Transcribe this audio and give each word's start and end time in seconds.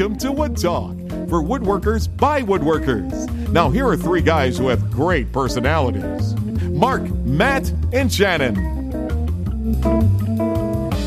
Welcome 0.00 0.16
to 0.20 0.32
Wood 0.32 0.56
Talk 0.56 0.96
for 1.28 1.42
woodworkers 1.42 2.08
by 2.16 2.40
woodworkers. 2.40 3.28
Now, 3.50 3.68
here 3.68 3.86
are 3.86 3.98
three 3.98 4.22
guys 4.22 4.56
who 4.56 4.68
have 4.68 4.90
great 4.90 5.30
personalities 5.30 6.34
Mark, 6.70 7.02
Matt, 7.26 7.70
and 7.92 8.10
Shannon. 8.10 8.56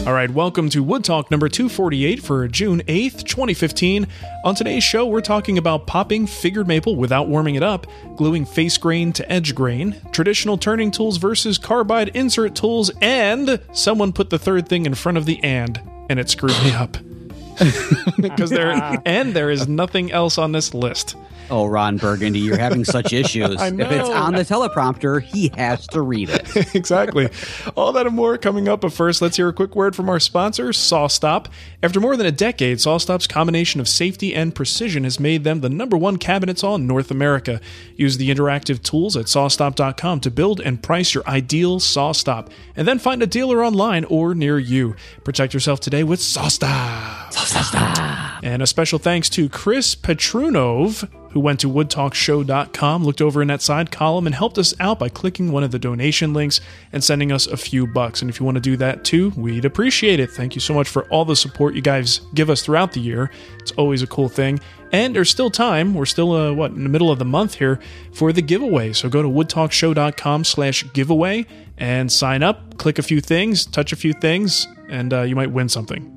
All 0.05 0.13
right, 0.13 0.29
welcome 0.29 0.69
to 0.69 0.83
Wood 0.83 1.03
Talk 1.03 1.31
number 1.31 1.49
248 1.49 2.21
for 2.21 2.47
June 2.47 2.83
8th, 2.83 3.23
2015. 3.25 4.05
On 4.45 4.53
today's 4.53 4.83
show, 4.83 5.07
we're 5.07 5.21
talking 5.21 5.57
about 5.57 5.87
popping 5.87 6.27
figured 6.27 6.67
maple 6.67 6.95
without 6.95 7.27
warming 7.27 7.55
it 7.55 7.63
up, 7.63 7.87
gluing 8.15 8.45
face 8.45 8.77
grain 8.77 9.11
to 9.13 9.31
edge 9.31 9.55
grain, 9.55 9.99
traditional 10.11 10.55
turning 10.55 10.91
tools 10.91 11.17
versus 11.17 11.57
carbide 11.57 12.09
insert 12.09 12.53
tools, 12.53 12.91
and 13.01 13.59
someone 13.71 14.13
put 14.13 14.29
the 14.29 14.37
third 14.37 14.69
thing 14.69 14.85
in 14.85 14.93
front 14.93 15.17
of 15.17 15.25
the 15.25 15.43
and, 15.43 15.81
and 16.11 16.19
it 16.19 16.29
screwed 16.29 16.61
me 16.63 16.73
up. 16.73 16.95
Because 18.19 18.49
there 18.49 19.01
and 19.05 19.33
there 19.33 19.49
is 19.49 19.67
nothing 19.67 20.11
else 20.11 20.37
on 20.37 20.51
this 20.51 20.73
list. 20.73 21.15
Oh, 21.49 21.65
Ron 21.65 21.97
Burgundy, 21.97 22.39
you're 22.39 22.57
having 22.57 22.85
such 22.85 23.13
issues. 23.13 23.57
I 23.57 23.67
If 23.67 23.79
it's 23.91 24.09
on 24.09 24.33
the 24.33 24.41
teleprompter, 24.41 25.21
he 25.21 25.51
has 25.55 25.85
to 25.87 26.01
read 26.01 26.29
it. 26.29 26.75
exactly. 26.75 27.29
All 27.75 27.91
that 27.93 28.07
and 28.07 28.15
more 28.15 28.37
coming 28.37 28.67
up. 28.67 28.81
But 28.81 28.93
first, 28.93 29.21
let's 29.21 29.37
hear 29.37 29.49
a 29.49 29.53
quick 29.53 29.75
word 29.75 29.95
from 29.95 30.09
our 30.09 30.19
sponsor, 30.19 30.69
SawStop. 30.69 31.47
After 31.81 31.99
more 31.99 32.15
than 32.15 32.25
a 32.25 32.31
decade, 32.31 32.77
SawStop's 32.77 33.27
combination 33.27 33.79
of 33.81 33.87
safety 33.87 34.33
and 34.33 34.55
precision 34.55 35.03
has 35.03 35.19
made 35.19 35.43
them 35.43 35.61
the 35.61 35.69
number 35.69 35.97
one 35.97 36.17
cabinet 36.17 36.59
saw 36.59 36.75
in 36.75 36.87
North 36.87 37.11
America. 37.11 37.59
Use 37.95 38.17
the 38.17 38.29
interactive 38.29 38.81
tools 38.81 39.15
at 39.17 39.25
sawstop.com 39.25 40.19
to 40.21 40.31
build 40.31 40.59
and 40.61 40.81
price 40.81 41.13
your 41.13 41.27
ideal 41.27 41.79
SawStop, 41.79 42.49
and 42.75 42.87
then 42.87 42.99
find 42.99 43.21
a 43.21 43.27
dealer 43.27 43.63
online 43.63 44.05
or 44.05 44.33
near 44.33 44.57
you. 44.59 44.95
Protect 45.23 45.53
yourself 45.53 45.79
today 45.79 46.03
with 46.03 46.19
SawStop. 46.19 47.33
SawStop. 47.33 48.39
And 48.43 48.61
a 48.61 48.67
special 48.67 48.99
thanks 48.99 49.29
to 49.31 49.49
Chris 49.49 49.95
Petrunov, 49.95 51.09
who 51.33 51.39
went 51.39 51.59
to 51.59 51.69
woodtalkshow.com, 51.69 53.03
looked 53.03 53.21
over 53.21 53.41
in 53.41 53.47
that 53.47 53.61
side 53.61 53.91
column, 53.91 54.27
and 54.27 54.35
helped 54.35 54.59
us 54.59 54.73
out 54.79 54.99
by 54.99 55.09
clicking 55.09 55.51
one 55.51 55.63
of 55.63 55.71
the 55.71 55.79
donation 55.79 56.31
links 56.31 56.61
and 56.91 57.03
sending 57.03 57.31
us 57.31 57.47
a 57.47 57.57
few 57.57 57.87
bucks. 57.87 58.21
And 58.21 58.29
if 58.29 58.39
you 58.39 58.45
want 58.45 58.55
to 58.55 58.61
do 58.61 58.77
that 58.77 59.03
too, 59.03 59.31
we'd 59.35 59.65
appreciate 59.65 60.19
it. 60.19 60.29
Thank 60.29 60.53
you 60.53 60.61
so 60.61 60.75
much 60.75 60.87
for 60.87 61.05
all 61.05 61.25
the 61.25 61.35
support 61.35 61.73
you 61.73 61.81
guys 61.81 62.21
give 62.35 62.51
us 62.51 62.61
throughout 62.61 62.93
the 62.93 62.99
year. 62.99 63.31
It's 63.59 63.71
always 63.71 64.03
a 64.03 64.07
cool 64.07 64.29
thing. 64.29 64.59
And 64.91 65.15
there's 65.15 65.31
still 65.31 65.49
time. 65.49 65.95
We're 65.95 66.05
still, 66.05 66.33
uh, 66.33 66.53
what, 66.53 66.71
in 66.71 66.83
the 66.83 66.89
middle 66.89 67.09
of 67.09 67.17
the 67.17 67.25
month 67.25 67.55
here 67.55 67.79
for 68.13 68.31
the 68.31 68.43
giveaway. 68.43 68.93
So 68.93 69.09
go 69.09 69.23
to 69.23 69.27
woodtalkshow.com 69.27 70.43
slash 70.43 70.85
giveaway 70.93 71.47
and 71.79 72.11
sign 72.11 72.43
up, 72.43 72.77
click 72.77 72.99
a 72.99 73.03
few 73.03 73.21
things, 73.21 73.65
touch 73.65 73.91
a 73.91 73.95
few 73.95 74.13
things, 74.13 74.67
and 74.87 75.11
uh, 75.11 75.21
you 75.23 75.35
might 75.35 75.51
win 75.51 75.67
something. 75.67 76.12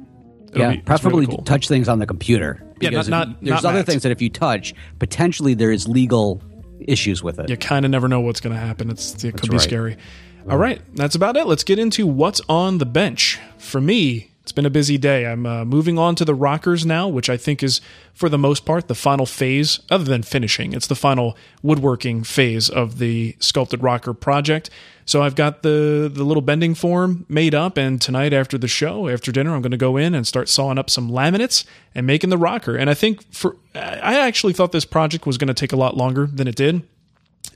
It'll 0.57 0.71
yeah, 0.71 0.77
be- 0.77 0.83
preferably 0.83 1.21
really 1.27 1.37
cool. 1.37 1.45
touch 1.45 1.69
things 1.69 1.89
on 1.89 1.99
the 1.99 2.07
computer. 2.07 2.61
Yeah, 2.81 2.91
Because 2.91 3.09
not- 3.09 3.29
if 3.29 3.29
not- 3.35 3.41
there's 3.43 3.62
not 3.62 3.69
other 3.71 3.79
Matt. 3.79 3.87
things 3.87 4.03
that 4.03 4.12
if 4.12 4.21
you 4.21 4.29
touch, 4.31 4.75
potentially 4.99 5.55
there's 5.55 5.87
legal 5.89 6.43
issues 6.81 7.23
with 7.23 7.39
it. 7.39 7.49
you 7.49 7.57
kind 7.57 7.85
of 7.85 7.91
never 7.91 8.09
know 8.09 8.21
what's 8.21 8.41
going 8.41 8.55
to 8.55 8.61
happen. 8.61 8.91
It's 8.91 9.23
it 9.25 9.33
could 9.41 9.51
be 9.51 9.57
right. 9.57 9.61
scary. 9.62 9.97
All 10.49 10.59
right, 10.59 10.81
that's 10.95 11.15
about 11.15 11.37
it. 11.37 11.47
Let's 11.47 11.65
get 11.65 11.79
into 11.79 12.07
what's 12.07 12.41
on 12.49 12.79
the 12.79 12.87
bench. 12.87 13.39
For 13.59 13.81
me, 13.81 14.31
it's 14.47 14.52
been 14.52 14.64
a 14.64 14.70
busy 14.70 14.97
day. 14.97 15.27
I'm 15.27 15.44
uh, 15.44 15.64
moving 15.64 15.98
on 15.98 16.14
to 16.14 16.25
the 16.25 16.33
rockers 16.33 16.86
now, 16.86 17.08
which 17.08 17.28
I 17.28 17.36
think 17.36 17.64
is 17.64 17.80
for 18.14 18.28
the 18.28 18.39
most 18.39 18.64
part 18.64 18.86
the 18.86 18.94
final 18.94 19.27
phase, 19.27 19.80
other 19.91 20.05
than 20.05 20.22
finishing. 20.22 20.72
It's 20.72 20.86
the 20.86 20.94
final 20.94 21.36
woodworking 21.64 22.22
phase 22.22 22.70
of 22.70 22.98
the 22.98 23.34
sculpted 23.41 23.83
rocker 23.83 24.14
project. 24.14 24.70
So 25.05 25.20
I've 25.20 25.34
got 25.34 25.64
the 25.64 26.08
the 26.14 26.22
little 26.22 26.42
bending 26.42 26.77
form 26.77 27.27
made 27.28 27.56
up, 27.56 27.77
and 27.77 28.00
tonight 28.00 28.33
after 28.33 28.56
the 28.56 28.69
show, 28.69 29.08
after 29.08 29.33
dinner, 29.33 29.53
I'm 29.53 29.62
going 29.62 29.72
to 29.72 29.77
go 29.77 29.97
in 29.97 30.14
and 30.14 30.25
start 30.25 30.48
sawing 30.48 30.78
up 30.78 30.91
some 30.91 31.10
laminates 31.10 31.64
and 31.92 32.06
making 32.06 32.31
the 32.31 32.38
rocker. 32.38 32.77
And 32.77 32.88
I 32.88 32.94
think 32.94 33.28
for 33.34 33.56
I 33.75 34.20
actually 34.20 34.53
thought 34.53 34.70
this 34.70 34.84
project 34.84 35.27
was 35.27 35.38
going 35.38 35.48
to 35.48 35.55
take 35.55 35.72
a 35.72 35.76
lot 35.76 35.97
longer 35.97 36.26
than 36.32 36.47
it 36.47 36.54
did. 36.54 36.87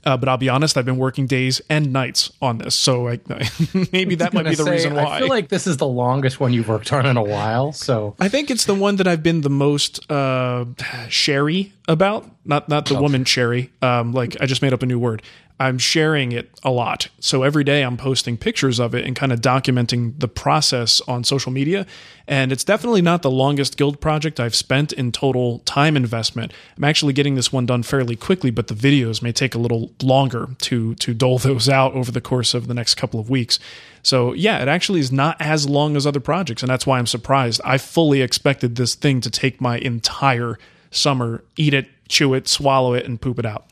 Uh, 0.03 0.17
but 0.17 0.27
I'll 0.27 0.37
be 0.37 0.49
honest, 0.49 0.77
I've 0.77 0.85
been 0.85 0.97
working 0.97 1.27
days 1.27 1.61
and 1.69 1.93
nights 1.93 2.31
on 2.41 2.57
this, 2.57 2.73
so 2.73 3.07
I, 3.07 3.19
maybe 3.91 4.15
that 4.15 4.33
might 4.33 4.45
be 4.45 4.55
the 4.55 4.63
say, 4.63 4.71
reason 4.71 4.95
why. 4.95 5.03
I 5.03 5.19
feel 5.19 5.29
like 5.29 5.49
this 5.49 5.67
is 5.67 5.77
the 5.77 5.87
longest 5.87 6.39
one 6.39 6.53
you've 6.53 6.69
worked 6.69 6.91
on 6.91 7.05
in 7.05 7.17
a 7.17 7.23
while. 7.23 7.71
So 7.71 8.15
I 8.19 8.27
think 8.27 8.49
it's 8.49 8.65
the 8.65 8.73
one 8.73 8.95
that 8.95 9.07
I've 9.07 9.21
been 9.21 9.41
the 9.41 9.49
most 9.49 10.09
uh, 10.11 10.65
sherry 11.07 11.73
about. 11.87 12.25
Not 12.43 12.67
not 12.67 12.87
the 12.87 12.99
woman 12.99 13.25
sherry. 13.25 13.71
Um, 13.83 14.13
like 14.13 14.35
I 14.41 14.47
just 14.47 14.63
made 14.63 14.73
up 14.73 14.81
a 14.81 14.87
new 14.87 14.97
word. 14.97 15.21
I'm 15.61 15.77
sharing 15.77 16.31
it 16.31 16.49
a 16.63 16.71
lot. 16.71 17.07
So 17.19 17.43
every 17.43 17.63
day 17.63 17.83
I'm 17.83 17.95
posting 17.95 18.35
pictures 18.35 18.79
of 18.79 18.95
it 18.95 19.05
and 19.05 19.15
kind 19.15 19.31
of 19.31 19.41
documenting 19.41 20.19
the 20.19 20.27
process 20.27 21.01
on 21.01 21.23
social 21.23 21.51
media. 21.51 21.85
And 22.27 22.51
it's 22.51 22.63
definitely 22.63 23.03
not 23.03 23.21
the 23.21 23.29
longest 23.29 23.77
guild 23.77 24.01
project 24.01 24.39
I've 24.39 24.55
spent 24.55 24.91
in 24.91 25.11
total 25.11 25.59
time 25.59 25.95
investment. 25.95 26.51
I'm 26.77 26.83
actually 26.83 27.13
getting 27.13 27.35
this 27.35 27.53
one 27.53 27.67
done 27.67 27.83
fairly 27.83 28.15
quickly, 28.15 28.49
but 28.49 28.69
the 28.69 28.73
videos 28.73 29.21
may 29.21 29.31
take 29.31 29.53
a 29.53 29.59
little 29.59 29.91
longer 30.01 30.49
to 30.61 30.95
to 30.95 31.13
dole 31.13 31.37
those 31.37 31.69
out 31.69 31.93
over 31.93 32.11
the 32.11 32.21
course 32.21 32.55
of 32.55 32.65
the 32.65 32.73
next 32.73 32.95
couple 32.95 33.19
of 33.19 33.29
weeks. 33.29 33.59
So 34.01 34.33
yeah, 34.33 34.63
it 34.63 34.67
actually 34.67 34.99
is 34.99 35.11
not 35.11 35.37
as 35.39 35.69
long 35.69 35.95
as 35.95 36.07
other 36.07 36.19
projects, 36.19 36.63
and 36.63 36.71
that's 36.71 36.87
why 36.87 36.97
I'm 36.97 37.05
surprised. 37.05 37.61
I 37.63 37.77
fully 37.77 38.21
expected 38.21 38.77
this 38.77 38.95
thing 38.95 39.21
to 39.21 39.29
take 39.29 39.61
my 39.61 39.77
entire 39.77 40.57
summer, 40.89 41.43
eat 41.55 41.75
it, 41.75 41.87
chew 42.07 42.33
it, 42.33 42.47
swallow 42.47 42.95
it, 42.95 43.05
and 43.05 43.21
poop 43.21 43.37
it 43.37 43.45
out. 43.45 43.67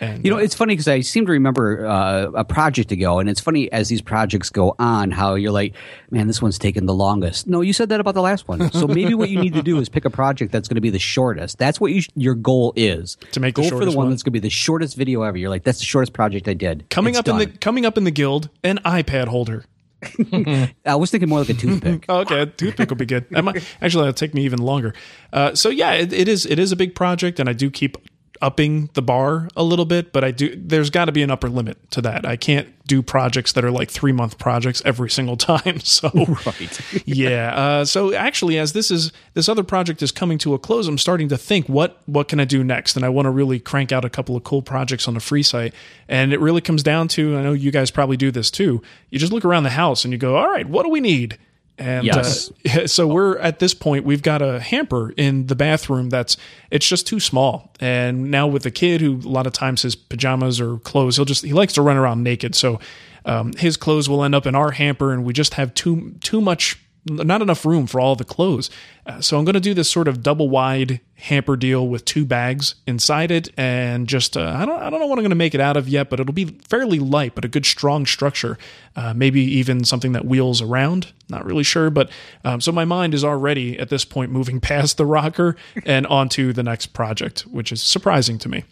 And 0.00 0.24
You 0.24 0.30
know, 0.32 0.38
uh, 0.38 0.42
it's 0.42 0.54
funny 0.54 0.72
because 0.74 0.88
I 0.88 1.00
seem 1.00 1.24
to 1.26 1.32
remember 1.32 1.86
uh, 1.86 2.30
a 2.34 2.44
project 2.44 2.90
ago, 2.90 3.20
and 3.20 3.28
it's 3.28 3.40
funny 3.40 3.70
as 3.72 3.88
these 3.88 4.02
projects 4.02 4.50
go 4.50 4.74
on 4.78 5.10
how 5.12 5.34
you're 5.36 5.52
like, 5.52 5.74
man, 6.10 6.26
this 6.26 6.42
one's 6.42 6.58
taking 6.58 6.86
the 6.86 6.94
longest. 6.94 7.46
No, 7.46 7.60
you 7.60 7.72
said 7.72 7.88
that 7.90 8.00
about 8.00 8.14
the 8.14 8.22
last 8.22 8.48
one. 8.48 8.70
So 8.72 8.88
maybe 8.88 9.14
what 9.14 9.30
you 9.30 9.40
need 9.40 9.54
to 9.54 9.62
do 9.62 9.78
is 9.78 9.88
pick 9.88 10.04
a 10.04 10.10
project 10.10 10.50
that's 10.52 10.66
going 10.68 10.74
to 10.76 10.80
be 10.80 10.90
the 10.90 10.98
shortest. 10.98 11.58
That's 11.58 11.80
what 11.80 11.92
you 11.92 12.00
sh- 12.00 12.08
your 12.16 12.34
goal 12.34 12.72
is 12.74 13.16
To 13.32 13.40
make 13.40 13.54
go 13.54 13.62
for 13.68 13.84
the 13.84 13.90
one, 13.92 13.96
one? 13.96 14.10
that's 14.10 14.22
going 14.22 14.32
to 14.32 14.40
be 14.40 14.40
the 14.40 14.50
shortest 14.50 14.96
video 14.96 15.22
ever. 15.22 15.38
You're 15.38 15.50
like, 15.50 15.62
that's 15.64 15.78
the 15.78 15.84
shortest 15.84 16.12
project 16.12 16.48
I 16.48 16.54
did. 16.54 16.90
coming 16.90 17.14
It's 17.14 17.20
up 17.20 17.28
in 17.28 17.38
the 17.38 17.46
coming 17.46 17.86
up 17.86 17.96
in 17.96 18.04
the 18.04 18.10
guild, 18.10 18.48
an 18.64 18.78
iPad 18.84 19.28
holder. 19.28 19.64
I 20.84 20.94
was 20.96 21.10
thinking 21.10 21.28
more 21.28 21.38
like 21.40 21.48
a 21.48 21.54
toothpick. 21.54 22.04
Okay, 22.08 22.40
a 22.40 22.46
toothpick 22.46 22.88
will 22.90 22.96
be 22.96 23.06
good. 23.06 23.30
Might, 23.30 23.64
actually, 23.80 24.02
that'll 24.02 24.12
take 24.12 24.34
me 24.34 24.42
even 24.44 24.58
longer. 24.60 24.92
Uh, 25.32 25.54
so 25.54 25.68
yeah, 25.70 25.92
it, 25.92 26.12
it 26.12 26.28
is. 26.28 26.44
It 26.46 26.58
is 26.58 26.72
a 26.72 26.76
big 26.76 26.94
project, 26.94 27.38
and 27.40 27.48
I 27.48 27.52
do 27.54 27.70
keep 27.70 27.96
upping 28.44 28.90
the 28.92 29.00
bar 29.00 29.48
a 29.56 29.64
little 29.64 29.86
bit. 29.86 30.12
But 30.12 30.22
I 30.22 30.30
do. 30.30 30.54
There's 30.54 30.90
got 30.90 31.06
to 31.06 31.12
be 31.12 31.22
an 31.22 31.30
upper 31.30 31.48
limit 31.48 31.90
to 31.92 32.02
that. 32.02 32.26
I 32.26 32.36
can't 32.36 32.68
do 32.86 33.02
projects 33.02 33.52
that 33.52 33.64
are 33.64 33.70
like 33.70 33.90
three 33.90 34.12
month 34.12 34.38
projects 34.38 34.82
every 34.84 35.08
single 35.08 35.36
time. 35.52 35.80
So 35.80 36.10
right. 36.46 36.80
yeah. 37.06 37.54
Uh, 37.54 37.84
so 37.86 38.14
actually, 38.14 38.58
as 38.58 38.74
this 38.74 38.90
is 38.90 39.12
this 39.32 39.48
other 39.48 39.64
project 39.64 40.02
is 40.02 40.12
coming 40.12 40.36
to 40.38 40.52
a 40.52 40.58
close, 40.58 40.86
I'm 40.86 40.98
starting 40.98 41.30
to 41.30 41.38
think 41.38 41.68
what 41.68 42.02
what 42.06 42.28
can 42.28 42.38
I 42.38 42.44
do 42.44 42.62
next, 42.62 42.96
and 42.96 43.04
I 43.04 43.08
want 43.08 43.26
to 43.26 43.30
really 43.30 43.58
crank 43.58 43.90
out 43.90 44.04
a 44.04 44.10
couple 44.10 44.36
of 44.36 44.44
cool 44.44 44.62
projects 44.62 45.08
on 45.08 45.14
the 45.14 45.20
free 45.20 45.42
site. 45.42 45.74
And 46.06 46.34
it 46.34 46.40
really 46.40 46.60
comes 46.60 46.82
down 46.82 47.08
to 47.08 47.36
I 47.38 47.42
know 47.42 47.54
you 47.54 47.70
guys 47.70 47.90
probably 47.90 48.18
do 48.18 48.30
this 48.30 48.50
too. 48.50 48.82
You 49.08 49.18
just 49.18 49.32
look 49.32 49.44
around 49.44 49.62
the 49.62 49.70
house 49.70 50.04
and 50.04 50.12
you 50.12 50.18
go, 50.18 50.36
all 50.36 50.48
right, 50.48 50.68
what 50.68 50.82
do 50.82 50.90
we 50.90 51.00
need? 51.00 51.38
And 51.78 52.06
Yes. 52.06 52.52
uh, 52.72 52.86
so 52.86 53.06
we're 53.06 53.36
at 53.38 53.58
this 53.58 53.74
point. 53.74 54.04
We've 54.04 54.22
got 54.22 54.42
a 54.42 54.60
hamper 54.60 55.10
in 55.16 55.46
the 55.48 55.56
bathroom 55.56 56.08
that's 56.10 56.36
it's 56.70 56.88
just 56.88 57.06
too 57.06 57.18
small. 57.20 57.72
And 57.80 58.30
now 58.30 58.46
with 58.46 58.62
the 58.62 58.70
kid 58.70 59.00
who 59.00 59.16
a 59.16 59.28
lot 59.28 59.46
of 59.46 59.52
times 59.52 59.82
his 59.82 59.96
pajamas 59.96 60.60
or 60.60 60.78
clothes, 60.78 61.16
he'll 61.16 61.24
just 61.24 61.44
he 61.44 61.52
likes 61.52 61.72
to 61.74 61.82
run 61.82 61.96
around 61.96 62.22
naked. 62.22 62.54
So 62.54 62.78
um, 63.24 63.52
his 63.54 63.76
clothes 63.76 64.08
will 64.08 64.22
end 64.22 64.34
up 64.34 64.46
in 64.46 64.54
our 64.54 64.72
hamper, 64.72 65.12
and 65.12 65.24
we 65.24 65.32
just 65.32 65.54
have 65.54 65.72
too 65.74 66.14
too 66.20 66.40
much, 66.40 66.78
not 67.06 67.42
enough 67.42 67.64
room 67.66 67.86
for 67.86 68.00
all 68.00 68.16
the 68.16 68.24
clothes. 68.24 68.70
Uh, 69.06 69.20
so 69.20 69.38
I'm 69.38 69.44
going 69.44 69.54
to 69.54 69.60
do 69.60 69.74
this 69.74 69.90
sort 69.90 70.08
of 70.08 70.22
double 70.22 70.48
wide 70.48 71.00
hamper 71.16 71.56
deal 71.56 71.86
with 71.86 72.04
two 72.04 72.24
bags 72.24 72.74
inside 72.86 73.30
it, 73.30 73.48
and 73.56 74.08
just 74.08 74.36
uh, 74.36 74.54
I 74.56 74.64
don't 74.64 74.80
I 74.80 74.90
don't 74.90 75.00
know 75.00 75.06
what 75.06 75.18
I'm 75.18 75.22
going 75.22 75.30
to 75.30 75.36
make 75.36 75.54
it 75.54 75.60
out 75.60 75.76
of 75.76 75.88
yet, 75.88 76.08
but 76.10 76.20
it'll 76.20 76.32
be 76.32 76.46
fairly 76.68 76.98
light, 76.98 77.34
but 77.34 77.44
a 77.44 77.48
good 77.48 77.66
strong 77.66 78.06
structure. 78.06 78.58
Uh, 78.96 79.12
maybe 79.14 79.40
even 79.42 79.84
something 79.84 80.12
that 80.12 80.24
wheels 80.24 80.62
around. 80.62 81.12
Not 81.28 81.44
really 81.44 81.64
sure, 81.64 81.90
but 81.90 82.10
um, 82.44 82.60
so 82.60 82.72
my 82.72 82.84
mind 82.84 83.14
is 83.14 83.24
already 83.24 83.78
at 83.78 83.90
this 83.90 84.04
point 84.04 84.30
moving 84.30 84.60
past 84.62 84.96
the 84.96 85.06
rocker 85.06 85.56
and 85.84 86.06
onto 86.06 86.52
the 86.52 86.62
next 86.62 86.88
project, 86.88 87.42
which 87.42 87.72
is 87.72 87.82
surprising 87.82 88.38
to 88.38 88.48
me. 88.48 88.64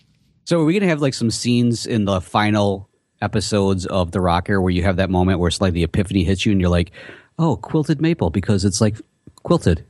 So 0.45 0.61
are 0.61 0.65
we 0.65 0.73
going 0.73 0.83
to 0.83 0.89
have 0.89 1.01
like 1.01 1.15
some 1.15 1.31
scenes 1.31 1.87
in 1.87 2.05
the 2.05 2.21
final 2.21 2.89
episodes 3.21 3.87
of 3.87 4.11
The 4.11 4.21
Rocker 4.21 4.61
where 4.61 4.73
you 4.73 4.83
have 4.83 4.97
that 4.97 5.09
moment 5.09 5.39
where 5.39 5.49
it's 5.49 5.61
like 5.61 5.73
the 5.73 5.85
epiphany 5.85 6.25
hits 6.25 6.45
you 6.45 6.53
and 6.53 6.61
you're 6.61 6.69
like, 6.69 6.91
oh, 7.39 7.57
quilted 7.57 8.01
maple 8.01 8.31
because 8.31 8.65
it's 8.65 8.81
like 8.81 8.97
quilted. 9.43 9.85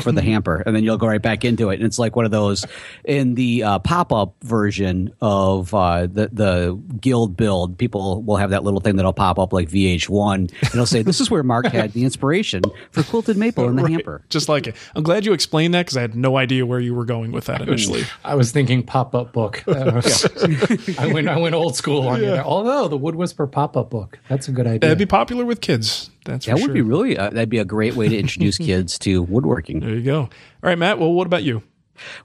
for 0.00 0.12
the 0.12 0.22
hamper, 0.32 0.62
and 0.64 0.74
then 0.74 0.82
you'll 0.82 0.96
go 0.96 1.06
right 1.06 1.20
back 1.20 1.44
into 1.44 1.68
it. 1.68 1.74
And 1.74 1.82
it's 1.84 1.98
like 1.98 2.16
one 2.16 2.24
of 2.24 2.30
those 2.30 2.64
in 3.04 3.34
the 3.34 3.62
uh, 3.64 3.78
pop 3.80 4.14
up 4.14 4.34
version 4.42 5.12
of 5.20 5.74
uh, 5.74 6.06
the 6.06 6.30
the 6.32 6.80
guild 7.02 7.36
build. 7.36 7.76
People 7.76 8.22
will 8.22 8.36
have 8.38 8.48
that 8.48 8.64
little 8.64 8.80
thing 8.80 8.96
that'll 8.96 9.12
pop 9.12 9.38
up 9.38 9.52
like 9.52 9.68
VH1, 9.68 10.34
and 10.36 10.52
it'll 10.72 10.86
say, 10.86 11.02
"This 11.02 11.20
is 11.20 11.30
where 11.30 11.42
Mark 11.42 11.66
had 11.66 11.92
the 11.92 12.04
inspiration 12.04 12.62
for 12.92 13.02
quilted 13.02 13.36
maple 13.36 13.68
in 13.68 13.76
the 13.76 13.86
hamper." 13.90 14.22
Just 14.30 14.48
like 14.48 14.68
it. 14.68 14.74
I'm 14.96 15.02
glad 15.02 15.26
you 15.26 15.34
explained 15.34 15.74
that 15.74 15.84
because 15.84 15.98
I 15.98 16.00
had 16.00 16.16
no 16.16 16.38
idea 16.38 16.64
where 16.64 16.80
you 16.80 16.94
were 16.94 17.04
going 17.04 17.30
with 17.30 17.44
that 17.44 17.60
initially. 17.60 18.04
I 18.24 18.36
was 18.36 18.50
thinking 18.52 18.82
pop 18.84 19.14
up 19.14 19.34
book. 19.34 19.62
That 19.66 19.92
was- 19.94 20.98
I 20.98 21.12
went 21.12 21.28
I 21.28 21.36
went 21.36 21.54
old 21.54 21.76
school 21.76 22.08
on 22.08 22.20
you 22.20 22.30
there. 22.30 22.42
Although 22.42 22.88
the 22.88 22.96
Wood 22.96 23.16
Whisper 23.16 23.46
pop 23.46 23.76
up 23.76 23.90
book, 23.90 24.18
that's 24.30 24.48
a 24.48 24.52
good 24.52 24.66
idea. 24.66 24.88
It'd 24.88 24.96
be 24.98 25.04
popular 25.04 25.44
with 25.44 25.60
kids. 25.60 26.08
That's 26.28 26.46
That 26.46 26.56
would 26.56 26.64
sure. 26.64 26.74
be 26.74 26.82
really 26.82 27.16
uh, 27.16 27.30
that'd 27.30 27.48
be 27.48 27.58
a 27.58 27.64
great 27.64 27.94
way 27.94 28.08
to 28.08 28.16
introduce 28.18 28.58
kids 28.58 28.98
to 29.00 29.22
woodworking. 29.22 29.80
There 29.80 29.90
you 29.90 30.02
go. 30.02 30.20
All 30.20 30.30
right, 30.62 30.78
Matt. 30.78 30.98
Well, 30.98 31.12
what 31.12 31.26
about 31.26 31.42
you? 31.42 31.62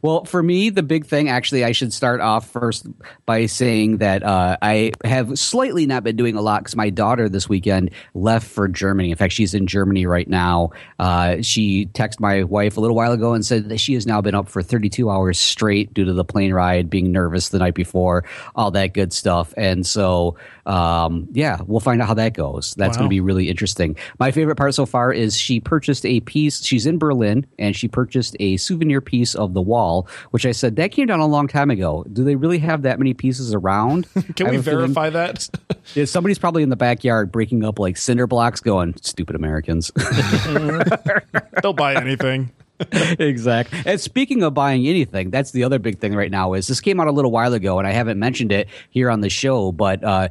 Well, 0.03 0.25
for 0.25 0.43
me, 0.43 0.69
the 0.69 0.83
big 0.83 1.05
thing, 1.07 1.29
actually, 1.29 1.63
I 1.65 1.71
should 1.71 1.91
start 1.93 2.21
off 2.21 2.47
first 2.47 2.85
by 3.25 3.47
saying 3.47 3.97
that 3.97 4.21
uh, 4.21 4.55
I 4.61 4.91
have 5.03 5.39
slightly 5.39 5.87
not 5.87 6.03
been 6.03 6.15
doing 6.15 6.35
a 6.35 6.41
lot 6.41 6.61
because 6.61 6.75
my 6.75 6.91
daughter 6.91 7.27
this 7.27 7.49
weekend 7.49 7.89
left 8.13 8.47
for 8.47 8.67
Germany. 8.67 9.09
In 9.09 9.17
fact, 9.17 9.33
she's 9.33 9.55
in 9.55 9.65
Germany 9.65 10.05
right 10.05 10.27
now. 10.27 10.71
Uh, 10.99 11.37
she 11.41 11.87
texted 11.87 12.19
my 12.19 12.43
wife 12.43 12.77
a 12.77 12.81
little 12.81 12.95
while 12.95 13.13
ago 13.13 13.33
and 13.33 13.43
said 13.43 13.69
that 13.69 13.79
she 13.79 13.95
has 13.95 14.05
now 14.05 14.21
been 14.21 14.35
up 14.35 14.47
for 14.49 14.61
32 14.61 15.09
hours 15.09 15.39
straight 15.39 15.91
due 15.93 16.05
to 16.05 16.13
the 16.13 16.23
plane 16.23 16.53
ride, 16.53 16.89
being 16.89 17.11
nervous 17.11 17.49
the 17.49 17.57
night 17.57 17.73
before, 17.73 18.25
all 18.55 18.71
that 18.71 18.93
good 18.93 19.11
stuff. 19.11 19.55
And 19.57 19.85
so, 19.85 20.37
um, 20.65 21.27
yeah, 21.31 21.59
we'll 21.65 21.79
find 21.79 22.01
out 22.01 22.07
how 22.07 22.13
that 22.13 22.33
goes. 22.33 22.73
That's 22.77 22.95
Wow. 22.97 23.01
going 23.01 23.09
to 23.09 23.13
be 23.13 23.19
really 23.19 23.49
interesting. 23.49 23.95
My 24.19 24.31
favorite 24.31 24.55
part 24.55 24.73
so 24.73 24.85
far 24.85 25.11
is 25.11 25.37
she 25.37 25.59
purchased 25.59 26.05
a 26.05 26.19
piece. 26.21 26.63
She's 26.63 26.85
in 26.85 26.97
Berlin 26.97 27.45
and 27.59 27.75
she 27.75 27.87
purchased 27.87 28.35
a 28.39 28.57
souvenir 28.57 29.01
piece 29.01 29.35
of 29.35 29.53
the 29.53 29.61
wall, 29.61 30.07
which 30.31 30.45
I 30.45 30.51
said 30.53 30.75
that 30.77 30.91
came 30.91 31.07
down 31.07 31.19
a 31.19 31.27
long 31.27 31.47
time 31.47 31.69
ago. 31.69 32.05
Do 32.11 32.23
they 32.23 32.35
really 32.35 32.59
have 32.59 32.83
that 32.83 32.97
many 32.99 33.13
pieces 33.13 33.53
around? 33.53 34.07
Can 34.35 34.49
we 34.49 34.57
a 34.57 34.61
feeling- 34.63 34.93
verify 34.93 35.09
that? 35.09 35.49
Yeah, 35.95 36.05
somebody's 36.05 36.39
probably 36.39 36.63
in 36.63 36.69
the 36.69 36.77
backyard 36.77 37.29
breaking 37.31 37.65
up 37.65 37.77
like 37.77 37.97
cinder 37.97 38.25
blocks, 38.25 38.61
going 38.61 38.95
"Stupid 39.01 39.35
Americans." 39.35 39.91
They'll 41.61 41.73
buy 41.73 41.95
anything. 41.95 42.51
exactly. 43.19 43.79
And 43.85 43.99
speaking 43.99 44.43
of 44.43 44.53
buying 44.53 44.87
anything, 44.87 45.29
that's 45.29 45.51
the 45.51 45.63
other 45.63 45.79
big 45.79 45.99
thing 45.99 46.15
right 46.15 46.31
now. 46.31 46.53
Is 46.53 46.67
this 46.67 46.81
came 46.81 46.99
out 46.99 47.07
a 47.07 47.11
little 47.11 47.31
while 47.31 47.53
ago, 47.53 47.79
and 47.79 47.87
I 47.87 47.91
haven't 47.91 48.19
mentioned 48.19 48.51
it 48.51 48.67
here 48.89 49.09
on 49.09 49.21
the 49.21 49.29
show, 49.29 49.71
but 49.71 50.03
uh, 50.03 50.29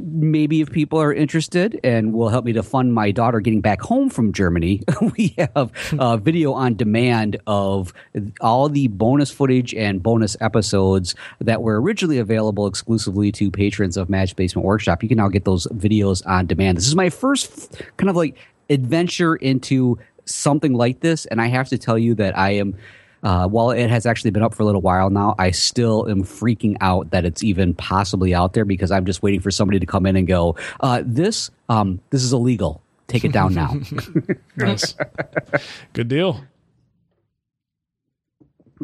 maybe 0.00 0.60
if 0.60 0.70
people 0.70 1.00
are 1.00 1.12
interested 1.12 1.78
and 1.84 2.12
will 2.12 2.28
help 2.28 2.44
me 2.44 2.52
to 2.52 2.62
fund 2.62 2.94
my 2.94 3.10
daughter 3.10 3.40
getting 3.40 3.60
back 3.60 3.80
home 3.80 4.08
from 4.08 4.32
Germany, 4.32 4.82
we 5.16 5.34
have 5.38 5.72
uh, 5.98 6.16
video 6.16 6.52
on 6.52 6.74
demand 6.74 7.38
of 7.46 7.92
all 8.40 8.68
the 8.68 8.88
bonus 8.88 9.30
footage 9.30 9.74
and 9.74 10.02
bonus 10.02 10.36
episodes 10.40 11.14
that 11.40 11.62
were 11.62 11.80
originally 11.80 12.18
available 12.18 12.66
exclusively 12.66 13.32
to 13.32 13.50
patrons 13.50 13.96
of 13.96 14.08
Matt's 14.08 14.32
Basement 14.32 14.66
Workshop. 14.66 15.02
You 15.02 15.08
can 15.08 15.18
now 15.18 15.28
get 15.28 15.44
those 15.44 15.66
videos 15.68 16.26
on 16.26 16.46
demand. 16.46 16.78
This 16.78 16.86
is 16.86 16.96
my 16.96 17.10
first 17.10 17.80
kind 17.96 18.10
of 18.10 18.16
like 18.16 18.36
adventure 18.70 19.36
into 19.36 19.98
something 20.24 20.72
like 20.72 21.00
this, 21.00 21.26
and 21.26 21.40
I 21.40 21.46
have 21.48 21.68
to 21.68 21.78
tell 21.78 21.98
you 21.98 22.14
that 22.16 22.36
I 22.38 22.52
am. 22.52 22.76
Uh, 23.24 23.46
while 23.46 23.70
it 23.70 23.88
has 23.88 24.04
actually 24.04 24.32
been 24.32 24.42
up 24.42 24.52
for 24.52 24.64
a 24.64 24.66
little 24.66 24.80
while 24.80 25.08
now, 25.08 25.36
I 25.38 25.52
still 25.52 26.10
am 26.10 26.24
freaking 26.24 26.76
out 26.80 27.12
that 27.12 27.24
it's 27.24 27.44
even 27.44 27.72
possibly 27.72 28.34
out 28.34 28.52
there 28.52 28.64
because 28.64 28.90
I'm 28.90 29.06
just 29.06 29.22
waiting 29.22 29.38
for 29.38 29.52
somebody 29.52 29.78
to 29.78 29.86
come 29.86 30.06
in 30.06 30.16
and 30.16 30.26
go, 30.26 30.56
uh, 30.80 31.04
"This, 31.06 31.48
um, 31.68 32.00
this 32.10 32.24
is 32.24 32.32
illegal. 32.32 32.82
Take 33.06 33.24
it 33.24 33.30
down 33.30 33.54
now." 33.54 33.74
Nice. 34.56 34.96
Good 35.92 36.08
deal. 36.08 36.40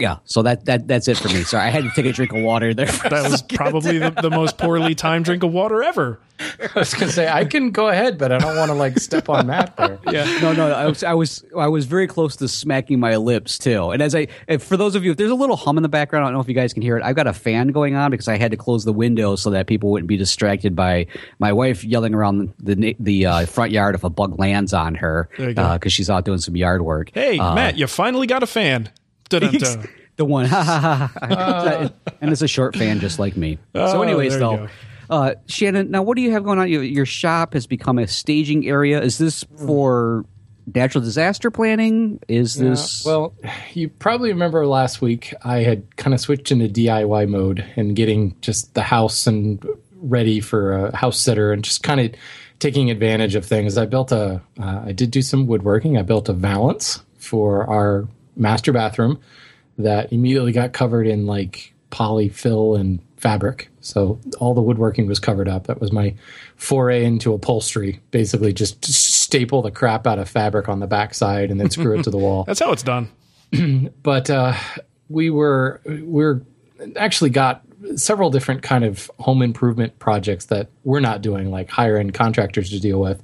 Yeah. 0.01 0.19
So 0.25 0.43
that 0.43 0.65
that 0.67 0.87
that's 0.89 1.09
it 1.09 1.17
for 1.17 1.29
me. 1.29 1.43
Sorry, 1.45 1.65
I 1.67 1.71
had 1.71 1.85
to 1.85 1.91
take 1.91 2.07
a 2.07 2.13
drink 2.13 2.33
of 2.33 2.43
water 2.43 2.75
there. 2.75 2.87
for 2.87 3.07
a 3.07 3.11
That 3.11 3.31
was 3.31 3.43
probably 3.43 3.99
the, 3.99 4.11
the 4.11 4.31
most 4.31 4.59
poorly 4.59 4.95
timed 4.95 5.25
drink 5.25 5.43
of 5.43 5.53
water 5.53 5.83
ever. 5.83 6.19
I 6.41 6.69
was 6.79 6.95
gonna 6.95 7.11
say 7.11 7.29
I 7.29 7.45
can 7.45 7.73
go 7.73 7.89
ahead, 7.89 8.17
but 8.17 8.31
I 8.31 8.39
don't 8.39 8.57
want 8.57 8.69
to 8.71 8.75
like 8.75 8.99
step 9.01 9.29
on 9.29 9.49
Matt 9.49 9.77
there. 9.77 9.99
Yeah. 10.13 10.39
no, 10.41 10.53
no, 10.53 10.71
I 10.73 10.87
was, 10.87 11.03
I 11.03 11.13
was, 11.15 11.45
I 11.59 11.67
was 11.67 11.85
very 11.87 12.07
close 12.07 12.37
to 12.37 12.47
smacking 12.47 13.01
my 13.01 13.17
lips 13.17 13.59
too. 13.59 13.91
And 13.91 14.01
as 14.01 14.15
I, 14.15 14.29
if, 14.47 14.63
for 14.63 14.77
those 14.77 14.95
of 14.95 15.05
you, 15.05 15.11
if 15.11 15.17
there's 15.17 15.33
a 15.33 15.35
little 15.35 15.57
hum 15.57 15.77
in 15.77 15.83
the 15.83 15.89
background, 15.89 16.25
I 16.25 16.29
don't 16.29 16.35
know 16.35 16.41
if 16.41 16.47
you 16.49 16.55
guys 16.55 16.73
can 16.73 16.83
hear 16.83 16.97
it. 16.97 17.03
I've 17.03 17.17
got 17.17 17.27
a 17.27 17.33
fan 17.33 17.69
going 17.69 17.97
on 17.97 18.13
because 18.13 18.29
I 18.29 18.37
had 18.39 18.53
to 18.53 18.57
close 18.57 18.85
the 18.85 18.93
window 18.93 19.35
so 19.35 19.51
that 19.51 19.67
people 19.67 19.91
wouldn't 19.91 20.07
be 20.09 20.17
distracted 20.17 20.77
by 20.77 21.07
my 21.41 21.53
wife 21.53 21.83
yelling 21.85 22.15
around 22.15 22.55
the 22.61 22.75
the, 22.77 22.97
the 23.01 23.27
uh, 23.27 23.47
front 23.47 23.73
yard 23.73 23.97
if 23.97 24.05
a 24.05 24.11
bug 24.11 24.39
lands 24.39 24.73
on 24.73 24.95
her 24.95 25.29
There 25.37 25.49
you 25.49 25.55
go. 25.55 25.73
because 25.75 25.93
she's 25.93 26.09
out 26.09 26.25
doing 26.25 26.39
some 26.39 26.55
yard 26.57 26.83
work. 26.83 27.11
Hey, 27.13 27.39
Uh, 27.41 27.55
Matt, 27.57 27.77
you 27.77 27.89
finally 27.89 28.29
got 28.29 28.45
a 28.45 28.47
fan. 28.47 28.91
The 30.17 30.25
one, 30.25 30.47
ha 30.49 30.63
ha 30.63 30.79
ha, 30.81 31.27
ha. 31.27 31.91
and 32.21 32.33
it's 32.33 32.43
a 32.43 32.49
short 32.49 32.75
fan 32.77 32.99
just 32.99 33.19
like 33.19 33.37
me. 33.37 33.59
so, 33.75 33.99
Oh, 33.99 34.03
anyways, 34.03 34.33
you 34.35 34.39
though. 34.41 34.69
Uh, 35.11 35.35
Shannon, 35.47 35.91
now 35.91 36.03
what 36.03 36.17
do 36.17 36.23
you 36.23 36.33
have 36.33 36.45
going 36.45 36.59
on? 36.59 36.69
Your, 36.69 36.83
your 36.83 37.07
shop 37.07 37.55
has 37.55 37.67
become 37.67 37.99
a 37.99 38.07
staging 38.07 38.67
area. 38.67 39.01
Is 39.01 39.17
this 39.17 39.45
for 39.67 40.25
natural 40.75 41.03
disaster 41.03 41.51
planning? 41.51 42.21
Is 42.29 42.57
this 42.57 43.07
Yeah, 43.07 43.13
well, 43.13 43.35
you 43.73 43.89
probably 43.89 44.31
remember 44.31 44.67
last 44.67 45.01
week 45.01 45.33
I 45.45 45.59
had 45.59 45.97
kind 45.97 46.13
of 46.13 46.21
switched 46.21 46.53
into 46.53 46.69
DIY 46.69 47.29
mode 47.29 47.65
and 47.77 47.97
getting 47.97 48.37
just 48.43 48.75
the 48.75 48.83
house 48.83 49.27
and 49.27 49.65
ready 50.01 50.41
for 50.41 50.73
a 50.89 50.97
house 50.97 51.19
sitter 51.19 51.53
and 51.53 51.65
just 51.65 51.83
kind 51.83 52.01
of 52.01 52.13
taking 52.59 52.91
advantage 52.91 53.35
of 53.35 53.47
things. 53.47 53.79
I 53.79 53.87
built 53.87 54.13
a, 54.13 54.43
uh, 54.61 54.83
I 54.85 54.93
did 54.93 55.11
do 55.11 55.23
some 55.23 55.47
woodworking. 55.47 55.97
I 55.97 56.03
built 56.03 56.29
a 56.29 56.33
valance 56.35 57.03
for 57.19 57.69
our 57.71 58.07
master 58.39 58.73
bathroom 58.73 59.21
that 59.77 60.13
immediately 60.13 60.53
got 60.53 60.73
covered 60.73 61.07
in 61.07 61.27
like 61.27 61.75
polyfill 61.91 62.79
and 62.79 63.01
fabric. 63.17 63.71
So 63.81 64.21
all 64.39 64.55
the 64.55 64.63
woodworking 64.63 65.07
was 65.07 65.19
covered 65.19 65.49
up. 65.49 65.67
That 65.67 65.81
was 65.81 65.93
my 65.93 66.15
foray 66.57 67.05
into 67.05 67.33
upholstery. 67.33 68.01
Basically, 68.11 68.53
just 68.53 68.85
staple 68.85 69.63
the 69.63 69.71
crap 69.71 70.07
out 70.07 70.19
of 70.19 70.29
fabric 70.29 70.69
on 70.69 70.81
the 70.81 70.87
backside 70.87 71.51
and 71.51 71.61
then 71.61 71.71
screw 71.71 71.99
it 71.99 72.03
to 72.05 72.11
the 72.11 72.19
wall 72.19 72.45
That's 72.47 72.61
how 72.61 72.73
it's 72.73 72.83
done. 72.83 73.09
but 74.03 74.31
uh, 74.31 74.55
we 75.09 75.31
were 75.31 75.81
we're 75.85 76.43
actually 76.97 77.31
got 77.31 77.63
several 77.97 78.31
different 78.31 78.63
kind 78.63 78.85
of 78.85 79.11
home 79.19 79.43
improvement 79.43 79.99
projects 79.99 80.47
that 80.47 80.69
we're 80.85 81.01
not 81.01 81.23
doing, 81.23 81.51
like 81.51 81.71
hire 81.71 81.97
end 81.97 82.15
contractors 82.15 82.71
to 82.71 82.81
deal 82.81 83.01
with. 83.01 83.23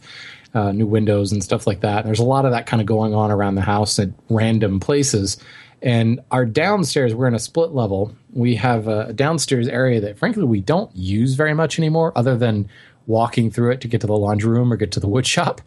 Uh, 0.54 0.70
new 0.70 0.86
windows 0.86 1.32
and 1.32 1.42
stuff 1.42 1.66
like 1.66 1.80
that. 1.80 2.04
There's 2.04 2.20
a 2.20 2.24
lot 2.24 2.44
of 2.44 2.52
that 2.52 2.64
kind 2.64 2.80
of 2.80 2.86
going 2.86 3.12
on 3.12 3.32
around 3.32 3.56
the 3.56 3.60
house 3.60 3.98
at 3.98 4.10
random 4.30 4.78
places. 4.78 5.36
And 5.82 6.20
our 6.30 6.46
downstairs, 6.46 7.12
we're 7.12 7.26
in 7.26 7.34
a 7.34 7.40
split 7.40 7.72
level. 7.72 8.14
We 8.32 8.54
have 8.54 8.86
a 8.86 9.12
downstairs 9.12 9.66
area 9.66 10.00
that, 10.00 10.16
frankly, 10.16 10.44
we 10.44 10.60
don't 10.60 10.94
use 10.94 11.34
very 11.34 11.54
much 11.54 11.78
anymore, 11.78 12.12
other 12.14 12.36
than 12.38 12.68
walking 13.06 13.50
through 13.50 13.72
it 13.72 13.80
to 13.80 13.88
get 13.88 14.00
to 14.00 14.06
the 14.06 14.16
laundry 14.16 14.50
room 14.50 14.72
or 14.72 14.76
get 14.76 14.92
to 14.92 15.00
the 15.00 15.08
wood 15.08 15.26
shop. 15.26 15.60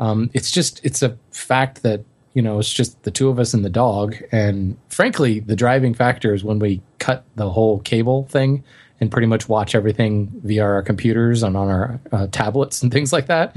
Um, 0.00 0.30
it's 0.32 0.50
just 0.50 0.80
it's 0.84 1.02
a 1.02 1.16
fact 1.30 1.82
that 1.82 2.02
you 2.32 2.42
know 2.42 2.58
it's 2.58 2.72
just 2.72 3.02
the 3.02 3.10
two 3.10 3.28
of 3.28 3.38
us 3.38 3.54
and 3.54 3.64
the 3.64 3.70
dog, 3.70 4.16
and 4.32 4.76
frankly, 4.88 5.40
the 5.40 5.56
driving 5.56 5.94
factor 5.94 6.32
is 6.34 6.42
when 6.42 6.58
we 6.58 6.80
cut 6.98 7.24
the 7.36 7.50
whole 7.50 7.80
cable 7.80 8.24
thing 8.24 8.64
and 9.00 9.10
pretty 9.10 9.26
much 9.26 9.48
watch 9.48 9.74
everything 9.74 10.30
via 10.44 10.62
our 10.62 10.82
computers 10.82 11.42
and 11.42 11.56
on 11.56 11.68
our 11.68 12.00
uh, 12.12 12.26
tablets 12.28 12.82
and 12.82 12.92
things 12.96 13.12
like 13.12 13.26
that. 13.26 13.56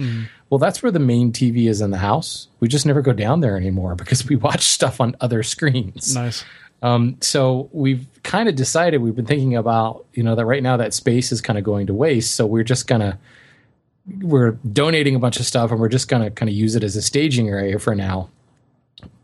Well, 0.49 0.57
that's 0.57 0.83
where 0.83 0.91
the 0.91 0.99
main 0.99 1.31
TV 1.31 1.67
is 1.67 1.81
in 1.81 1.91
the 1.91 1.97
house. 1.97 2.47
We 2.59 2.67
just 2.67 2.85
never 2.85 3.01
go 3.01 3.11
down 3.11 3.41
there 3.41 3.57
anymore 3.57 3.95
because 3.95 4.27
we 4.27 4.35
watch 4.35 4.61
stuff 4.61 5.01
on 5.01 5.15
other 5.19 5.43
screens. 5.43 6.15
Nice. 6.15 6.45
Um, 6.83 7.17
so 7.21 7.69
we've 7.71 8.05
kind 8.23 8.49
of 8.49 8.55
decided 8.55 9.01
we've 9.01 9.15
been 9.15 9.25
thinking 9.25 9.55
about 9.55 10.05
you 10.13 10.21
know 10.21 10.35
that 10.35 10.45
right 10.45 10.61
now 10.61 10.75
that 10.77 10.93
space 10.93 11.31
is 11.31 11.39
kind 11.41 11.57
of 11.57 11.63
going 11.63 11.87
to 11.87 11.93
waste. 11.93 12.35
So 12.35 12.45
we're 12.45 12.63
just 12.63 12.87
gonna 12.87 13.17
we're 14.21 14.51
donating 14.51 15.15
a 15.15 15.19
bunch 15.19 15.39
of 15.39 15.45
stuff 15.45 15.71
and 15.71 15.79
we're 15.79 15.87
just 15.87 16.09
gonna 16.09 16.29
kind 16.29 16.49
of 16.49 16.55
use 16.55 16.75
it 16.75 16.83
as 16.83 16.97
a 16.97 17.01
staging 17.01 17.47
area 17.47 17.79
for 17.79 17.95
now. 17.95 18.29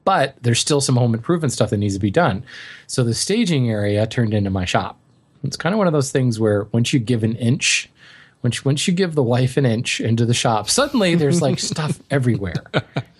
But 0.06 0.38
there's 0.42 0.60
still 0.60 0.80
some 0.80 0.96
home 0.96 1.14
improvement 1.14 1.52
stuff 1.52 1.70
that 1.72 1.78
needs 1.78 1.96
to 1.96 2.00
be 2.00 2.10
done. 2.10 2.44
So 2.88 3.04
the 3.04 3.14
staging 3.14 3.70
area 3.70 4.08
turned 4.08 4.34
into 4.34 4.50
my 4.50 4.64
shop. 4.66 4.98
It's 5.44 5.58
kind 5.58 5.74
of 5.74 5.78
one 5.78 5.88
of 5.88 5.94
those 5.94 6.12
things 6.12 6.40
where 6.40 6.66
once 6.72 6.94
you 6.94 7.00
give 7.00 7.24
an 7.24 7.36
inch, 7.36 7.90
once 8.44 8.64
once 8.64 8.88
you 8.88 8.94
give 8.94 9.16
the 9.16 9.24
wife 9.24 9.58
an 9.58 9.66
inch 9.66 10.00
into 10.02 10.26
the 10.26 10.34
shop, 10.34 10.70
suddenly 10.70 11.16
there's 11.16 11.42
like 11.42 11.60
stuff 11.60 12.00
everywhere 12.10 12.64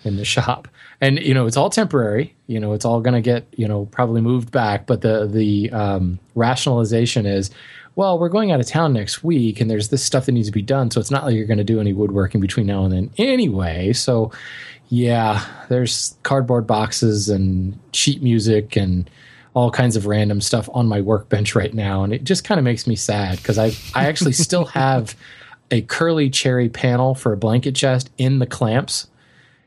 in 0.04 0.16
the 0.16 0.24
shop. 0.24 0.68
And 1.00 1.18
you 1.18 1.34
know, 1.34 1.46
it's 1.46 1.56
all 1.56 1.70
temporary. 1.70 2.34
You 2.46 2.60
know, 2.60 2.72
it's 2.72 2.84
all 2.84 3.00
going 3.00 3.14
to 3.14 3.20
get, 3.20 3.46
you 3.56 3.66
know, 3.68 3.86
probably 3.86 4.20
moved 4.20 4.50
back, 4.50 4.86
but 4.86 5.00
the 5.00 5.26
the 5.26 5.70
um, 5.70 6.18
rationalization 6.34 7.26
is 7.26 7.50
well, 7.96 8.18
we're 8.18 8.28
going 8.28 8.52
out 8.52 8.60
of 8.60 8.66
town 8.66 8.92
next 8.92 9.24
week 9.24 9.60
and 9.60 9.70
there's 9.70 9.88
this 9.88 10.02
stuff 10.02 10.26
that 10.26 10.32
needs 10.32 10.48
to 10.48 10.52
be 10.52 10.62
done, 10.62 10.90
so 10.90 11.00
it's 11.00 11.10
not 11.10 11.24
like 11.24 11.34
you're 11.34 11.46
going 11.46 11.58
to 11.58 11.64
do 11.64 11.80
any 11.80 11.92
woodworking 11.92 12.40
between 12.40 12.66
now 12.66 12.84
and 12.84 12.92
then 12.92 13.10
anyway. 13.18 13.92
So 13.92 14.30
yeah, 14.90 15.44
there's 15.68 16.16
cardboard 16.24 16.66
boxes 16.66 17.28
and 17.28 17.78
sheet 17.92 18.22
music 18.22 18.76
and 18.76 19.08
all 19.54 19.70
kinds 19.70 19.96
of 19.96 20.06
random 20.06 20.40
stuff 20.40 20.68
on 20.72 20.86
my 20.86 21.00
workbench 21.00 21.54
right 21.54 21.74
now, 21.74 22.04
and 22.04 22.12
it 22.12 22.24
just 22.24 22.44
kind 22.44 22.58
of 22.58 22.64
makes 22.64 22.86
me 22.86 22.96
sad 22.96 23.38
because 23.38 23.58
I 23.58 23.72
I 23.94 24.06
actually 24.06 24.32
still 24.32 24.64
have 24.66 25.16
a 25.70 25.82
curly 25.82 26.30
cherry 26.30 26.68
panel 26.68 27.14
for 27.14 27.32
a 27.32 27.36
blanket 27.36 27.74
chest 27.74 28.10
in 28.18 28.38
the 28.38 28.46
clamps. 28.46 29.06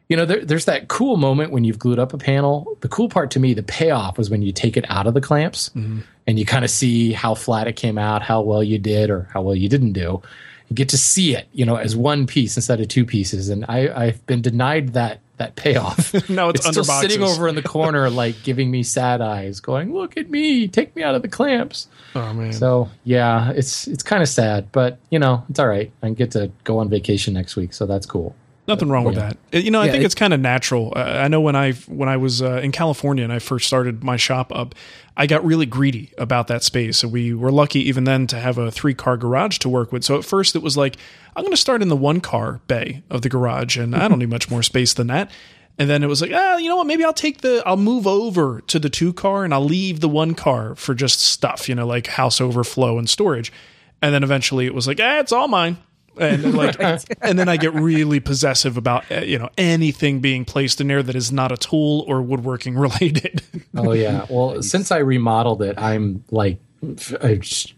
You 0.10 0.18
know, 0.18 0.26
there, 0.26 0.44
there's 0.44 0.66
that 0.66 0.90
cool 0.90 1.16
moment 1.16 1.52
when 1.52 1.64
you've 1.64 1.80
glued 1.80 1.98
up 1.98 2.14
a 2.14 2.18
panel. 2.18 2.78
The 2.82 2.90
cool 2.90 3.10
part 3.10 3.32
to 3.32 3.40
me, 3.40 3.54
the 3.54 3.64
payoff, 3.64 4.18
was 4.18 4.30
when 4.30 4.42
you 4.42 4.52
take 4.52 4.76
it 4.76 4.86
out 4.90 5.08
of 5.08 5.14
the 5.14 5.22
clamps 5.22 5.70
mm-hmm. 5.70 6.02
and 6.28 6.38
you 6.38 6.46
kind 6.46 6.66
of 6.66 6.70
see 6.70 7.14
how 7.14 7.36
flat 7.36 7.68
it 7.68 7.76
came 7.78 7.98
out, 7.98 8.22
how 8.22 8.42
well 8.42 8.62
you 8.62 8.78
did, 8.78 9.10
or 9.10 9.30
how 9.34 9.42
well 9.42 9.56
you 9.56 9.70
didn't 9.70 9.94
do. 9.94 10.22
You 10.70 10.76
get 10.76 10.90
to 10.90 10.98
see 10.98 11.36
it, 11.36 11.48
you 11.54 11.66
know, 11.66 11.78
as 11.78 11.96
one 11.96 12.28
piece 12.28 12.58
instead 12.58 12.82
of 12.82 12.90
two 12.90 13.06
pieces. 13.06 13.50
And 13.50 13.66
I, 13.68 13.90
I've 13.96 14.26
been 14.26 14.42
denied 14.42 14.94
that 14.94 15.20
that 15.38 15.56
payoff. 15.56 16.14
Now 16.30 16.50
it's 16.50 16.66
under 16.66 16.84
still 16.84 17.02
sitting 17.02 17.24
over 17.24 17.48
in 17.48 17.56
the 17.56 17.62
corner, 17.62 18.10
like 18.10 18.44
giving 18.44 18.72
me 18.72 18.84
sad 18.84 19.22
eyes, 19.22 19.60
going, 19.60 19.94
"Look 19.94 20.18
at 20.18 20.30
me, 20.30 20.68
take 20.68 20.96
me 20.96 21.04
out 21.04 21.16
of 21.16 21.22
the 21.22 21.28
clamps." 21.28 21.88
Oh 22.16 22.34
man. 22.34 22.54
So 22.54 22.90
yeah, 23.04 23.52
it's 23.52 23.88
it's 23.88 24.04
kind 24.04 24.22
of 24.22 24.30
sad, 24.30 24.72
but 24.72 25.00
you 25.10 25.20
know, 25.20 25.44
it's 25.50 25.60
all 25.60 25.68
right. 25.68 25.92
I 26.02 26.10
get 26.12 26.32
to 26.32 26.52
go 26.64 26.80
on 26.80 26.90
vacation 26.90 27.34
next 27.34 27.56
week, 27.56 27.74
so 27.74 27.86
that's 27.86 28.06
cool. 28.06 28.36
Nothing 28.66 28.88
wrong 28.90 29.04
with 29.04 29.16
Yeah. 29.16 29.34
that. 29.52 29.64
You 29.64 29.72
know, 29.72 29.82
I 29.82 29.86
Yeah, 29.88 29.92
think 29.92 30.04
it- 30.04 30.06
it's 30.06 30.16
kind 30.16 30.34
of 30.34 30.40
natural. 30.40 30.94
Uh, 30.96 31.00
I 31.00 31.28
know 31.28 31.42
when 31.42 31.56
I 31.56 31.74
when 31.88 32.08
I 32.08 32.16
was 32.16 32.42
uh, 32.42 32.62
in 32.64 32.72
California 32.72 33.24
and 33.24 33.34
I 33.34 33.40
first 33.40 33.68
started 33.68 34.04
my 34.04 34.16
shop 34.16 34.52
up, 34.56 34.74
I 35.18 35.28
got 35.28 35.44
really 35.46 35.66
greedy 35.66 36.12
about 36.18 36.48
that 36.48 36.64
space. 36.64 37.04
And 37.04 37.12
we 37.12 37.34
were 37.34 37.52
lucky 37.52 37.82
even 37.90 38.06
then 38.06 38.26
to 38.28 38.40
have 38.40 38.58
a 38.58 38.72
three 38.72 38.94
car 38.94 39.18
garage 39.18 39.58
to 39.60 39.70
work 39.70 39.92
with. 39.92 40.06
So 40.06 40.18
at 40.18 40.24
first 40.24 40.56
it 40.56 40.62
was 40.62 40.78
like, 40.78 40.96
I'm 41.36 41.44
going 41.44 41.52
to 41.52 41.58
start 41.58 41.82
in 41.82 41.90
the 41.90 41.96
one 41.98 42.22
car 42.22 42.62
bay 42.68 43.04
of 43.10 43.22
the 43.22 43.30
garage, 43.30 43.78
and 43.78 43.94
I 43.96 44.08
don't 44.08 44.20
need 44.20 44.30
much 44.30 44.50
more 44.50 44.64
space 44.64 44.94
than 44.94 45.08
that. 45.08 45.30
And 45.78 45.90
then 45.90 46.04
it 46.04 46.08
was 46.08 46.22
like, 46.22 46.32
ah, 46.34 46.58
you 46.58 46.70
know 46.70 46.76
what? 46.78 46.86
Maybe 46.88 47.04
I'll 47.04 47.14
take 47.14 47.42
the, 47.42 47.64
I'll 47.66 47.78
move 47.78 48.06
over 48.06 48.62
to 48.68 48.78
the 48.78 48.92
two 48.92 49.12
car 49.12 49.44
and 49.44 49.52
I'll 49.56 49.66
leave 49.66 50.02
the 50.02 50.08
one 50.08 50.36
car 50.36 50.76
for 50.76 50.94
just 50.94 51.20
stuff, 51.20 51.68
you 51.68 51.74
know, 51.74 51.88
like 51.88 52.06
house 52.06 52.40
overflow 52.40 53.00
and 53.00 53.10
storage. 53.10 53.52
And 54.00 54.14
then 54.14 54.22
eventually 54.24 54.68
it 54.68 54.76
was 54.76 54.88
like, 54.88 55.00
ah, 55.02 55.18
it's 55.18 55.32
all 55.32 55.48
mine. 55.48 55.78
And 56.18 56.44
then, 56.44 56.56
like, 56.56 56.76
and 57.22 57.38
then 57.40 57.50
I 57.50 57.58
get 57.58 57.74
really 57.74 58.20
possessive 58.20 58.78
about 58.78 59.12
uh, 59.12 59.22
you 59.22 59.40
know 59.40 59.50
anything 59.58 60.20
being 60.20 60.46
placed 60.46 60.80
in 60.82 60.88
there 60.88 61.04
that 61.04 61.16
is 61.16 61.32
not 61.32 61.52
a 61.52 61.58
tool 61.58 62.06
or 62.08 62.22
woodworking 62.22 62.76
related. 62.78 63.42
Oh 63.76 63.92
yeah. 63.94 64.26
Well, 64.30 64.62
since 64.62 64.92
I 64.92 65.00
remodeled 65.00 65.62
it, 65.62 65.78
I'm 65.78 66.24
like 66.32 66.60
f- 66.84 67.14
uh, 67.22 67.36
just- 67.36 67.74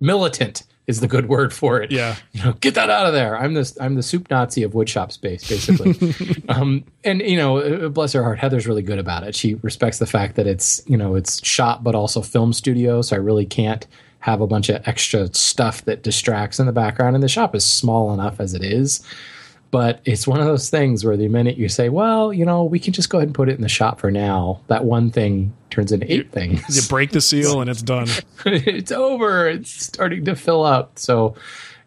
militant 0.00 0.62
is 0.86 1.00
the 1.00 1.08
good 1.08 1.28
word 1.28 1.52
for 1.52 1.82
it. 1.82 1.90
Yeah. 1.90 2.14
You 2.32 2.44
know, 2.44 2.52
get 2.52 2.74
that 2.74 2.90
out 2.90 3.06
of 3.06 3.12
there. 3.12 3.36
I'm 3.36 3.54
the 3.54 3.76
I'm 3.80 3.96
the 3.96 4.02
soup 4.02 4.30
Nazi 4.30 4.62
of 4.62 4.72
woodshop 4.72 5.10
space, 5.10 5.48
basically. 5.48 6.44
um, 6.48 6.84
and 7.02 7.20
you 7.20 7.36
know, 7.36 7.58
uh, 7.58 7.88
bless 7.88 8.12
her 8.12 8.22
heart, 8.22 8.38
Heather's 8.38 8.66
really 8.66 8.82
good 8.82 8.98
about 8.98 9.24
it. 9.24 9.34
She 9.34 9.54
respects 9.56 9.98
the 9.98 10.06
fact 10.06 10.36
that 10.36 10.46
it's 10.46 10.80
you 10.86 10.96
know 10.96 11.14
it's 11.14 11.44
shop 11.44 11.82
but 11.82 11.94
also 11.94 12.22
film 12.22 12.52
studio, 12.52 13.02
so 13.02 13.16
I 13.16 13.18
really 13.18 13.46
can't 13.46 13.86
have 14.20 14.40
a 14.40 14.46
bunch 14.46 14.68
of 14.68 14.86
extra 14.86 15.32
stuff 15.34 15.84
that 15.84 16.02
distracts 16.02 16.58
in 16.58 16.66
the 16.66 16.72
background. 16.72 17.14
And 17.14 17.22
the 17.22 17.28
shop 17.28 17.54
is 17.54 17.64
small 17.64 18.12
enough 18.12 18.40
as 18.40 18.54
it 18.54 18.64
is. 18.64 19.04
But 19.70 20.00
it's 20.04 20.26
one 20.26 20.40
of 20.40 20.46
those 20.46 20.70
things 20.70 21.04
where 21.04 21.16
the 21.16 21.28
minute 21.28 21.56
you 21.56 21.68
say, 21.68 21.88
well, 21.88 22.32
you 22.32 22.44
know, 22.44 22.64
we 22.64 22.78
can 22.78 22.92
just 22.92 23.10
go 23.10 23.18
ahead 23.18 23.28
and 23.28 23.34
put 23.34 23.48
it 23.48 23.56
in 23.56 23.62
the 23.62 23.68
shop 23.68 24.00
for 24.00 24.10
now, 24.10 24.60
that 24.68 24.84
one 24.84 25.10
thing 25.10 25.52
turns 25.70 25.92
into 25.92 26.10
eight 26.10 26.30
things. 26.30 26.62
you 26.74 26.88
break 26.88 27.10
the 27.10 27.20
seal 27.20 27.60
and 27.60 27.68
it's 27.68 27.82
done. 27.82 28.08
it's 28.46 28.92
over. 28.92 29.48
It's 29.48 29.70
starting 29.70 30.24
to 30.24 30.36
fill 30.36 30.64
up. 30.64 30.98
So, 30.98 31.34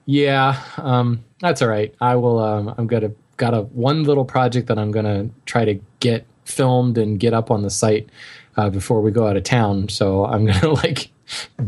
yeah, 0.05 0.61
um, 0.77 1.23
that's 1.39 1.61
all 1.61 1.69
right. 1.69 1.95
I 2.01 2.15
will. 2.15 2.39
Um, 2.39 2.73
I'm 2.77 2.87
gonna 2.87 3.11
got 3.37 3.53
a 3.53 3.61
one 3.61 4.03
little 4.03 4.25
project 4.25 4.67
that 4.67 4.77
I'm 4.77 4.91
gonna 4.91 5.29
try 5.45 5.65
to 5.65 5.79
get 5.99 6.25
filmed 6.45 6.97
and 6.97 7.19
get 7.19 7.33
up 7.33 7.49
on 7.49 7.61
the 7.61 7.69
site 7.69 8.09
uh, 8.57 8.69
before 8.69 9.01
we 9.01 9.11
go 9.11 9.27
out 9.27 9.37
of 9.37 9.43
town. 9.43 9.87
So 9.89 10.25
I'm 10.25 10.45
gonna 10.45 10.69
like 10.73 11.09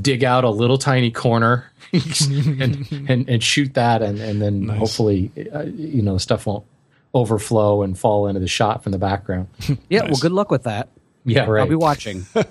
dig 0.01 0.23
out 0.23 0.43
a 0.43 0.49
little 0.49 0.77
tiny 0.77 1.11
corner 1.11 1.71
and, 1.93 2.87
and 3.09 3.29
and 3.29 3.43
shoot 3.43 3.73
that, 3.73 4.01
and 4.01 4.19
and 4.19 4.41
then 4.41 4.67
hopefully, 4.67 5.31
uh, 5.53 5.63
you 5.63 6.01
know, 6.01 6.17
stuff 6.17 6.45
won't 6.45 6.65
overflow 7.13 7.81
and 7.81 7.97
fall 7.97 8.27
into 8.27 8.39
the 8.39 8.47
shot 8.47 8.83
from 8.83 8.91
the 8.91 8.97
background. 8.97 9.47
Yeah, 9.89 10.05
well, 10.05 10.15
good 10.21 10.31
luck 10.31 10.49
with 10.49 10.63
that. 10.63 10.87
Yeah, 11.23 11.45
right. 11.45 11.61
I'll 11.61 11.67
be 11.67 11.75
watching. 11.75 12.25
All 12.35 12.43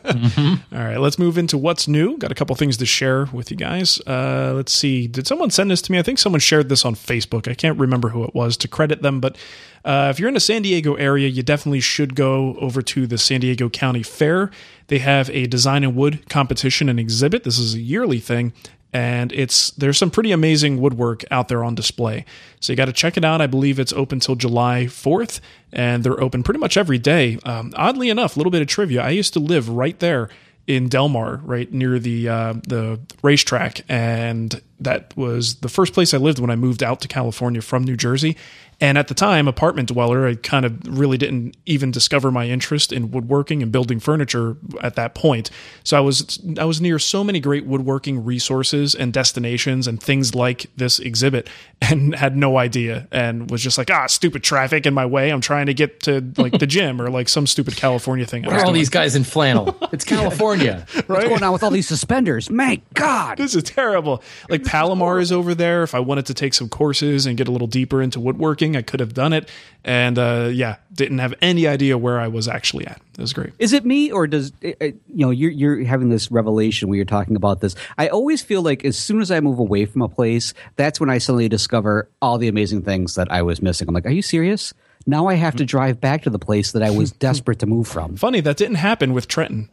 right, 0.70 0.98
let's 0.98 1.18
move 1.18 1.36
into 1.36 1.58
what's 1.58 1.88
new. 1.88 2.16
Got 2.18 2.30
a 2.30 2.34
couple 2.34 2.54
things 2.54 2.76
to 2.76 2.86
share 2.86 3.26
with 3.26 3.50
you 3.50 3.56
guys. 3.56 4.00
Uh, 4.06 4.52
let's 4.54 4.72
see. 4.72 5.08
Did 5.08 5.26
someone 5.26 5.50
send 5.50 5.70
this 5.70 5.82
to 5.82 5.92
me? 5.92 5.98
I 5.98 6.02
think 6.02 6.18
someone 6.18 6.40
shared 6.40 6.68
this 6.68 6.84
on 6.84 6.94
Facebook. 6.94 7.50
I 7.50 7.54
can't 7.54 7.78
remember 7.78 8.10
who 8.10 8.22
it 8.24 8.34
was 8.34 8.56
to 8.58 8.68
credit 8.68 9.02
them, 9.02 9.20
but 9.20 9.36
uh, 9.84 10.08
if 10.10 10.20
you're 10.20 10.28
in 10.28 10.34
the 10.34 10.40
San 10.40 10.62
Diego 10.62 10.94
area, 10.94 11.28
you 11.28 11.42
definitely 11.42 11.80
should 11.80 12.14
go 12.14 12.54
over 12.56 12.80
to 12.82 13.06
the 13.06 13.18
San 13.18 13.40
Diego 13.40 13.68
County 13.68 14.02
Fair. 14.02 14.50
They 14.86 14.98
have 14.98 15.30
a 15.30 15.46
design 15.46 15.82
and 15.82 15.96
wood 15.96 16.28
competition 16.28 16.88
and 16.88 17.00
exhibit. 17.00 17.44
This 17.44 17.58
is 17.58 17.74
a 17.74 17.80
yearly 17.80 18.18
thing. 18.20 18.52
And 18.92 19.32
it's 19.32 19.70
there's 19.72 19.98
some 19.98 20.10
pretty 20.10 20.32
amazing 20.32 20.80
woodwork 20.80 21.22
out 21.30 21.48
there 21.48 21.62
on 21.62 21.74
display. 21.74 22.24
So 22.58 22.72
you 22.72 22.76
got 22.76 22.86
to 22.86 22.92
check 22.92 23.16
it 23.16 23.24
out. 23.24 23.40
I 23.40 23.46
believe 23.46 23.78
it's 23.78 23.92
open 23.92 24.18
till 24.20 24.34
July 24.34 24.86
4th, 24.86 25.40
and 25.72 26.02
they're 26.02 26.20
open 26.20 26.42
pretty 26.42 26.58
much 26.60 26.76
every 26.76 26.98
day. 26.98 27.38
Um, 27.44 27.72
oddly 27.76 28.10
enough, 28.10 28.36
a 28.36 28.38
little 28.38 28.50
bit 28.50 28.62
of 28.62 28.68
trivia. 28.68 29.02
I 29.02 29.10
used 29.10 29.32
to 29.34 29.40
live 29.40 29.68
right 29.68 29.98
there 30.00 30.28
in 30.66 30.88
Del 30.88 31.08
Mar, 31.08 31.40
right 31.44 31.72
near 31.72 31.98
the 31.98 32.28
uh, 32.28 32.52
the 32.66 33.00
racetrack, 33.22 33.82
and 33.88 34.60
that 34.78 35.16
was 35.16 35.56
the 35.56 35.68
first 35.68 35.92
place 35.92 36.14
I 36.14 36.18
lived 36.18 36.38
when 36.38 36.50
I 36.50 36.56
moved 36.56 36.82
out 36.82 37.00
to 37.00 37.08
California 37.08 37.60
from 37.60 37.84
New 37.84 37.96
Jersey. 37.96 38.36
And 38.80 38.96
at 38.96 39.08
the 39.08 39.14
time, 39.14 39.46
apartment 39.46 39.88
dweller, 39.88 40.26
I 40.26 40.36
kind 40.36 40.64
of 40.64 40.78
really 40.88 41.18
didn't 41.18 41.56
even 41.66 41.90
discover 41.90 42.30
my 42.30 42.46
interest 42.46 42.92
in 42.92 43.10
woodworking 43.10 43.62
and 43.62 43.70
building 43.70 44.00
furniture 44.00 44.56
at 44.80 44.94
that 44.96 45.14
point. 45.14 45.50
So 45.84 45.98
I 45.98 46.00
was 46.00 46.40
I 46.58 46.64
was 46.64 46.80
near 46.80 46.98
so 46.98 47.22
many 47.22 47.40
great 47.40 47.66
woodworking 47.66 48.24
resources 48.24 48.94
and 48.94 49.12
destinations 49.12 49.86
and 49.86 50.02
things 50.02 50.34
like 50.34 50.66
this 50.76 50.98
exhibit, 50.98 51.48
and 51.82 52.14
had 52.14 52.36
no 52.36 52.56
idea, 52.56 53.06
and 53.12 53.50
was 53.50 53.62
just 53.62 53.76
like, 53.76 53.90
ah, 53.90 54.06
stupid 54.06 54.42
traffic 54.42 54.86
in 54.86 54.94
my 54.94 55.04
way. 55.04 55.30
I'm 55.30 55.40
trying 55.42 55.66
to 55.66 55.74
get 55.74 56.00
to 56.04 56.32
like 56.38 56.58
the 56.58 56.66
gym 56.66 57.02
or 57.02 57.10
like 57.10 57.28
some 57.28 57.46
stupid 57.46 57.76
California 57.76 58.24
thing. 58.24 58.44
I 58.46 58.48
Where 58.48 58.56
are 58.56 58.60
all 58.60 58.66
doing. 58.66 58.80
these 58.80 58.88
guys 58.90 59.14
in 59.14 59.24
flannel? 59.24 59.76
It's 59.92 60.04
California. 60.16 60.86
What's 61.06 61.24
going 61.26 61.42
on 61.42 61.52
with 61.52 61.62
all 61.62 61.70
these 61.70 61.88
suspenders? 61.88 62.48
My 62.48 62.80
God. 62.94 63.36
this 63.36 63.54
is 63.54 63.62
terrible. 63.62 64.22
Like 64.48 64.64
Palomar 64.64 65.20
is 65.20 65.32
over 65.32 65.54
there. 65.54 65.82
If 65.82 65.94
I 65.94 66.00
wanted 66.00 66.26
to 66.26 66.34
take 66.34 66.54
some 66.54 66.68
courses 66.68 67.26
and 67.26 67.36
get 67.36 67.46
a 67.46 67.50
little 67.50 67.66
deeper 67.66 68.00
into 68.00 68.20
woodworking, 68.20 68.69
I 68.76 68.82
could 68.82 69.00
have 69.00 69.14
done 69.14 69.32
it. 69.32 69.48
And 69.84 70.18
uh, 70.18 70.50
yeah, 70.52 70.76
didn't 70.92 71.18
have 71.18 71.34
any 71.40 71.66
idea 71.66 71.96
where 71.96 72.20
I 72.20 72.28
was 72.28 72.46
actually 72.48 72.86
at. 72.86 73.00
It 73.12 73.20
was 73.20 73.32
great. 73.32 73.52
Is 73.58 73.72
it 73.72 73.84
me 73.86 74.10
or 74.12 74.26
does 74.26 74.52
uh, 74.64 74.68
uh, 74.80 74.84
you 74.84 74.98
know 75.24 75.30
you're 75.30 75.50
you're 75.50 75.84
having 75.84 76.08
this 76.10 76.30
revelation 76.30 76.88
where 76.88 76.96
you're 76.96 77.04
talking 77.04 77.36
about 77.36 77.60
this? 77.60 77.74
I 77.98 78.08
always 78.08 78.42
feel 78.42 78.62
like 78.62 78.84
as 78.84 78.98
soon 78.98 79.20
as 79.20 79.30
I 79.30 79.40
move 79.40 79.58
away 79.58 79.86
from 79.86 80.02
a 80.02 80.08
place, 80.08 80.52
that's 80.76 81.00
when 81.00 81.08
I 81.10 81.18
suddenly 81.18 81.48
discover 81.48 82.10
all 82.20 82.36
the 82.38 82.48
amazing 82.48 82.82
things 82.82 83.14
that 83.14 83.30
I 83.32 83.42
was 83.42 83.62
missing. 83.62 83.88
I'm 83.88 83.94
like, 83.94 84.06
are 84.06 84.10
you 84.10 84.22
serious? 84.22 84.74
Now 85.06 85.28
I 85.28 85.34
have 85.34 85.56
to 85.56 85.64
drive 85.64 85.98
back 86.00 86.22
to 86.24 86.30
the 86.30 86.38
place 86.38 86.72
that 86.72 86.82
I 86.82 86.90
was 86.90 87.10
desperate 87.26 87.58
to 87.60 87.66
move 87.66 87.88
from. 87.88 88.16
Funny 88.16 88.40
that 88.42 88.56
didn't 88.58 88.74
happen 88.76 89.14
with 89.14 89.28
Trenton. 89.28 89.70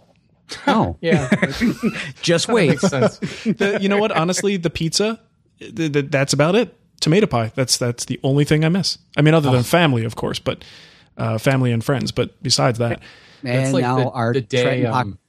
Oh, 0.65 0.95
Yeah, 1.01 1.27
just 2.21 2.47
wait. 2.47 2.69
makes 2.69 2.83
sense. 2.87 3.17
The- 3.43 3.79
you 3.81 3.89
know 3.89 3.97
what? 3.97 4.13
Honestly, 4.13 4.55
the 4.55 4.69
pizza, 4.69 5.19
th- 5.59 5.91
th- 5.91 6.05
that's 6.09 6.31
about 6.31 6.55
it. 6.55 6.76
Tomato 6.99 7.27
pie. 7.27 7.51
That's 7.55 7.77
that's 7.77 8.05
the 8.05 8.19
only 8.23 8.43
thing 8.45 8.65
I 8.65 8.69
miss. 8.69 8.97
I 9.15 9.21
mean, 9.21 9.33
other 9.33 9.51
than 9.51 9.63
family, 9.63 10.03
of 10.05 10.15
course, 10.15 10.39
but 10.39 10.63
uh, 11.17 11.37
family 11.37 11.71
and 11.71 11.83
friends. 11.83 12.11
But 12.11 12.41
besides 12.41 12.79
that, 12.79 13.01
And 13.43 13.73
like 13.73 13.81
now 13.81 13.97
the- 13.97 14.09
our 14.09 14.33
the 14.33 14.41
day, 14.41 14.63
Trenton, 14.63 14.93
um, 14.93 15.19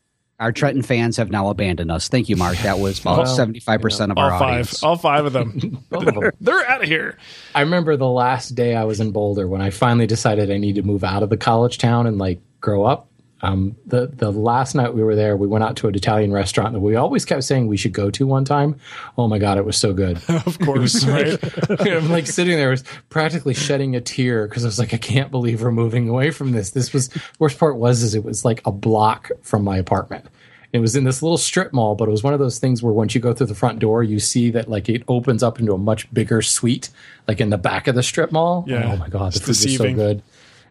our 0.40 0.52
Trenton 0.52 0.82
fans 0.82 1.16
have 1.16 1.30
now 1.30 1.48
abandoned 1.50 1.90
us. 1.90 2.08
Thank 2.08 2.28
you, 2.28 2.36
Mark. 2.36 2.56
That 2.58 2.78
was 2.78 3.00
about 3.00 3.24
seventy 3.28 3.60
five 3.60 3.80
percent 3.82 4.12
of 4.12 4.18
all 4.18 4.24
our 4.24 4.38
five, 4.38 4.42
audience. 4.50 4.82
all 4.82 4.96
five 4.96 5.26
of 5.26 5.32
them, 5.32 5.84
Both 5.90 6.06
of 6.06 6.14
them. 6.14 6.30
they're 6.40 6.64
out 6.66 6.82
of 6.82 6.88
here. 6.88 7.18
I 7.54 7.60
remember 7.60 7.96
the 7.96 8.08
last 8.08 8.50
day 8.50 8.74
I 8.76 8.84
was 8.84 9.00
in 9.00 9.10
Boulder 9.10 9.46
when 9.48 9.60
I 9.60 9.70
finally 9.70 10.06
decided 10.06 10.50
I 10.50 10.56
need 10.58 10.76
to 10.76 10.82
move 10.82 11.02
out 11.04 11.22
of 11.22 11.28
the 11.30 11.36
college 11.36 11.78
town 11.78 12.06
and 12.06 12.18
like 12.18 12.40
grow 12.60 12.84
up. 12.84 13.07
Um, 13.40 13.76
the 13.86 14.08
the 14.08 14.32
last 14.32 14.74
night 14.74 14.94
we 14.94 15.02
were 15.02 15.14
there, 15.14 15.36
we 15.36 15.46
went 15.46 15.62
out 15.62 15.76
to 15.76 15.88
an 15.88 15.94
Italian 15.94 16.32
restaurant 16.32 16.72
that 16.72 16.80
we 16.80 16.96
always 16.96 17.24
kept 17.24 17.44
saying 17.44 17.68
we 17.68 17.76
should 17.76 17.92
go 17.92 18.10
to 18.10 18.26
one 18.26 18.44
time. 18.44 18.76
Oh 19.16 19.28
my 19.28 19.38
god, 19.38 19.58
it 19.58 19.64
was 19.64 19.76
so 19.76 19.92
good! 19.92 20.20
Of 20.28 20.58
course, 20.60 21.04
right? 21.04 21.38
I'm 21.80 22.10
like 22.10 22.26
sitting 22.26 22.56
there, 22.56 22.70
was 22.70 22.84
practically 23.10 23.54
shedding 23.54 23.94
a 23.96 24.00
tear 24.00 24.48
because 24.48 24.64
I 24.64 24.68
was 24.68 24.78
like, 24.78 24.94
I 24.94 24.98
can't 24.98 25.30
believe 25.30 25.62
we're 25.62 25.70
moving 25.70 26.08
away 26.08 26.30
from 26.30 26.52
this. 26.52 26.70
This 26.70 26.92
was 26.92 27.10
worst 27.38 27.58
part 27.58 27.76
was 27.76 28.02
is 28.02 28.14
it 28.14 28.24
was 28.24 28.44
like 28.44 28.60
a 28.66 28.72
block 28.72 29.30
from 29.42 29.62
my 29.62 29.76
apartment. 29.76 30.26
It 30.72 30.80
was 30.80 30.96
in 30.96 31.04
this 31.04 31.22
little 31.22 31.38
strip 31.38 31.72
mall, 31.72 31.94
but 31.94 32.08
it 32.08 32.10
was 32.10 32.22
one 32.22 32.34
of 32.34 32.40
those 32.40 32.58
things 32.58 32.82
where 32.82 32.92
once 32.92 33.14
you 33.14 33.20
go 33.20 33.32
through 33.32 33.46
the 33.46 33.54
front 33.54 33.78
door, 33.78 34.02
you 34.02 34.18
see 34.18 34.50
that 34.50 34.68
like 34.68 34.88
it 34.88 35.02
opens 35.08 35.42
up 35.42 35.58
into 35.58 35.72
a 35.72 35.78
much 35.78 36.12
bigger 36.12 36.42
suite, 36.42 36.90
like 37.26 37.40
in 37.40 37.50
the 37.50 37.58
back 37.58 37.86
of 37.86 37.94
the 37.94 38.02
strip 38.02 38.32
mall. 38.32 38.64
Yeah. 38.66 38.92
Oh 38.92 38.96
my 38.96 39.08
god, 39.08 39.32
the 39.32 39.40
food 39.40 39.48
was 39.48 39.76
so 39.76 39.94
good. 39.94 40.22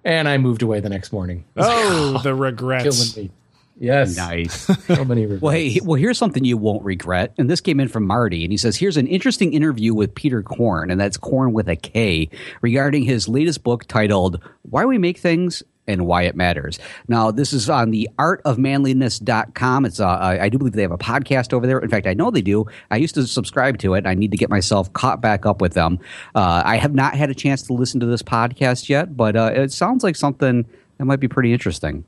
And 0.08 0.30
I 0.30 0.38
moved 0.38 0.62
away 0.62 0.80
the 0.80 0.88
next 0.90 1.12
morning. 1.12 1.44
Oh, 1.58 2.22
the 2.24 2.34
regrets. 2.34 3.14
Killing 3.14 3.28
me. 3.28 3.32
Yes. 3.78 4.16
Nice. 4.16 4.66
So 4.88 5.04
many 5.04 5.24
regrets. 5.24 5.42
Well, 5.42 5.54
hey, 5.54 5.80
well, 5.84 6.00
here's 6.00 6.18
something 6.18 6.46
you 6.46 6.58
won't 6.58 6.82
regret. 6.84 7.34
And 7.38 7.50
this 7.50 7.60
came 7.60 7.82
in 7.82 7.90
from 7.90 8.08
Marty, 8.08 8.46
and 8.46 8.54
he 8.54 8.58
says, 8.58 8.78
Here's 8.78 8.96
an 8.96 9.06
interesting 9.06 9.52
interview 9.54 9.94
with 9.94 10.16
Peter 10.16 10.42
Korn, 10.42 10.90
and 10.90 11.00
that's 11.00 11.18
Korn 11.18 11.52
with 11.52 11.68
a 11.68 11.76
K, 11.76 12.30
regarding 12.62 13.04
his 13.04 13.28
latest 13.28 13.64
book 13.64 13.86
titled 13.86 14.42
Why 14.62 14.86
We 14.86 14.98
Make 14.98 15.18
Things 15.18 15.62
and 15.88 16.06
Why 16.06 16.24
It 16.24 16.36
Matters. 16.36 16.79
Now, 17.08 17.32
this 17.32 17.53
is 17.53 17.70
on 17.70 17.91
the 17.91 18.10
artofmanliness.com. 18.20 19.86
It's, 19.86 20.00
uh, 20.00 20.08
I 20.08 20.44
I 20.44 20.50
do 20.50 20.58
believe 20.58 20.74
they 20.74 20.82
have 20.82 20.91
a 20.91 20.98
podcast 20.98 21.53
over 21.53 21.65
there. 21.67 21.79
In 21.79 21.89
fact, 21.89 22.08
I 22.08 22.13
know 22.13 22.32
they 22.32 22.41
do. 22.41 22.65
I 22.91 22.98
used 22.98 23.15
to 23.15 23.25
subscribe 23.27 23.77
to 23.79 23.94
it. 23.94 24.06
I 24.06 24.13
need 24.13 24.32
to 24.32 24.38
get 24.38 24.50
myself 24.50 24.91
caught 24.94 25.22
back 25.22 25.46
up 25.46 25.62
with 25.62 25.74
them. 25.74 26.00
Uh, 26.36 26.62
I 26.65 26.77
have 26.77 26.94
not 26.94 27.15
had 27.15 27.29
a 27.29 27.36
chance 27.36 27.63
to 27.63 27.74
listen 27.74 28.00
to 28.01 28.06
this 28.06 28.22
podcast 28.22 28.89
yet, 28.89 29.15
but 29.17 29.36
uh, 29.36 29.51
it 29.53 29.72
sounds 29.72 30.03
like 30.03 30.15
something 30.15 30.65
that 30.98 31.06
might 31.06 31.20
be 31.20 31.27
pretty 31.27 31.53
interesting. 31.53 32.06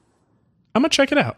I'm 0.75 0.81
gonna 0.81 0.89
check 0.89 1.11
it 1.11 1.17
out. 1.17 1.37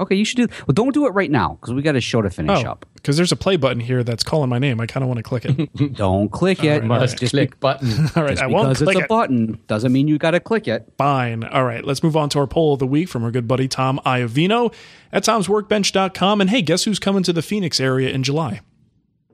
Okay, 0.00 0.16
you 0.16 0.24
should 0.24 0.36
do. 0.36 0.48
Well, 0.66 0.72
don't 0.74 0.92
do 0.92 1.06
it 1.06 1.10
right 1.10 1.30
now 1.30 1.58
because 1.60 1.72
we 1.74 1.82
got 1.82 1.94
a 1.96 2.00
show 2.00 2.20
to 2.22 2.30
finish 2.30 2.64
Oh, 2.64 2.70
up. 2.70 2.86
Because 3.04 3.18
there's 3.18 3.32
a 3.32 3.36
play 3.36 3.58
button 3.58 3.80
here 3.80 4.02
that's 4.02 4.24
calling 4.24 4.48
my 4.48 4.58
name. 4.58 4.80
I 4.80 4.86
kind 4.86 5.04
of 5.04 5.08
want 5.08 5.18
to 5.18 5.22
click 5.22 5.44
it. 5.44 5.92
Don't 5.94 6.32
click 6.32 6.64
it. 6.64 6.82
must 6.84 7.18
Just 7.18 7.32
click 7.32 7.60
button. 7.60 7.90
All 8.16 8.22
right, 8.22 8.30
Just 8.30 8.42
I 8.42 8.46
won't 8.46 8.70
because 8.70 8.82
click 8.82 8.96
it's 8.96 9.04
a 9.04 9.08
button 9.08 9.60
doesn't 9.66 9.92
mean 9.92 10.08
you 10.08 10.16
got 10.16 10.30
to 10.30 10.40
click 10.40 10.66
it. 10.66 10.90
Fine. 10.96 11.44
All 11.44 11.64
right, 11.66 11.84
let's 11.84 12.02
move 12.02 12.16
on 12.16 12.30
to 12.30 12.38
our 12.38 12.46
poll 12.46 12.72
of 12.72 12.78
the 12.78 12.86
week 12.86 13.10
from 13.10 13.22
our 13.22 13.30
good 13.30 13.46
buddy 13.46 13.68
Tom 13.68 14.00
Iovino 14.06 14.72
at 15.12 15.22
tomsworkbench.com. 15.22 16.40
And 16.40 16.48
hey, 16.48 16.62
guess 16.62 16.84
who's 16.84 16.98
coming 16.98 17.22
to 17.24 17.34
the 17.34 17.42
Phoenix 17.42 17.78
area 17.78 18.08
in 18.08 18.22
July? 18.22 18.62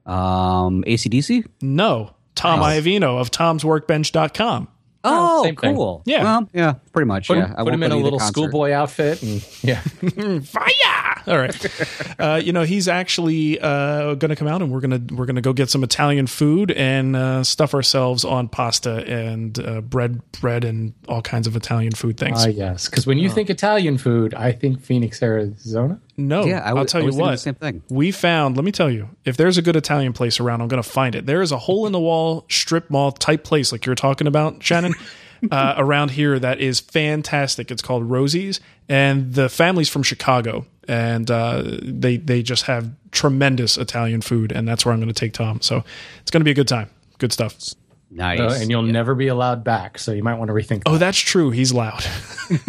Um, 0.05 0.83
AC/DC. 0.89 1.47
No, 1.63 2.17
Tom 2.35 2.59
Iovino 2.59 3.21
of 3.21 3.31
tomsworkbench.com. 3.31 4.67
Oh, 5.05 5.45
same 5.45 5.55
thing. 5.55 5.77
cool. 5.77 6.03
Yeah. 6.05 6.25
Well, 6.25 6.49
yeah, 6.53 6.75
pretty 6.93 7.07
much. 7.07 7.29
Put, 7.29 7.39
yeah. 7.39 7.49
him, 7.49 7.55
I 7.59 7.65
put 7.65 7.75
him 7.75 7.83
in 7.83 7.93
a 7.93 7.97
little 7.97 8.21
schoolboy 8.21 8.73
outfit, 8.73 9.23
and 9.23 9.47
yeah, 9.63 9.81
Fire! 10.41 11.23
All 11.27 11.39
right. 11.39 11.67
Uh, 12.19 12.41
you 12.43 12.53
know, 12.53 12.63
he's 12.63 12.89
actually 12.89 13.61
uh, 13.61 14.15
going 14.15 14.31
to 14.31 14.37
come 14.37 14.49
out, 14.49 14.63
and 14.63 14.71
we're 14.71 14.81
gonna 14.81 15.01
we're 15.13 15.27
gonna 15.27 15.41
go 15.41 15.53
get 15.53 15.71
some 15.71 15.85
Italian 15.85 16.27
food 16.27 16.71
and 16.71 17.15
uh, 17.15 17.45
stuff 17.45 17.75
ourselves 17.75 18.25
on 18.25 18.49
pasta 18.49 19.05
and 19.07 19.59
uh, 19.59 19.81
bread, 19.81 20.21
bread, 20.41 20.65
and 20.65 20.95
all 21.09 21.23
kinds 21.23 21.47
of 21.47 21.57
Italian 21.57 21.93
food 21.93 22.17
things. 22.17 22.45
ah 22.45 22.49
yes. 22.49 22.89
Because 22.89 23.07
when 23.07 23.19
you 23.19 23.29
think 23.31 23.51
Italian 23.51 23.99
food, 23.99 24.35
I 24.35 24.53
think 24.53 24.81
Phoenix, 24.83 25.23
Arizona. 25.23 26.01
no, 26.17 26.45
Yeah, 26.45 26.61
I 26.61 26.73
will 26.73 26.87
tell 26.87 27.01
I 27.01 27.03
you 27.03 27.07
was 27.07 27.17
thinking 27.17 27.27
what. 27.27 27.31
the 27.33 27.39
same 27.39 27.55
thing. 27.55 27.83
We 27.89 28.11
found. 28.11 28.57
Let 28.57 28.65
me 28.65 28.73
tell 28.73 28.91
you, 28.91 29.09
if 29.25 29.37
there's 29.37 29.59
a 29.59 29.63
good 29.63 29.77
Italian 29.77 30.13
place 30.13 30.41
around, 30.41 30.63
I'm 30.63 30.69
going 30.69 30.83
to 30.83 30.89
find 30.89 31.15
it. 31.15 31.27
There 31.27 31.43
is 31.43 31.53
a 31.53 31.59
hole 31.59 31.87
in 31.87 31.93
the 31.93 32.01
wall 32.01 32.47
strip 32.49 32.91
mall 32.91 33.13
type 33.13 33.45
place, 33.45 33.73
like 33.73 33.87
you're 33.87 33.95
talking 33.95 34.27
about, 34.27 34.63
Shannon. 34.63 34.95
Uh, 35.51 35.75
around 35.79 36.11
here, 36.11 36.39
that 36.39 36.61
is 36.61 36.81
fantastic. 36.81 37.71
It's 37.71 37.81
called 37.83 38.05
Rosie's, 38.05 38.61
and 38.89 39.33
the 39.33 39.49
family's 39.49 39.89
from 39.89 40.03
Chicago, 40.03 40.67
and 40.87 41.31
uh, 41.31 41.63
they 41.83 42.19
they 42.19 42.43
just 42.43 42.65
have 42.65 42.91
tremendous 43.11 43.79
Italian 43.79 44.21
food, 44.21 44.53
and 44.53 44.69
that's 44.69 44.85
where 44.85 44.93
I'm 44.93 45.01
going 45.01 45.13
to 45.13 45.19
take 45.19 45.33
Tom. 45.33 45.61
So 45.63 45.83
it's 46.21 46.31
going 46.31 46.41
to 46.41 46.45
be 46.45 46.51
a 46.51 46.55
good 46.55 46.69
time. 46.69 46.91
Good 47.19 47.33
stuff. 47.33 47.57
Nice. 48.11 48.41
Uh, 48.41 48.59
and 48.61 48.71
you'll 48.71 48.83
never 48.83 49.15
be 49.15 49.29
allowed 49.29 49.63
back, 49.63 49.99
so 49.99 50.13
you 50.13 50.23
might 50.23 50.35
want 50.35 50.49
to 50.49 50.55
rethink. 50.55 50.83
Oh, 50.85 50.99
that's 50.99 51.19
true. 51.19 51.51
He's 51.51 51.73
loud. 51.73 52.05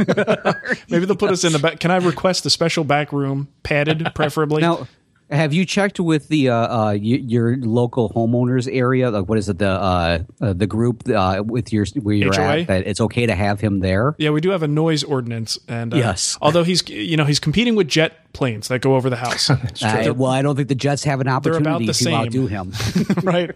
Maybe 0.89 1.05
they'll 1.05 1.15
put 1.15 1.31
us 1.31 1.43
in 1.43 1.51
the 1.51 1.59
back. 1.59 1.79
Can 1.79 1.89
I 1.89 1.97
request 1.97 2.45
a 2.45 2.49
special 2.51 2.83
back 2.83 3.11
room, 3.11 3.47
padded, 3.63 4.07
preferably? 4.13 4.61
Now, 4.61 4.87
have 5.31 5.53
you 5.53 5.65
checked 5.65 5.99
with 5.99 6.27
the 6.27 6.49
uh, 6.49 6.55
uh, 6.55 6.85
y- 6.91 6.97
your 6.99 7.57
local 7.57 8.09
homeowners 8.09 8.69
area? 8.71 9.09
Like, 9.09 9.29
what 9.29 9.37
is 9.37 9.47
it? 9.49 9.57
The 9.59 9.69
uh, 9.69 10.19
uh, 10.41 10.53
the 10.53 10.67
group 10.67 11.07
uh, 11.09 11.41
with 11.45 11.71
your 11.71 11.85
where 12.01 12.15
you're 12.15 12.33
HOA? 12.33 12.59
at 12.61 12.67
that 12.67 12.87
it's 12.87 12.99
okay 13.01 13.25
to 13.25 13.33
have 13.35 13.59
him 13.61 13.79
there. 13.79 14.15
Yeah, 14.17 14.31
we 14.31 14.41
do 14.41 14.49
have 14.49 14.61
a 14.63 14.67
noise 14.67 15.03
ordinance, 15.03 15.57
and 15.67 15.93
uh, 15.93 15.97
Yes. 15.97 16.37
although 16.41 16.63
he's 16.63 16.87
you 16.89 17.15
know 17.17 17.25
he's 17.25 17.39
competing 17.39 17.75
with 17.75 17.87
jet 17.87 18.13
planes 18.33 18.67
that 18.69 18.79
go 18.79 18.95
over 18.95 19.09
the 19.09 19.15
house, 19.17 19.49
Uh, 19.81 20.13
well, 20.15 20.31
I 20.31 20.41
don't 20.41 20.55
think 20.55 20.67
the 20.69 20.75
Jets 20.75 21.03
have 21.05 21.19
an 21.21 21.27
about 21.27 21.45
opportunity 21.47 21.85
the 21.85 21.93
to 21.93 22.03
same. 22.03 22.13
outdo 22.15 22.47
him. 22.47 22.73
right? 23.23 23.51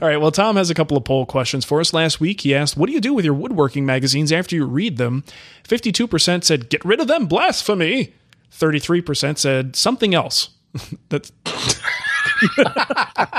All 0.00 0.08
right. 0.08 0.20
Well, 0.20 0.30
Tom 0.32 0.56
has 0.56 0.70
a 0.70 0.74
couple 0.74 0.96
of 0.96 1.04
poll 1.04 1.26
questions 1.26 1.64
for 1.64 1.80
us. 1.80 1.92
Last 1.92 2.20
week, 2.20 2.42
he 2.42 2.54
asked, 2.54 2.76
"What 2.76 2.86
do 2.86 2.92
you 2.92 3.00
do 3.00 3.12
with 3.14 3.24
your 3.24 3.34
woodworking 3.34 3.84
magazines 3.86 4.32
after 4.32 4.56
you 4.56 4.66
read 4.66 4.96
them?" 4.98 5.24
Fifty-two 5.64 6.06
percent 6.06 6.44
said, 6.44 6.68
"Get 6.70 6.84
rid 6.84 7.00
of 7.00 7.08
them, 7.08 7.26
blasphemy." 7.26 8.14
Thirty-three 8.52 9.00
percent 9.00 9.38
said 9.38 9.74
something 9.76 10.14
else. 10.14 10.50
That's 11.08 11.32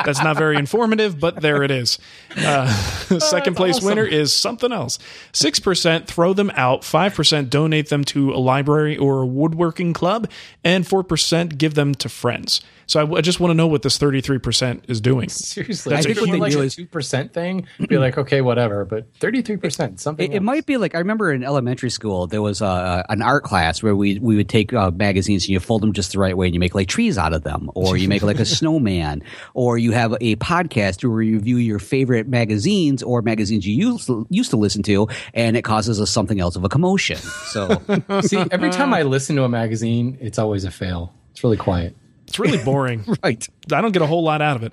that's 0.05 0.23
not 0.23 0.37
very 0.37 0.57
informative, 0.57 1.19
but 1.19 1.41
there 1.41 1.63
it 1.63 1.71
is. 1.71 1.97
Uh, 2.37 2.67
second 3.19 3.55
place 3.55 3.81
winner 3.81 4.05
is 4.05 4.33
something 4.33 4.71
else. 4.71 4.99
Six 5.31 5.59
percent 5.59 6.07
throw 6.07 6.33
them 6.33 6.51
out. 6.55 6.83
Five 6.83 7.15
percent 7.15 7.49
donate 7.49 7.89
them 7.89 8.03
to 8.05 8.31
a 8.31 8.37
library 8.37 8.97
or 8.97 9.21
a 9.21 9.25
woodworking 9.25 9.93
club, 9.93 10.29
and 10.63 10.85
four 10.85 11.03
percent 11.03 11.57
give 11.57 11.73
them 11.73 11.95
to 11.95 12.09
friends. 12.09 12.61
So 12.87 12.99
I, 13.05 13.17
I 13.17 13.21
just 13.21 13.39
want 13.39 13.51
to 13.51 13.55
know 13.55 13.67
what 13.67 13.81
this 13.81 13.97
thirty-three 13.97 14.39
percent 14.39 14.85
is 14.87 15.01
doing. 15.01 15.29
Seriously, 15.29 15.93
That's 15.93 16.05
I 16.05 16.09
a 16.09 16.13
think 16.13 16.27
what 16.27 16.31
they 16.33 16.39
like 16.39 16.51
do 16.51 16.61
a 16.61 16.63
is- 16.63 16.75
two 16.75 16.85
percent 16.85 17.33
thing. 17.33 17.67
Be 17.87 17.97
like, 17.97 18.17
okay, 18.17 18.41
whatever. 18.41 18.85
But 18.85 19.13
thirty-three 19.15 19.57
percent, 19.57 19.99
something. 19.99 20.31
It, 20.31 20.37
it 20.37 20.43
might 20.43 20.65
be 20.65 20.77
like 20.77 20.95
I 20.95 20.99
remember 20.99 21.31
in 21.31 21.43
elementary 21.43 21.89
school 21.89 22.27
there 22.27 22.41
was 22.41 22.61
uh, 22.61 23.03
an 23.09 23.21
art 23.21 23.43
class 23.43 23.81
where 23.83 23.95
we 23.95 24.19
we 24.19 24.35
would 24.35 24.49
take 24.49 24.73
uh, 24.73 24.91
magazines 24.91 25.43
and 25.43 25.49
you 25.49 25.59
fold 25.59 25.81
them 25.81 25.93
just 25.93 26.11
the 26.13 26.19
right 26.19 26.35
way 26.35 26.47
and 26.47 26.53
you 26.53 26.59
make 26.59 26.75
like 26.75 26.87
trees 26.87 27.17
out 27.17 27.33
of 27.33 27.43
them, 27.43 27.69
or 27.75 27.97
you 27.97 28.07
make 28.07 28.21
like 28.23 28.39
a 28.39 28.45
snowman, 28.57 29.23
or 29.53 29.77
you 29.77 29.91
have 29.91 30.13
a 30.21 30.35
podcast 30.37 31.03
where 31.07 31.21
you 31.21 31.35
review 31.35 31.57
your 31.57 31.79
favorite 31.79 32.27
magazines 32.27 33.03
or 33.03 33.21
magazines 33.21 33.65
you 33.67 33.75
used 33.75 34.09
used 34.29 34.49
to 34.49 34.57
listen 34.57 34.83
to, 34.83 35.07
and 35.33 35.55
it 35.55 35.63
causes 35.63 35.99
us 36.01 36.09
something 36.11 36.39
else 36.39 36.55
of 36.55 36.63
a 36.63 36.69
commotion. 36.69 37.17
So 37.17 37.81
See, 38.21 38.43
every 38.51 38.69
time 38.69 38.93
I 38.93 39.03
listen 39.03 39.35
to 39.37 39.43
a 39.43 39.49
magazine, 39.49 40.17
it's 40.21 40.39
always 40.39 40.63
a 40.65 40.71
fail. 40.71 41.13
It's 41.31 41.43
really 41.43 41.57
quiet. 41.57 41.95
It's 42.31 42.39
really 42.39 42.57
boring. 42.63 43.03
right, 43.23 43.45
I 43.73 43.81
don't 43.81 43.91
get 43.91 44.01
a 44.01 44.07
whole 44.07 44.23
lot 44.23 44.41
out 44.41 44.55
of 44.55 44.63
it. 44.63 44.71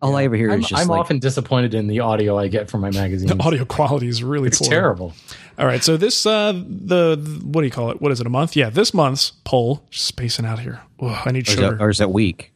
all 0.00 0.14
I 0.16 0.24
ever 0.24 0.36
hear 0.36 0.50
I'm, 0.52 0.60
is 0.60 0.68
just 0.68 0.80
I'm 0.80 0.86
like 0.88 1.00
often 1.00 1.18
disappointed 1.18 1.74
in 1.74 1.88
the 1.88 2.00
audio 2.00 2.38
I 2.38 2.46
get 2.48 2.70
from 2.70 2.82
my 2.82 2.90
magazines. 2.90 3.30
The 3.32 3.42
audio 3.42 3.64
quality 3.64 4.06
is 4.06 4.22
really 4.22 4.46
it's 4.48 4.58
poor. 4.60 4.68
terrible. 4.70 5.12
All 5.58 5.66
right, 5.66 5.82
so 5.82 5.96
this 5.96 6.24
uh 6.26 6.52
the, 6.52 7.16
the- 7.16 7.40
what 7.46 7.62
do 7.62 7.66
you 7.66 7.70
call 7.72 7.90
it? 7.90 8.00
What 8.00 8.12
is 8.12 8.20
it? 8.20 8.26
A 8.26 8.30
month? 8.30 8.54
Yeah, 8.56 8.70
this 8.70 8.94
month's 8.94 9.32
poll. 9.44 9.82
Spacing 9.90 10.46
out 10.46 10.60
here. 10.60 10.80
Ugh, 11.00 11.22
I 11.26 11.32
need 11.32 11.48
or 11.48 11.50
is, 11.50 11.54
sugar. 11.56 11.70
that, 11.76 11.82
or 11.82 11.88
is 11.90 11.98
that 11.98 12.10
week? 12.12 12.52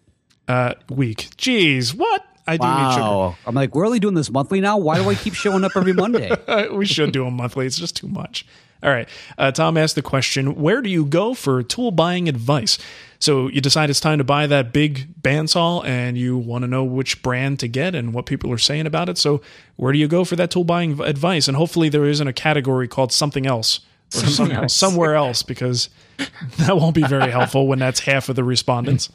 uh, 0.47 0.75
week. 0.89 1.29
Jeez, 1.37 1.95
what? 1.95 2.25
I 2.47 2.57
do 2.57 2.67
need 2.67 2.93
sugar. 2.95 3.03
Wow, 3.03 3.37
I'm 3.47 3.55
like 3.55 3.75
we're 3.75 3.85
only 3.87 4.01
doing 4.01 4.15
this 4.15 4.31
monthly 4.31 4.61
now. 4.61 4.79
Why 4.79 4.97
do 4.97 5.09
I 5.11 5.15
keep 5.15 5.35
showing 5.35 5.65
up 5.65 5.73
every 5.77 5.93
Monday? 5.93 6.31
We 6.73 6.87
should 6.87 7.13
do 7.13 7.25
them 7.25 7.35
monthly. 7.35 7.67
It's 7.67 7.77
just 7.79 7.97
too 7.97 8.09
much. 8.09 8.47
All 8.83 8.91
right. 8.91 9.09
Uh, 9.37 9.51
Tom 9.53 9.77
asked 9.77 9.97
the 9.97 10.03
question 10.03 10.55
Where 10.55 10.81
do 10.81 10.89
you 10.89 11.05
go 11.05 11.35
for 11.35 11.63
tool 11.63 11.91
buying 11.91 12.29
advice? 12.29 12.79
So 13.21 13.49
you 13.49 13.61
decide 13.61 13.91
it's 13.91 14.01
time 14.01 14.19
to 14.19 14.25
buy 14.25 14.47
that 14.47 14.73
big 14.73 15.09
bandsaw 15.21 15.85
and 15.85 16.17
you 16.17 16.39
want 16.39 16.63
to 16.63 16.69
know 16.69 16.85
which 16.85 17.21
brand 17.23 17.59
to 17.61 17.69
get 17.69 17.95
and 17.95 18.15
what 18.15 18.27
people 18.27 18.53
are 18.53 18.59
saying 18.59 18.87
about 18.87 19.09
it. 19.09 19.19
So 19.19 19.41
where 19.77 19.93
do 19.93 19.99
you 19.99 20.07
go 20.07 20.25
for 20.25 20.37
that 20.37 20.51
tool 20.51 20.65
buying 20.65 21.01
advice? 21.01 21.49
And 21.49 21.57
hopefully 21.57 21.89
there 21.89 22.05
isn't 22.05 22.27
a 22.27 22.33
category 22.33 22.87
called 22.87 23.13
something 23.13 23.47
else 23.47 23.81
or 24.15 24.21
some, 24.21 24.51
else. 24.53 24.73
somewhere 24.73 25.17
else 25.17 25.43
because 25.43 25.91
that 26.59 26.77
won't 26.77 26.95
be 26.95 27.05
very 27.05 27.31
helpful 27.31 27.67
when 27.67 27.81
that's 27.81 28.01
half 28.01 28.29
of 28.29 28.37
the 28.37 28.45
respondents. 28.45 29.11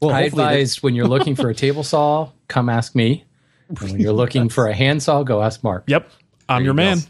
Well, 0.00 0.10
I 0.10 0.22
hopefully 0.22 0.44
advise 0.44 0.82
when 0.82 0.94
you're 0.94 1.08
looking 1.08 1.34
for 1.34 1.48
a 1.48 1.54
table 1.54 1.82
saw, 1.82 2.30
come 2.48 2.68
ask 2.68 2.94
me. 2.94 3.24
And 3.68 3.78
when 3.78 4.00
you're 4.00 4.12
looking 4.12 4.48
for 4.48 4.68
a 4.68 4.74
handsaw, 4.74 5.24
go 5.24 5.42
ask 5.42 5.64
Mark. 5.64 5.84
Yep. 5.86 6.10
I'm 6.48 6.64
your 6.64 6.74
man. 6.74 6.98
go. 6.98 7.04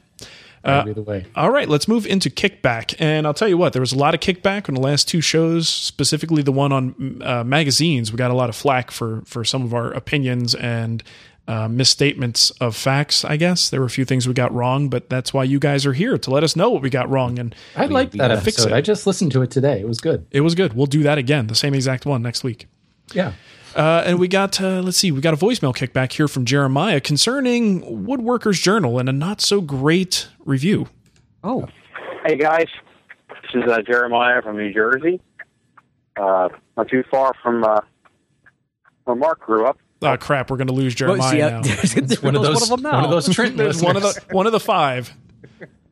Man. 0.65 0.79
That'd 0.79 0.95
be 0.95 1.01
the 1.01 1.11
way. 1.11 1.27
All 1.35 1.51
right, 1.51 1.69
let's 1.69 1.89
move 1.89 2.07
into 2.07 2.31
kickback. 2.31 2.95
And 2.99 3.27
I'll 3.27 3.35
tell 3.35 3.49
you 3.49 3.59
what, 3.59 3.73
there 3.73 3.81
was 3.83 3.93
a 3.93 3.99
lot 3.99 4.15
of 4.15 4.21
kickback 4.21 4.69
on 4.69 4.75
the 4.75 4.81
last 4.81 5.09
two 5.09 5.21
shows, 5.21 5.69
specifically 5.69 6.43
the 6.43 6.53
one 6.53 6.73
on 6.73 7.23
uh, 7.25 7.45
magazines. 7.45 8.13
We 8.13 8.17
got 8.17 8.31
a 8.31 8.35
lot 8.35 8.49
of 8.49 8.57
flack 8.57 8.91
for 8.91 9.23
for 9.27 9.45
some 9.45 9.63
of 9.63 9.75
our 9.75 9.91
opinions 9.93 10.55
and 10.55 11.03
uh, 11.47 11.67
misstatements 11.67 12.51
of 12.61 12.77
facts. 12.77 13.25
I 13.25 13.37
guess 13.37 13.71
there 13.71 13.81
were 13.81 13.87
a 13.87 13.91
few 13.91 14.05
things 14.05 14.29
we 14.29 14.35
got 14.35 14.53
wrong, 14.53 14.89
but 14.91 15.09
that's 15.09 15.33
why 15.33 15.45
you 15.45 15.59
guys 15.59 15.87
are 15.87 15.95
here 15.95 16.19
to 16.19 16.31
let 16.31 16.45
us 16.45 16.55
know 16.55 16.69
what 16.69 16.83
we 16.83 16.91
got 16.91 17.09
wrong. 17.09 17.39
And 17.39 17.55
I 17.75 17.87
liked 17.87 18.17
that 18.19 18.31
episode. 18.31 18.69
it. 18.71 18.75
I 18.75 18.83
just 18.83 19.07
listened 19.07 19.33
to 19.33 19.43
it 19.43 19.51
today. 19.51 19.81
It 19.81 19.89
was 19.89 19.99
good. 20.01 20.27
it 20.31 20.43
was 20.43 20.55
good. 20.55 20.75
We'll 20.75 20.87
do 20.87 21.03
that 21.05 21.17
again, 21.17 21.47
the 21.47 21.55
same 21.55 21.73
exact 21.75 22.05
one 22.05 22.23
next 22.23 22.45
week. 22.45 22.67
Yeah. 23.15 23.33
Uh, 23.79 24.03
and 24.05 24.19
we 24.19 24.27
got, 24.27 24.61
uh, 24.61 24.81
let's 24.81 24.97
see, 24.97 25.13
we 25.13 25.21
got 25.21 25.33
a 25.33 25.37
voicemail 25.37 25.73
kickback 25.73 26.13
here 26.13 26.27
from 26.27 26.45
Jeremiah 26.45 27.01
concerning 27.01 27.83
Woodworker's 27.83 28.59
Journal 28.59 28.99
and 28.99 29.09
a 29.09 29.13
not 29.13 29.41
so 29.41 29.61
great 29.61 30.29
review. 30.45 30.89
oh, 31.45 31.69
Hey 32.27 32.37
guys, 32.37 32.67
this 33.29 33.63
is 33.63 33.71
uh, 33.71 33.81
Jeremiah 33.83 34.43
from 34.43 34.57
New 34.57 34.75
Jersey. 34.75 35.21
Uh, 36.17 36.49
not 36.77 36.89
too 36.89 37.05
far 37.09 37.33
from 37.41 37.63
uh, 37.63 37.81
where 39.05 39.15
Mark 39.15 39.39
grew 39.39 39.65
up. 39.65 39.79
Oh 40.03 40.17
crap, 40.17 40.51
we're 40.51 40.57
going 40.57 40.67
to 40.67 40.73
lose 40.73 41.01
well, 41.01 41.17
Jeremiah 41.17 41.31
see, 41.31 41.43
uh, 41.43 41.51
now. 41.51 41.63
there's, 41.63 41.95
there's 41.95 42.23
One 42.23 42.35
of 42.35 42.43
those. 42.43 42.55
one 42.55 42.63
of 42.65 42.69
them 42.69 42.83
now. 42.83 42.93
One 42.97 43.05
of 43.05 43.11
those 43.11 43.33
Trenton 43.33 43.57
There's 43.57 43.81
one 43.81 43.97
of 43.97 44.03
the 44.03 44.21
one 44.33 44.47
of 44.47 44.53
the 44.53 44.61
five. 44.61 45.15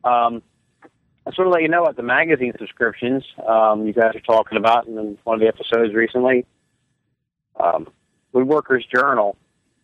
Um, 0.03 0.43
I 0.83 1.29
just 1.29 1.39
want 1.39 1.47
to 1.47 1.49
let 1.49 1.61
you 1.61 1.69
know 1.69 1.83
about 1.83 1.95
the 1.95 2.03
magazine 2.03 2.51
subscriptions 2.59 3.23
um, 3.47 3.87
you 3.87 3.93
guys 3.93 4.13
are 4.13 4.19
talking 4.19 4.57
about 4.57 4.87
in 4.87 5.17
one 5.23 5.35
of 5.35 5.39
the 5.39 5.47
episodes 5.47 5.93
recently. 5.93 6.45
Um, 7.59 7.87
Woodworkers 8.33 8.83
Journal 8.93 9.35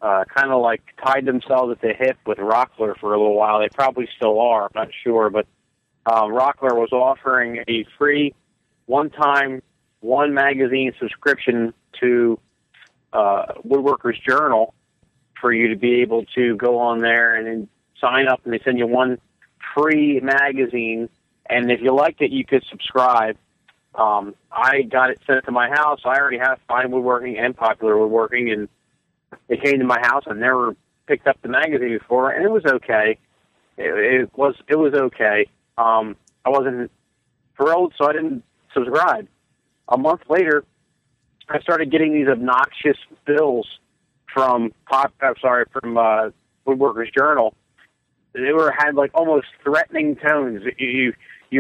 uh, 0.02 0.26
kind 0.26 0.52
of 0.52 0.62
like 0.62 0.82
tied 1.04 1.26
themselves 1.26 1.72
at 1.72 1.82
the 1.82 1.94
hip 1.98 2.18
with 2.26 2.38
Rockler 2.38 2.98
for 3.00 3.14
a 3.14 3.18
little 3.18 3.36
while. 3.36 3.60
They 3.60 3.70
probably 3.70 4.08
still 4.18 4.40
are. 4.40 4.64
I'm 4.66 4.72
not 4.76 4.90
sure, 5.04 5.30
but 5.30 5.48
um, 6.06 6.32
Rockler 6.32 6.76
was 6.76 6.92
offering 6.92 7.64
a 7.68 7.86
free 7.98 8.34
one-time 8.86 9.62
one 10.02 10.34
magazine 10.34 10.92
subscription 11.00 11.74
to 12.02 12.38
uh, 13.14 13.54
Woodworkers 13.66 14.22
Journal 14.28 14.74
for 15.40 15.54
you 15.54 15.70
to 15.70 15.76
be 15.78 16.02
able 16.02 16.26
to 16.36 16.58
go 16.58 16.80
on 16.80 17.00
there 17.00 17.36
and 17.36 17.48
then 17.48 17.70
sign 18.02 18.28
up, 18.28 18.42
and 18.44 18.54
they 18.54 18.60
send 18.66 18.78
you 18.78 18.88
one 18.88 19.18
free 19.74 20.20
magazine. 20.20 21.08
And 21.50 21.72
if 21.72 21.80
you 21.82 21.94
liked 21.94 22.22
it, 22.22 22.32
you 22.32 22.46
could 22.46 22.64
subscribe. 22.70 23.38
Um, 23.96 24.36
I 24.52 24.82
got 24.84 25.12
it 25.12 25.20
sent 25.28 25.46
to 25.46 25.52
my 25.52 25.70
house. 25.70 26.02
I 26.06 26.18
already 26.18 26.40
have 26.40 26.60
fine 26.68 26.92
woodworking 26.92 27.38
and 27.38 27.56
popular 27.56 27.98
woodworking, 27.98 28.50
and 28.52 28.68
it 29.50 29.64
came 29.64 29.80
to 29.80 29.86
my 29.86 30.00
house. 30.02 30.24
I've 30.28 30.38
never 30.38 30.76
picked 31.08 31.28
up 31.28 31.38
the 31.42 31.50
magazine 31.50 31.98
before, 31.98 32.32
and 32.32 32.44
it 32.44 32.52
was 32.52 32.66
okay. 32.66 33.18
It, 33.78 34.22
it 34.22 34.38
was 34.38 34.56
it 34.68 34.76
was 34.76 34.94
okay. 34.94 35.48
Um, 35.78 36.16
I 36.46 36.50
wasn't 36.50 36.92
thrilled, 37.58 37.94
so 37.98 38.06
I 38.08 38.14
didn't 38.14 38.44
subscribe. 38.74 39.28
A 39.90 39.98
month 39.98 40.22
later, 40.30 40.64
I 41.50 41.60
started 41.60 41.92
getting 41.92 42.14
these 42.14 42.28
obnoxious 42.28 42.98
bills 43.26 43.68
from 44.34 44.72
pop. 44.90 45.14
I'm 45.22 45.36
sorry, 45.42 45.66
from 45.72 45.98
uh, 45.98 46.30
Woodworkers 46.66 47.14
Journal. 47.16 47.54
They 48.34 48.52
were 48.52 48.74
had 48.76 48.96
like 48.96 49.12
almost 49.14 49.48
threatening 49.64 50.16
tones. 50.16 50.64
You 50.80 50.88
you 50.88 51.14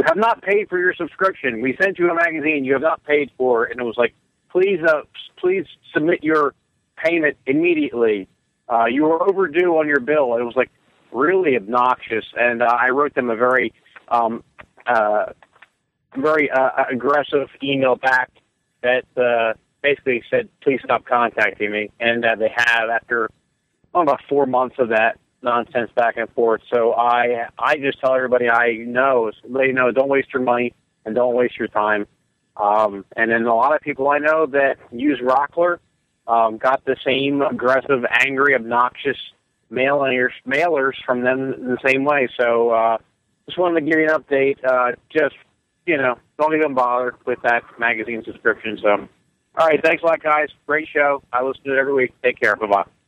have 0.07 0.17
not 0.17 0.41
paid 0.41 0.69
for 0.69 0.79
your 0.79 0.93
subscription. 0.95 1.61
We 1.61 1.77
sent 1.79 1.99
you 1.99 2.09
a 2.09 2.15
magazine 2.15 2.65
you 2.65 2.73
have 2.73 2.81
not 2.81 3.03
paid 3.03 3.29
for, 3.37 3.65
and 3.65 3.79
it 3.79 3.83
was 3.83 3.95
like, 3.97 4.15
please, 4.49 4.79
uh, 4.87 5.01
please 5.37 5.65
submit 5.93 6.23
your 6.23 6.55
payment 6.97 7.37
immediately. 7.45 8.27
uh, 8.69 8.85
you 8.85 9.03
were 9.03 9.21
overdue 9.21 9.77
on 9.77 9.87
your 9.87 9.99
bill. 9.99 10.35
It 10.37 10.43
was 10.43 10.55
like 10.55 10.71
really 11.11 11.55
obnoxious, 11.55 12.25
and 12.37 12.61
uh, 12.61 12.65
I 12.65 12.89
wrote 12.89 13.13
them 13.13 13.29
a 13.29 13.35
very, 13.35 13.73
um, 14.07 14.43
uh, 14.87 15.25
very 16.17 16.49
uh, 16.49 16.85
aggressive 16.91 17.49
email 17.61 17.95
back 17.95 18.31
that 18.81 19.05
uh, 19.17 19.53
basically 19.81 20.23
said, 20.29 20.49
"Please 20.61 20.79
stop 20.83 21.05
contacting 21.05 21.71
me," 21.71 21.89
and 21.99 22.25
uh, 22.25 22.35
they 22.35 22.51
have 22.55 22.89
after 22.89 23.29
oh, 23.93 24.01
about 24.01 24.21
four 24.29 24.45
months 24.45 24.75
of 24.79 24.89
that 24.89 25.19
nonsense 25.43 25.91
back 25.95 26.17
and 26.17 26.29
forth. 26.31 26.61
So 26.73 26.93
I, 26.93 27.47
I 27.57 27.77
just 27.77 27.99
tell 27.99 28.15
everybody 28.15 28.49
I 28.49 28.77
know, 28.77 29.31
let 29.47 29.67
you 29.67 29.73
know, 29.73 29.91
don't 29.91 30.09
waste 30.09 30.33
your 30.33 30.43
money 30.43 30.73
and 31.05 31.15
don't 31.15 31.35
waste 31.35 31.57
your 31.57 31.67
time. 31.67 32.07
Um, 32.55 33.05
and 33.15 33.31
then 33.31 33.45
a 33.45 33.55
lot 33.55 33.75
of 33.75 33.81
people 33.81 34.09
I 34.09 34.19
know 34.19 34.45
that 34.47 34.77
use 34.91 35.19
Rockler 35.21 35.79
um, 36.27 36.57
got 36.57 36.85
the 36.85 36.95
same 37.05 37.41
aggressive, 37.41 38.05
angry, 38.09 38.55
obnoxious 38.55 39.17
mailers, 39.71 40.29
mailers 40.47 40.93
from 41.05 41.23
them 41.23 41.51
the 41.51 41.77
same 41.85 42.05
way. 42.05 42.29
So 42.39 42.69
uh, 42.69 42.97
just 43.47 43.57
wanted 43.57 43.81
to 43.81 43.85
give 43.85 43.99
you 43.99 44.07
an 44.07 44.21
update. 44.21 44.63
Uh, 44.63 44.95
just 45.11 45.35
you 45.85 45.97
know, 45.97 46.17
don't 46.39 46.55
even 46.55 46.73
bother 46.73 47.15
with 47.25 47.39
that 47.43 47.63
magazine 47.77 48.23
subscription. 48.25 48.77
So, 48.81 49.07
all 49.57 49.67
right, 49.67 49.81
thanks 49.83 50.01
a 50.01 50.05
lot, 50.05 50.23
guys. 50.23 50.47
Great 50.65 50.87
show. 50.93 51.21
I 51.31 51.43
listen 51.43 51.63
to 51.65 51.75
it 51.75 51.79
every 51.79 51.93
week. 51.93 52.13
Take 52.23 52.39
care. 52.39 52.55
Bye 52.55 52.67
bye. 52.67 53.02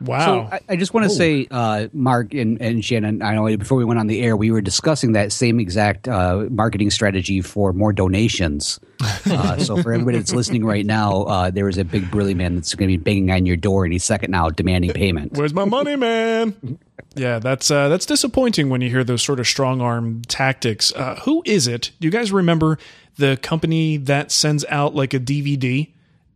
Wow. 0.00 0.48
So 0.48 0.56
I, 0.56 0.60
I 0.70 0.76
just 0.76 0.94
want 0.94 1.04
to 1.04 1.10
say, 1.10 1.46
uh, 1.50 1.88
Mark 1.92 2.32
and, 2.34 2.60
and 2.60 2.84
Shannon, 2.84 3.22
I 3.22 3.34
know 3.34 3.56
before 3.56 3.78
we 3.78 3.84
went 3.84 3.98
on 3.98 4.06
the 4.06 4.22
air, 4.22 4.36
we 4.36 4.50
were 4.50 4.60
discussing 4.60 5.12
that 5.12 5.32
same 5.32 5.58
exact 5.58 6.06
uh, 6.06 6.46
marketing 6.50 6.90
strategy 6.90 7.40
for 7.40 7.72
more 7.72 7.92
donations. 7.92 8.80
Uh, 9.30 9.58
so 9.58 9.76
for 9.82 9.92
everybody 9.92 10.16
that's 10.16 10.32
listening 10.32 10.64
right 10.64 10.86
now, 10.86 11.22
uh, 11.24 11.50
there 11.50 11.68
is 11.68 11.76
a 11.76 11.84
big 11.84 12.10
burly 12.10 12.32
man 12.32 12.54
that's 12.54 12.74
going 12.74 12.90
to 12.90 12.96
be 12.96 13.02
banging 13.02 13.30
on 13.30 13.44
your 13.44 13.56
door 13.56 13.84
any 13.84 13.98
second 13.98 14.30
now, 14.30 14.48
demanding 14.48 14.90
payment. 14.90 15.32
Where's 15.34 15.52
my 15.52 15.66
money, 15.66 15.96
man? 15.96 16.78
yeah, 17.14 17.38
that's 17.38 17.70
uh, 17.70 17.88
that's 17.88 18.06
disappointing 18.06 18.70
when 18.70 18.80
you 18.80 18.88
hear 18.88 19.04
those 19.04 19.22
sort 19.22 19.38
of 19.38 19.46
strong 19.46 19.80
arm 19.80 20.22
tactics. 20.22 20.92
Uh, 20.92 21.20
who 21.24 21.42
is 21.44 21.66
it? 21.66 21.90
Do 22.00 22.06
you 22.06 22.10
guys 22.10 22.32
remember 22.32 22.78
the 23.16 23.36
company 23.36 23.98
that 23.98 24.30
sends 24.30 24.64
out 24.68 24.94
like 24.94 25.12
a 25.12 25.20
DVD? 25.20 25.90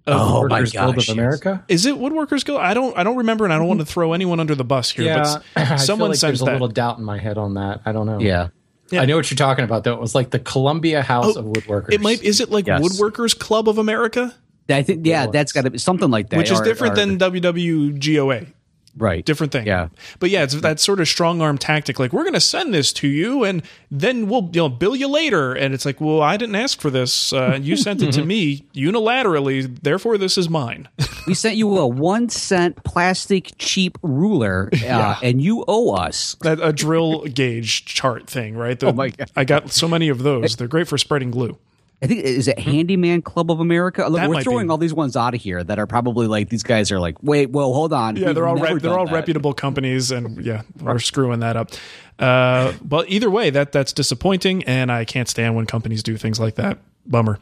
Of, 0.07 0.21
Oh, 0.21 0.49
my 0.49 0.57
Workers 0.59 0.73
Guild 0.73 0.99
of 0.99 1.09
America. 1.11 1.65
Is 1.69 1.87
it 1.87 1.95
Woodworkers 1.95 2.45
Guild? 2.45 2.61
I 2.61 2.75
don't 2.75 2.97
I 2.99 3.05
don't 3.05 3.19
remember, 3.19 3.45
and 3.45 3.53
I 3.53 3.59
don't 3.59 3.69
want 3.69 3.81
to 3.81 3.87
throw 3.87 4.13
anyone 4.15 4.41
under 4.41 4.55
the 4.57 4.65
bus 4.65 4.91
here. 4.91 5.05
Yeah, 5.05 5.23
but 5.23 5.45
I 5.57 5.61
s- 5.63 5.69
feel 5.69 5.79
someone 5.79 6.11
like 6.11 6.19
sends 6.19 6.41
there's 6.41 6.49
a 6.49 6.53
little 6.53 6.67
doubt 6.69 6.99
in 6.99 7.05
my 7.05 7.19
head 7.19 7.39
on 7.39 7.55
that. 7.55 7.83
I 7.87 7.93
don't 7.93 8.07
know. 8.07 8.19
Yeah. 8.19 8.49
Yeah. 8.91 9.03
I 9.03 9.05
know 9.07 9.17
what 9.17 9.31
you're 9.31 9.37
talking 9.37 9.65
about. 9.65 9.85
Though 9.85 9.95
it 9.95 10.01
was 10.01 10.15
like 10.15 10.31
the 10.31 10.39
Columbia 10.41 11.03
House 11.03 11.37
Oh, 11.37 11.41
of 11.41 11.47
Woodworkers. 11.47 11.93
It 11.93 12.01
might 12.01 12.23
is 12.23 12.41
it 12.41 12.51
like 12.51 12.67
Yes. 12.67 12.83
Woodworkers 12.83 13.39
Club 13.39 13.69
of 13.69 13.79
America, 13.79 14.35
I 14.69 14.83
think, 14.83 15.07
yeah, 15.07 15.29
that's 15.29 15.53
got 15.53 15.63
to 15.63 15.71
be 15.71 15.79
something 15.79 16.11
like 16.11 16.31
that. 16.31 16.37
which 16.37 16.51
is 16.51 16.61
or- 16.61 16.65
different 16.65 16.95
or- 16.95 16.97
than 16.97 17.19
WWGOA. 17.19 18.49
Right. 18.97 19.25
different 19.25 19.53
thing. 19.53 19.67
Yeah. 19.67 19.89
But 20.21 20.31
yeah, 20.31 20.43
it's 20.45 20.55
that 20.61 20.81
sort 20.81 21.01
of 21.01 21.09
strong 21.09 21.41
arm 21.41 21.59
tactic. 21.59 21.99
Like 21.99 22.13
we're 22.13 22.23
going 22.25 22.35
to 22.35 22.41
send 22.41 22.73
this 22.75 22.93
to 22.95 23.09
you, 23.09 23.45
and 23.45 23.63
then 23.91 24.29
we'll 24.29 24.45
you 24.53 24.61
know 24.63 24.69
bill 24.69 24.95
you 24.97 25.09
later. 25.09 25.53
And 25.55 25.75
it's 25.75 25.85
like, 25.85 26.01
well, 26.01 26.21
I 26.23 26.37
didn't 26.37 26.55
ask 26.57 26.81
for 26.81 26.91
this. 26.91 27.33
Uh, 27.33 27.59
you 27.61 27.77
sent 27.77 28.03
it 28.03 28.13
to 28.13 28.25
me 28.25 28.67
unilaterally. 28.75 29.81
Therefore, 29.83 30.19
this 30.19 30.37
is 30.39 30.49
mine. 30.49 30.89
We 31.25 31.35
sent 31.35 31.55
you 31.55 31.79
a 31.79 31.87
one 31.87 32.29
cent 32.31 32.83
plastic 32.83 33.53
cheap 33.57 33.97
ruler, 34.03 34.69
uh, 34.85 35.15
and 35.23 35.41
you 35.41 35.65
owe 35.69 35.95
us. 35.95 36.37
that 36.41 36.59
a 36.61 36.73
drill 36.73 37.23
gauge 37.27 37.85
chart 37.85 38.29
thing, 38.29 38.57
right? 38.57 38.79
The- 38.79 38.89
Oh 38.89 38.93
my 38.93 39.11
God. 39.11 39.31
I 39.37 39.45
got 39.45 39.71
so 39.71 39.87
many 39.87 40.09
of 40.09 40.25
those. 40.25 40.57
They're 40.57 40.67
great 40.67 40.89
for 40.89 40.99
spreading 40.99 41.31
glue. 41.31 41.59
I 42.03 42.07
think 42.09 42.25
is 42.25 42.49
it 42.49 42.59
Handyman 42.59 43.23
Club 43.23 43.51
of 43.51 43.61
America. 43.61 44.03
Look, 44.09 44.21
That 44.21 44.29
we're 44.29 44.43
throwing 44.43 44.67
be. 44.67 44.71
all 44.73 44.79
these 44.79 44.93
ones 44.93 45.17
out 45.17 45.35
of 45.35 45.41
here 45.41 45.63
that 45.63 45.79
are 45.79 45.87
probably 45.87 46.27
like 46.27 46.49
these 46.49 46.65
guys 46.65 46.91
are 46.91 46.99
like, 46.99 47.17
wait, 47.23 47.51
well, 47.51 47.73
hold 47.73 47.93
on. 47.93 48.17
Yeah, 48.17 48.27
We've 48.27 48.35
they're 48.35 48.49
all 48.49 48.57
re- 48.57 48.79
they're 48.79 48.99
all 48.99 49.07
that. 49.07 49.15
reputable 49.15 49.55
companies, 49.55 50.11
and 50.11 50.45
yeah, 50.45 50.63
we're 50.81 50.99
screwing 50.99 51.41
that 51.41 51.57
up. 51.57 51.71
Uh, 52.19 52.73
but 52.83 53.09
either 53.09 53.31
way, 53.31 53.51
that 53.51 53.73
that's 53.73 53.93
disappointing, 53.93 54.65
and 54.65 54.91
I 54.91 55.05
can't 55.05 55.29
stand 55.29 55.55
when 55.55 55.67
companies 55.67 56.03
do 56.03 56.17
things 56.17 56.41
like 56.41 56.57
that. 56.57 56.79
Bummer. 57.07 57.39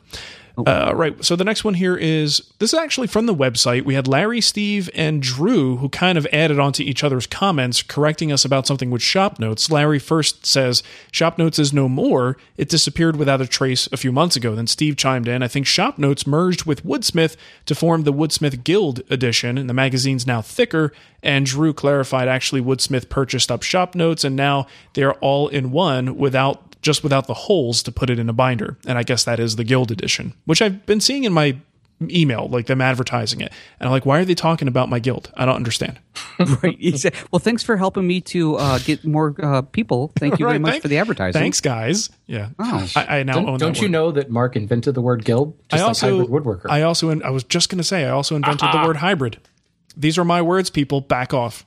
Uh, 0.66 0.92
right. 0.94 1.24
So 1.24 1.36
the 1.36 1.44
next 1.44 1.64
one 1.64 1.74
here 1.74 1.96
is 1.96 2.42
this 2.58 2.72
is 2.72 2.78
actually 2.78 3.06
from 3.06 3.26
the 3.26 3.34
website. 3.34 3.84
We 3.84 3.94
had 3.94 4.08
Larry, 4.08 4.40
Steve, 4.40 4.90
and 4.94 5.22
Drew 5.22 5.76
who 5.76 5.88
kind 5.88 6.18
of 6.18 6.26
added 6.32 6.58
onto 6.58 6.82
each 6.82 7.04
other's 7.04 7.26
comments, 7.26 7.82
correcting 7.82 8.32
us 8.32 8.44
about 8.44 8.66
something 8.66 8.90
with 8.90 9.02
Shop 9.02 9.38
Notes. 9.38 9.70
Larry 9.70 9.98
first 9.98 10.46
says 10.46 10.82
Shop 11.12 11.38
Notes 11.38 11.58
is 11.58 11.72
no 11.72 11.88
more. 11.88 12.36
It 12.56 12.68
disappeared 12.68 13.16
without 13.16 13.40
a 13.40 13.46
trace 13.46 13.88
a 13.92 13.96
few 13.96 14.12
months 14.12 14.36
ago. 14.36 14.54
Then 14.54 14.66
Steve 14.66 14.96
chimed 14.96 15.28
in. 15.28 15.42
I 15.42 15.48
think 15.48 15.66
Shop 15.66 15.98
Notes 15.98 16.26
merged 16.26 16.64
with 16.64 16.84
Woodsmith 16.84 17.36
to 17.66 17.74
form 17.74 18.04
the 18.04 18.12
Woodsmith 18.12 18.64
Guild 18.64 19.02
edition, 19.10 19.58
and 19.58 19.68
the 19.68 19.74
magazine's 19.74 20.26
now 20.26 20.42
thicker. 20.42 20.92
And 21.22 21.44
Drew 21.44 21.72
clarified 21.72 22.28
actually 22.28 22.62
Woodsmith 22.62 23.08
purchased 23.08 23.50
up 23.50 23.62
Shop 23.62 23.94
Notes, 23.94 24.24
and 24.24 24.36
now 24.36 24.66
they're 24.94 25.14
all 25.14 25.48
in 25.48 25.70
one 25.70 26.16
without 26.16 26.69
just 26.82 27.02
without 27.02 27.26
the 27.26 27.34
holes 27.34 27.82
to 27.84 27.92
put 27.92 28.10
it 28.10 28.18
in 28.18 28.28
a 28.28 28.32
binder. 28.32 28.76
And 28.86 28.96
I 28.98 29.02
guess 29.02 29.24
that 29.24 29.38
is 29.40 29.56
the 29.56 29.64
Guild 29.64 29.90
edition, 29.90 30.32
which 30.46 30.62
I've 30.62 30.86
been 30.86 31.00
seeing 31.00 31.24
in 31.24 31.32
my 31.32 31.56
email, 32.04 32.48
like 32.48 32.64
them 32.64 32.80
advertising 32.80 33.42
it. 33.42 33.52
And 33.78 33.86
I'm 33.86 33.90
like, 33.90 34.06
why 34.06 34.18
are 34.20 34.24
they 34.24 34.34
talking 34.34 34.68
about 34.68 34.88
my 34.88 34.98
guild? 35.00 35.30
I 35.36 35.44
don't 35.44 35.56
understand. 35.56 35.98
right. 36.38 36.78
Exa- 36.80 37.14
Well, 37.30 37.40
thanks 37.40 37.62
for 37.62 37.76
helping 37.76 38.06
me 38.06 38.22
to 38.22 38.56
uh, 38.56 38.78
get 38.78 39.04
more 39.04 39.34
uh, 39.42 39.60
people. 39.60 40.10
Thank 40.18 40.38
you 40.38 40.46
very 40.48 40.58
much 40.58 40.70
thank- 40.70 40.82
for 40.82 40.88
the 40.88 40.96
advertising. 40.96 41.38
Thanks, 41.38 41.60
guys. 41.60 42.08
Yeah. 42.26 42.48
Oh. 42.58 42.88
I, 42.96 43.18
I 43.18 43.22
now 43.24 43.34
Don't, 43.34 43.48
own 43.50 43.58
don't 43.58 43.72
that 43.74 43.80
you 43.82 43.88
word. 43.88 43.90
know 43.92 44.10
that 44.12 44.30
Mark 44.30 44.56
invented 44.56 44.94
the 44.94 45.02
word 45.02 45.26
guild? 45.26 45.58
Just 45.68 45.82
I 45.82 45.86
also, 45.86 46.16
like 46.16 46.26
hybrid 46.28 46.44
woodworker. 46.44 46.70
I 46.70 46.80
also, 46.82 47.20
I 47.20 47.28
was 47.28 47.44
just 47.44 47.68
going 47.68 47.76
to 47.78 47.84
say, 47.84 48.06
I 48.06 48.10
also 48.10 48.34
invented 48.34 48.70
the 48.72 48.82
word 48.86 48.96
hybrid. 48.96 49.36
These 49.94 50.16
are 50.16 50.24
my 50.24 50.40
words, 50.40 50.70
people. 50.70 51.02
Back 51.02 51.34
off. 51.34 51.66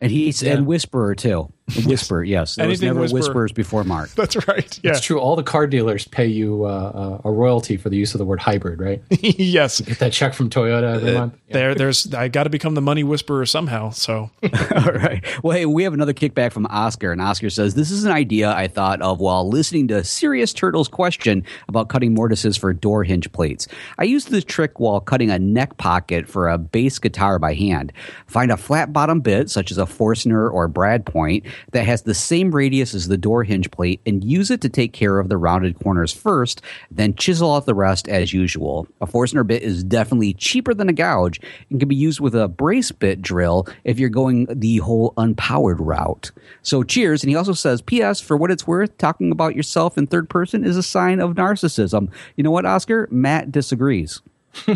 And 0.00 0.10
he's 0.10 0.42
and 0.42 0.66
Whisperer 0.66 1.14
too. 1.14 1.52
Whisper, 1.86 2.24
yes. 2.24 2.56
There 2.56 2.68
was 2.68 2.80
never 2.80 3.00
Whisperer. 3.00 3.18
Whisperers 3.18 3.52
before 3.52 3.84
Mark. 3.84 4.10
That's 4.14 4.36
right. 4.48 4.80
Yeah. 4.82 4.92
It's 4.92 5.00
true. 5.00 5.18
All 5.18 5.36
the 5.36 5.42
car 5.42 5.66
dealers 5.66 6.06
pay 6.06 6.26
you 6.26 6.64
uh, 6.64 7.18
uh, 7.24 7.28
a 7.28 7.30
royalty 7.30 7.76
for 7.76 7.88
the 7.90 7.96
use 7.96 8.14
of 8.14 8.18
the 8.18 8.24
word 8.24 8.40
hybrid, 8.40 8.80
right? 8.80 9.02
yes. 9.10 9.80
Get 9.80 9.98
that 9.98 10.12
check 10.12 10.34
from 10.34 10.50
Toyota 10.50 10.96
every 10.96 11.14
month. 11.14 11.34
There, 11.48 11.74
there's. 11.74 12.12
I 12.12 12.28
got 12.28 12.44
to 12.44 12.50
become 12.50 12.74
the 12.74 12.82
money 12.82 13.02
whisperer 13.02 13.46
somehow. 13.46 13.88
So 13.88 14.30
All 14.42 14.92
right. 14.92 15.24
Well, 15.42 15.56
hey, 15.56 15.64
we 15.64 15.82
have 15.84 15.94
another 15.94 16.12
kickback 16.12 16.52
from 16.52 16.66
Oscar, 16.66 17.10
and 17.10 17.22
Oscar 17.22 17.48
says 17.48 17.74
this 17.74 17.90
is 17.90 18.04
an 18.04 18.12
idea 18.12 18.52
I 18.52 18.68
thought 18.68 19.00
of 19.00 19.18
while 19.18 19.48
listening 19.48 19.88
to 19.88 20.04
Serious 20.04 20.52
Turtle's 20.52 20.88
question 20.88 21.44
about 21.66 21.88
cutting 21.88 22.12
mortises 22.12 22.58
for 22.58 22.74
door 22.74 23.02
hinge 23.02 23.32
plates. 23.32 23.66
I 23.96 24.04
used 24.04 24.30
this 24.30 24.44
trick 24.44 24.78
while 24.78 25.00
cutting 25.00 25.30
a 25.30 25.38
neck 25.38 25.78
pocket 25.78 26.28
for 26.28 26.50
a 26.50 26.58
bass 26.58 26.98
guitar 26.98 27.38
by 27.38 27.54
hand. 27.54 27.94
Find 28.26 28.52
a 28.52 28.58
flat 28.58 28.92
bottom 28.92 29.20
bit, 29.20 29.48
such 29.48 29.70
as 29.70 29.78
a 29.78 29.86
Forstner 29.86 30.50
or 30.50 30.68
Brad 30.68 31.06
point, 31.06 31.46
that 31.72 31.84
has 31.84 32.02
the 32.02 32.14
same 32.14 32.50
radius 32.50 32.94
as 32.94 33.08
the 33.08 33.18
door 33.18 33.44
hinge 33.44 33.70
plate, 33.70 34.00
and 34.06 34.24
use 34.24 34.50
it 34.50 34.60
to 34.62 34.68
take 34.68 34.92
care 34.92 35.18
of 35.18 35.28
the 35.28 35.36
rounded 35.36 35.78
corners 35.82 36.12
first, 36.12 36.62
then 36.90 37.14
chisel 37.14 37.54
out 37.54 37.66
the 37.66 37.74
rest 37.74 38.08
as 38.08 38.32
usual. 38.32 38.86
A 39.00 39.06
Forstner 39.06 39.44
bit 39.44 39.62
is 39.62 39.84
definitely 39.84 40.34
cheaper 40.34 40.74
than 40.74 40.88
a 40.88 40.92
gouge 40.92 41.40
and 41.70 41.78
can 41.78 41.88
be 41.88 41.96
used 41.96 42.20
with 42.20 42.34
a 42.34 42.48
brace 42.48 42.92
bit 42.92 43.22
drill 43.22 43.66
if 43.84 43.98
you're 43.98 44.08
going 44.08 44.46
the 44.50 44.78
whole 44.78 45.12
unpowered 45.16 45.78
route. 45.78 46.30
So 46.62 46.82
cheers. 46.82 47.22
And 47.22 47.30
he 47.30 47.36
also 47.36 47.52
says, 47.52 47.82
P.S. 47.82 48.20
For 48.20 48.36
what 48.36 48.50
it's 48.50 48.66
worth, 48.66 48.96
talking 48.98 49.32
about 49.32 49.56
yourself 49.56 49.98
in 49.98 50.06
third 50.06 50.28
person 50.28 50.64
is 50.64 50.76
a 50.76 50.82
sign 50.82 51.20
of 51.20 51.34
narcissism. 51.34 52.10
You 52.36 52.44
know 52.44 52.50
what, 52.50 52.66
Oscar? 52.66 53.08
Matt 53.10 53.52
disagrees. 53.52 54.20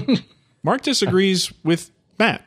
Mark 0.62 0.82
disagrees 0.82 1.52
with 1.64 1.90
Matt. 2.18 2.44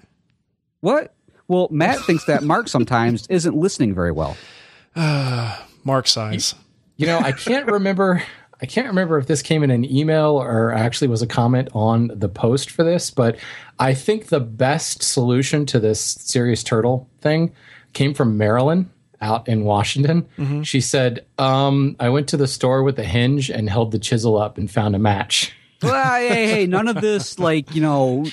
What? 0.81 1.14
Well, 1.47 1.67
Matt 1.71 1.99
thinks 2.01 2.25
that 2.25 2.43
Mark 2.43 2.67
sometimes 2.67 3.27
isn't 3.27 3.55
listening 3.55 3.93
very 3.93 4.11
well. 4.11 4.35
Mark 5.83 6.07
sighs. 6.07 6.55
You 6.97 7.07
know, 7.07 7.19
I 7.19 7.31
can't 7.31 7.65
remember. 7.67 8.23
I 8.61 8.65
can't 8.65 8.87
remember 8.87 9.17
if 9.17 9.27
this 9.27 9.41
came 9.41 9.63
in 9.63 9.69
an 9.69 9.83
email 9.83 10.41
or 10.41 10.73
actually 10.73 11.09
was 11.09 11.21
a 11.21 11.27
comment 11.27 11.67
on 11.73 12.09
the 12.15 12.29
post 12.29 12.71
for 12.71 12.83
this, 12.83 13.11
but 13.11 13.37
I 13.79 13.93
think 13.93 14.27
the 14.27 14.39
best 14.39 15.03
solution 15.03 15.65
to 15.67 15.79
this 15.79 15.99
serious 16.01 16.63
turtle 16.63 17.09
thing 17.19 17.51
came 17.91 18.13
from 18.13 18.37
Marilyn 18.37 18.89
out 19.19 19.47
in 19.49 19.65
Washington. 19.65 20.25
She 20.63 20.79
said, 20.79 21.25
um, 21.37 21.97
"I 21.99 22.07
went 22.09 22.29
to 22.29 22.37
the 22.37 22.47
store 22.47 22.81
with 22.81 22.97
a 22.97 23.03
hinge 23.03 23.49
and 23.49 23.69
held 23.69 23.91
the 23.91 23.99
chisel 23.99 24.37
up 24.37 24.57
and 24.57 24.71
found 24.71 24.95
a 24.95 24.99
match." 24.99 25.51
Well, 25.81 26.15
hey, 26.17 26.47
hey, 26.47 26.67
none 26.67 26.87
of 26.87 26.99
this, 27.01 27.37
like, 27.39 27.75
you 27.75 27.81
know, 27.81 28.25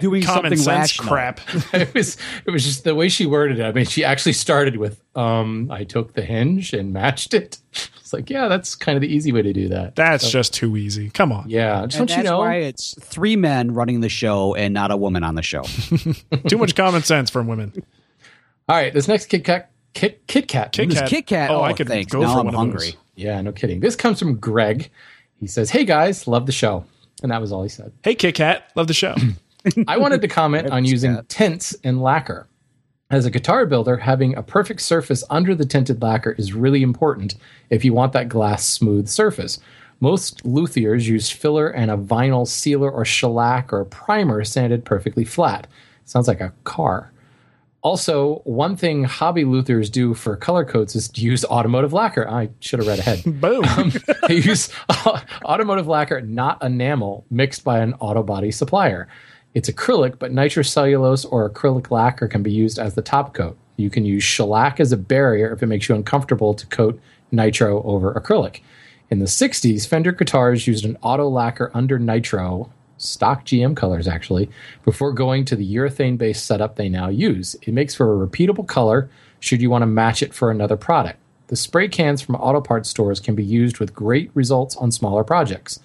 doing 0.00 0.22
Common 0.22 0.24
something 0.24 0.56
sense 0.58 0.98
rational. 0.98 1.08
crap. 1.08 1.40
it 1.74 1.92
was 1.94 2.16
it 2.46 2.50
was 2.50 2.64
just 2.64 2.84
the 2.84 2.94
way 2.94 3.08
she 3.08 3.26
worded 3.26 3.58
it. 3.60 3.64
I 3.64 3.72
mean, 3.72 3.84
she 3.84 4.04
actually 4.04 4.32
started 4.32 4.76
with, 4.76 5.00
um, 5.14 5.70
"I 5.70 5.84
took 5.84 6.14
the 6.14 6.22
hinge 6.22 6.72
and 6.72 6.92
matched 6.92 7.34
it." 7.34 7.58
It's 8.06 8.12
like, 8.12 8.30
yeah, 8.30 8.46
that's 8.46 8.76
kind 8.76 8.94
of 8.94 9.02
the 9.02 9.12
easy 9.12 9.32
way 9.32 9.42
to 9.42 9.52
do 9.52 9.66
that. 9.70 9.96
That's 9.96 10.30
just 10.30 10.54
too 10.54 10.76
easy. 10.76 11.10
Come 11.10 11.32
on. 11.32 11.46
Yeah, 11.50 11.82
And 11.82 11.90
don't 11.90 12.06
that's 12.08 12.16
you 12.18 12.22
know? 12.22 12.38
why 12.38 12.54
it's 12.58 12.94
three 13.00 13.34
men 13.34 13.74
running 13.74 13.98
the 14.00 14.08
show 14.08 14.54
and 14.54 14.72
not 14.72 14.92
a 14.92 14.96
woman 14.96 15.24
on 15.24 15.34
the 15.34 15.42
show. 15.42 15.62
Too 16.48 16.56
much 16.56 16.76
common 16.76 17.02
sense 17.02 17.30
from 17.30 17.48
women. 17.48 17.72
All 18.68 18.76
right, 18.76 18.94
this 18.94 19.08
next 19.08 19.26
Kit 19.26 19.42
Kat, 19.42 19.72
Kit, 19.92 20.24
Kit 20.28 20.46
Kat. 20.46 20.70
Kit 20.70 20.88
Kat. 20.92 21.08
Kit 21.08 21.26
Kat. 21.26 21.50
Oh, 21.50 21.56
Oh, 21.56 21.62
I 21.62 21.72
could 21.72 21.88
thanks. 21.88 22.12
go 22.12 22.20
Now 22.20 22.34
for 22.34 22.38
I'm 22.38 22.44
one 22.46 22.54
of 22.54 22.58
hungry. 22.60 22.90
those. 22.92 22.96
Yeah, 23.16 23.40
no 23.40 23.50
kidding. 23.50 23.80
This 23.80 23.96
comes 23.96 24.20
from 24.20 24.36
Greg. 24.36 24.88
He 25.40 25.46
says, 25.46 25.70
"Hey 25.70 25.84
guys, 25.84 26.26
love 26.26 26.46
the 26.46 26.52
show," 26.52 26.84
and 27.22 27.30
that 27.30 27.40
was 27.40 27.52
all 27.52 27.62
he 27.62 27.68
said. 27.68 27.92
Hey, 28.02 28.14
Kit 28.14 28.34
Kat. 28.34 28.70
Love 28.74 28.86
the 28.86 28.94
show. 28.94 29.14
I 29.88 29.96
wanted 29.96 30.20
to 30.22 30.28
comment 30.28 30.70
on 30.70 30.84
using 30.84 31.20
tints 31.28 31.72
in 31.74 32.00
lacquer. 32.00 32.46
As 33.10 33.24
a 33.24 33.30
guitar 33.30 33.66
builder, 33.66 33.98
having 33.98 34.34
a 34.34 34.42
perfect 34.42 34.80
surface 34.80 35.22
under 35.30 35.54
the 35.54 35.64
tinted 35.64 36.02
lacquer 36.02 36.32
is 36.32 36.52
really 36.52 36.82
important 36.82 37.36
if 37.70 37.84
you 37.84 37.92
want 37.92 38.12
that 38.12 38.28
glass 38.28 38.66
smooth 38.66 39.08
surface. 39.08 39.60
Most 40.00 40.44
luthiers 40.44 41.06
use 41.06 41.30
filler 41.30 41.68
and 41.68 41.90
a 41.90 41.96
vinyl 41.96 42.46
sealer 42.46 42.90
or 42.90 43.04
shellac 43.04 43.72
or 43.72 43.84
primer 43.84 44.44
sanded 44.44 44.84
perfectly 44.84 45.24
flat. 45.24 45.66
Sounds 46.04 46.28
like 46.28 46.40
a 46.40 46.52
car. 46.64 47.12
Also, 47.86 48.40
one 48.42 48.76
thing 48.76 49.04
hobby 49.04 49.44
luthiers 49.44 49.88
do 49.92 50.12
for 50.12 50.34
color 50.36 50.64
coats 50.64 50.96
is 50.96 51.08
to 51.08 51.20
use 51.20 51.44
automotive 51.44 51.92
lacquer. 51.92 52.28
I 52.28 52.48
should 52.58 52.80
have 52.80 52.88
read 52.88 52.98
ahead. 52.98 53.22
Boom. 53.40 53.64
Um, 53.64 53.92
they 54.26 54.38
use 54.38 54.70
automotive 55.44 55.86
lacquer, 55.86 56.20
not 56.20 56.60
enamel, 56.64 57.24
mixed 57.30 57.62
by 57.62 57.78
an 57.78 57.94
auto 58.00 58.24
body 58.24 58.50
supplier. 58.50 59.06
It's 59.54 59.70
acrylic, 59.70 60.18
but 60.18 60.32
nitrocellulose 60.32 61.24
or 61.30 61.48
acrylic 61.48 61.92
lacquer 61.92 62.26
can 62.26 62.42
be 62.42 62.50
used 62.50 62.80
as 62.80 62.96
the 62.96 63.02
top 63.02 63.34
coat. 63.34 63.56
You 63.76 63.88
can 63.88 64.04
use 64.04 64.24
shellac 64.24 64.80
as 64.80 64.90
a 64.90 64.96
barrier 64.96 65.52
if 65.52 65.62
it 65.62 65.66
makes 65.66 65.88
you 65.88 65.94
uncomfortable 65.94 66.54
to 66.54 66.66
coat 66.66 67.00
nitro 67.30 67.84
over 67.84 68.12
acrylic. 68.14 68.62
In 69.10 69.20
the 69.20 69.26
60s, 69.26 69.86
Fender 69.86 70.10
guitars 70.10 70.66
used 70.66 70.84
an 70.84 70.98
auto 71.02 71.28
lacquer 71.28 71.70
under 71.72 72.00
nitro, 72.00 72.68
stock 72.98 73.44
GM 73.44 73.76
colors 73.76 74.08
actually, 74.08 74.48
before 74.84 75.12
going 75.12 75.44
to 75.46 75.56
the 75.56 75.74
urethane 75.76 76.18
based 76.18 76.46
setup 76.46 76.76
they 76.76 76.88
now 76.88 77.08
use. 77.08 77.56
It 77.62 77.74
makes 77.74 77.94
for 77.94 78.12
a 78.12 78.26
repeatable 78.26 78.66
color 78.66 79.10
should 79.40 79.60
you 79.60 79.70
want 79.70 79.82
to 79.82 79.86
match 79.86 80.22
it 80.22 80.34
for 80.34 80.50
another 80.50 80.76
product. 80.76 81.18
The 81.48 81.56
spray 81.56 81.88
cans 81.88 82.22
from 82.22 82.34
auto 82.36 82.60
parts 82.60 82.88
stores 82.88 83.20
can 83.20 83.34
be 83.34 83.44
used 83.44 83.78
with 83.78 83.94
great 83.94 84.30
results 84.34 84.76
on 84.76 84.90
smaller 84.90 85.22
projects. 85.22 85.78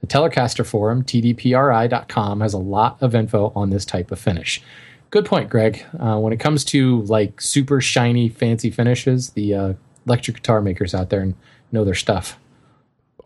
The 0.00 0.06
Telecaster 0.06 0.66
forum, 0.66 1.04
tdpri.com, 1.04 2.40
has 2.40 2.52
a 2.52 2.58
lot 2.58 2.98
of 3.00 3.14
info 3.14 3.52
on 3.56 3.70
this 3.70 3.86
type 3.86 4.10
of 4.10 4.18
finish. 4.18 4.60
Good 5.10 5.24
point, 5.24 5.48
Greg. 5.48 5.84
Uh, 5.98 6.18
when 6.18 6.32
it 6.32 6.40
comes 6.40 6.64
to 6.66 7.02
like 7.02 7.40
super 7.40 7.80
shiny, 7.80 8.28
fancy 8.28 8.70
finishes, 8.70 9.30
the 9.30 9.54
uh, 9.54 9.72
electric 10.06 10.38
guitar 10.38 10.60
makers 10.60 10.94
out 10.94 11.08
there 11.08 11.32
know 11.72 11.84
their 11.84 11.94
stuff 11.94 12.38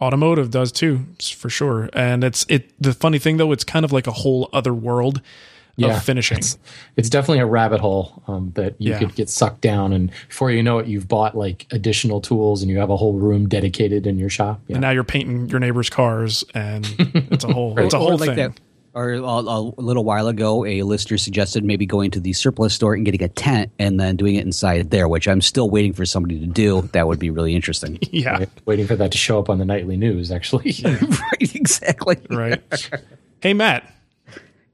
automotive 0.00 0.50
does 0.50 0.72
too 0.72 1.06
for 1.20 1.48
sure. 1.50 1.88
And 1.92 2.24
it's 2.24 2.46
it 2.48 2.72
the 2.82 2.92
funny 2.92 3.18
thing 3.18 3.36
though 3.36 3.52
it's 3.52 3.64
kind 3.64 3.84
of 3.84 3.92
like 3.92 4.06
a 4.06 4.12
whole 4.12 4.48
other 4.52 4.72
world 4.74 5.20
yeah, 5.76 5.96
of 5.96 6.02
finishing. 6.02 6.36
it's, 6.38 6.58
it's 6.96 7.08
definitely 7.08 7.38
a 7.38 7.46
rabbit 7.46 7.80
hole 7.80 8.22
um, 8.28 8.50
that 8.54 8.74
you 8.78 8.90
Yeah. 8.92 8.98
could 8.98 9.14
get 9.14 9.30
sucked 9.30 9.62
down. 9.62 9.92
And 9.94 10.10
before 10.28 10.50
you 10.50 10.62
know 10.62 10.78
it 10.78 10.86
you've 10.88 11.08
bought 11.08 11.34
like 11.36 11.66
additional 11.70 12.20
tools 12.20 12.60
and 12.60 12.70
you 12.70 12.78
have 12.78 12.90
a 12.90 12.96
whole 12.96 13.14
room 13.14 13.48
dedicated 13.48 14.06
in 14.06 14.18
your 14.18 14.28
shop. 14.28 14.60
Yeah. 14.66 14.76
and 14.76 14.82
now 14.82 14.90
you're 14.90 15.04
painting 15.04 15.48
your 15.48 15.60
neighbor's 15.60 15.88
cars 15.88 16.44
and 16.54 16.86
it's 16.98 17.44
a 17.44 17.52
whole 17.52 17.78
it's 17.78 17.94
a 17.94 17.96
Or 17.96 18.00
whole 18.00 18.18
like 18.18 18.30
thing. 18.30 18.36
that- 18.36 18.60
Or 18.92 19.12
a, 19.12 19.20
a 19.22 19.60
little 19.80 20.04
while 20.04 20.26
ago, 20.28 20.64
a 20.66 20.82
listener 20.82 21.16
suggested 21.16 21.64
maybe 21.64 21.86
going 21.86 22.10
to 22.12 22.20
the 22.20 22.32
surplus 22.32 22.74
store 22.74 22.94
and 22.94 23.04
getting 23.04 23.22
a 23.22 23.28
tent 23.28 23.70
and 23.78 24.00
then 24.00 24.16
doing 24.16 24.34
it 24.34 24.44
inside 24.44 24.90
there, 24.90 25.06
which 25.08 25.28
I'm 25.28 25.40
still 25.40 25.70
waiting 25.70 25.92
for 25.92 26.04
somebody 26.04 26.40
to 26.40 26.46
do. 26.46 26.82
That 26.92 27.06
would 27.06 27.18
be 27.20 27.30
really 27.30 27.54
interesting. 27.54 27.98
yeah 28.10 28.38
Right? 28.38 28.48
waiting 28.66 28.86
for 28.86 28.96
that 28.96 29.12
to 29.12 29.18
show 29.18 29.38
up 29.38 29.48
on 29.48 29.58
the 29.58 29.64
nightly 29.64 29.96
news 29.96 30.32
actually 30.32 30.74
right, 30.84 31.54
exactly. 31.54 32.16
right 32.30 32.62
hey 33.42 33.54
matt 33.54 33.84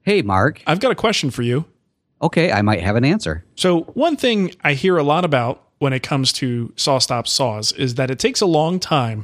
Hey, 0.01 0.21
Mark. 0.21 0.61
i've 0.65 0.79
got 0.79 0.91
a 0.91 0.95
question 0.95 1.29
for 1.31 1.43
you 1.43 1.65
Okay, 2.19 2.51
I 2.51 2.63
might 2.63 2.81
have 2.81 2.95
an 2.95 3.05
answer. 3.05 3.45
So, 3.55 3.81
one 3.93 4.15
thing 4.17 4.51
I 4.63 4.73
hear 4.73 4.97
a 4.97 5.03
lot 5.03 5.23
about 5.23 5.61
when 5.77 5.93
it 5.93 6.01
comes 6.01 6.33
to 6.33 6.73
saw 6.75 6.97
stop 6.97 7.27
saws 7.27 7.71
is 7.73 7.93
that 7.93 8.09
it 8.09 8.17
takes 8.17 8.41
a 8.41 8.47
long 8.47 8.79
time 8.79 9.23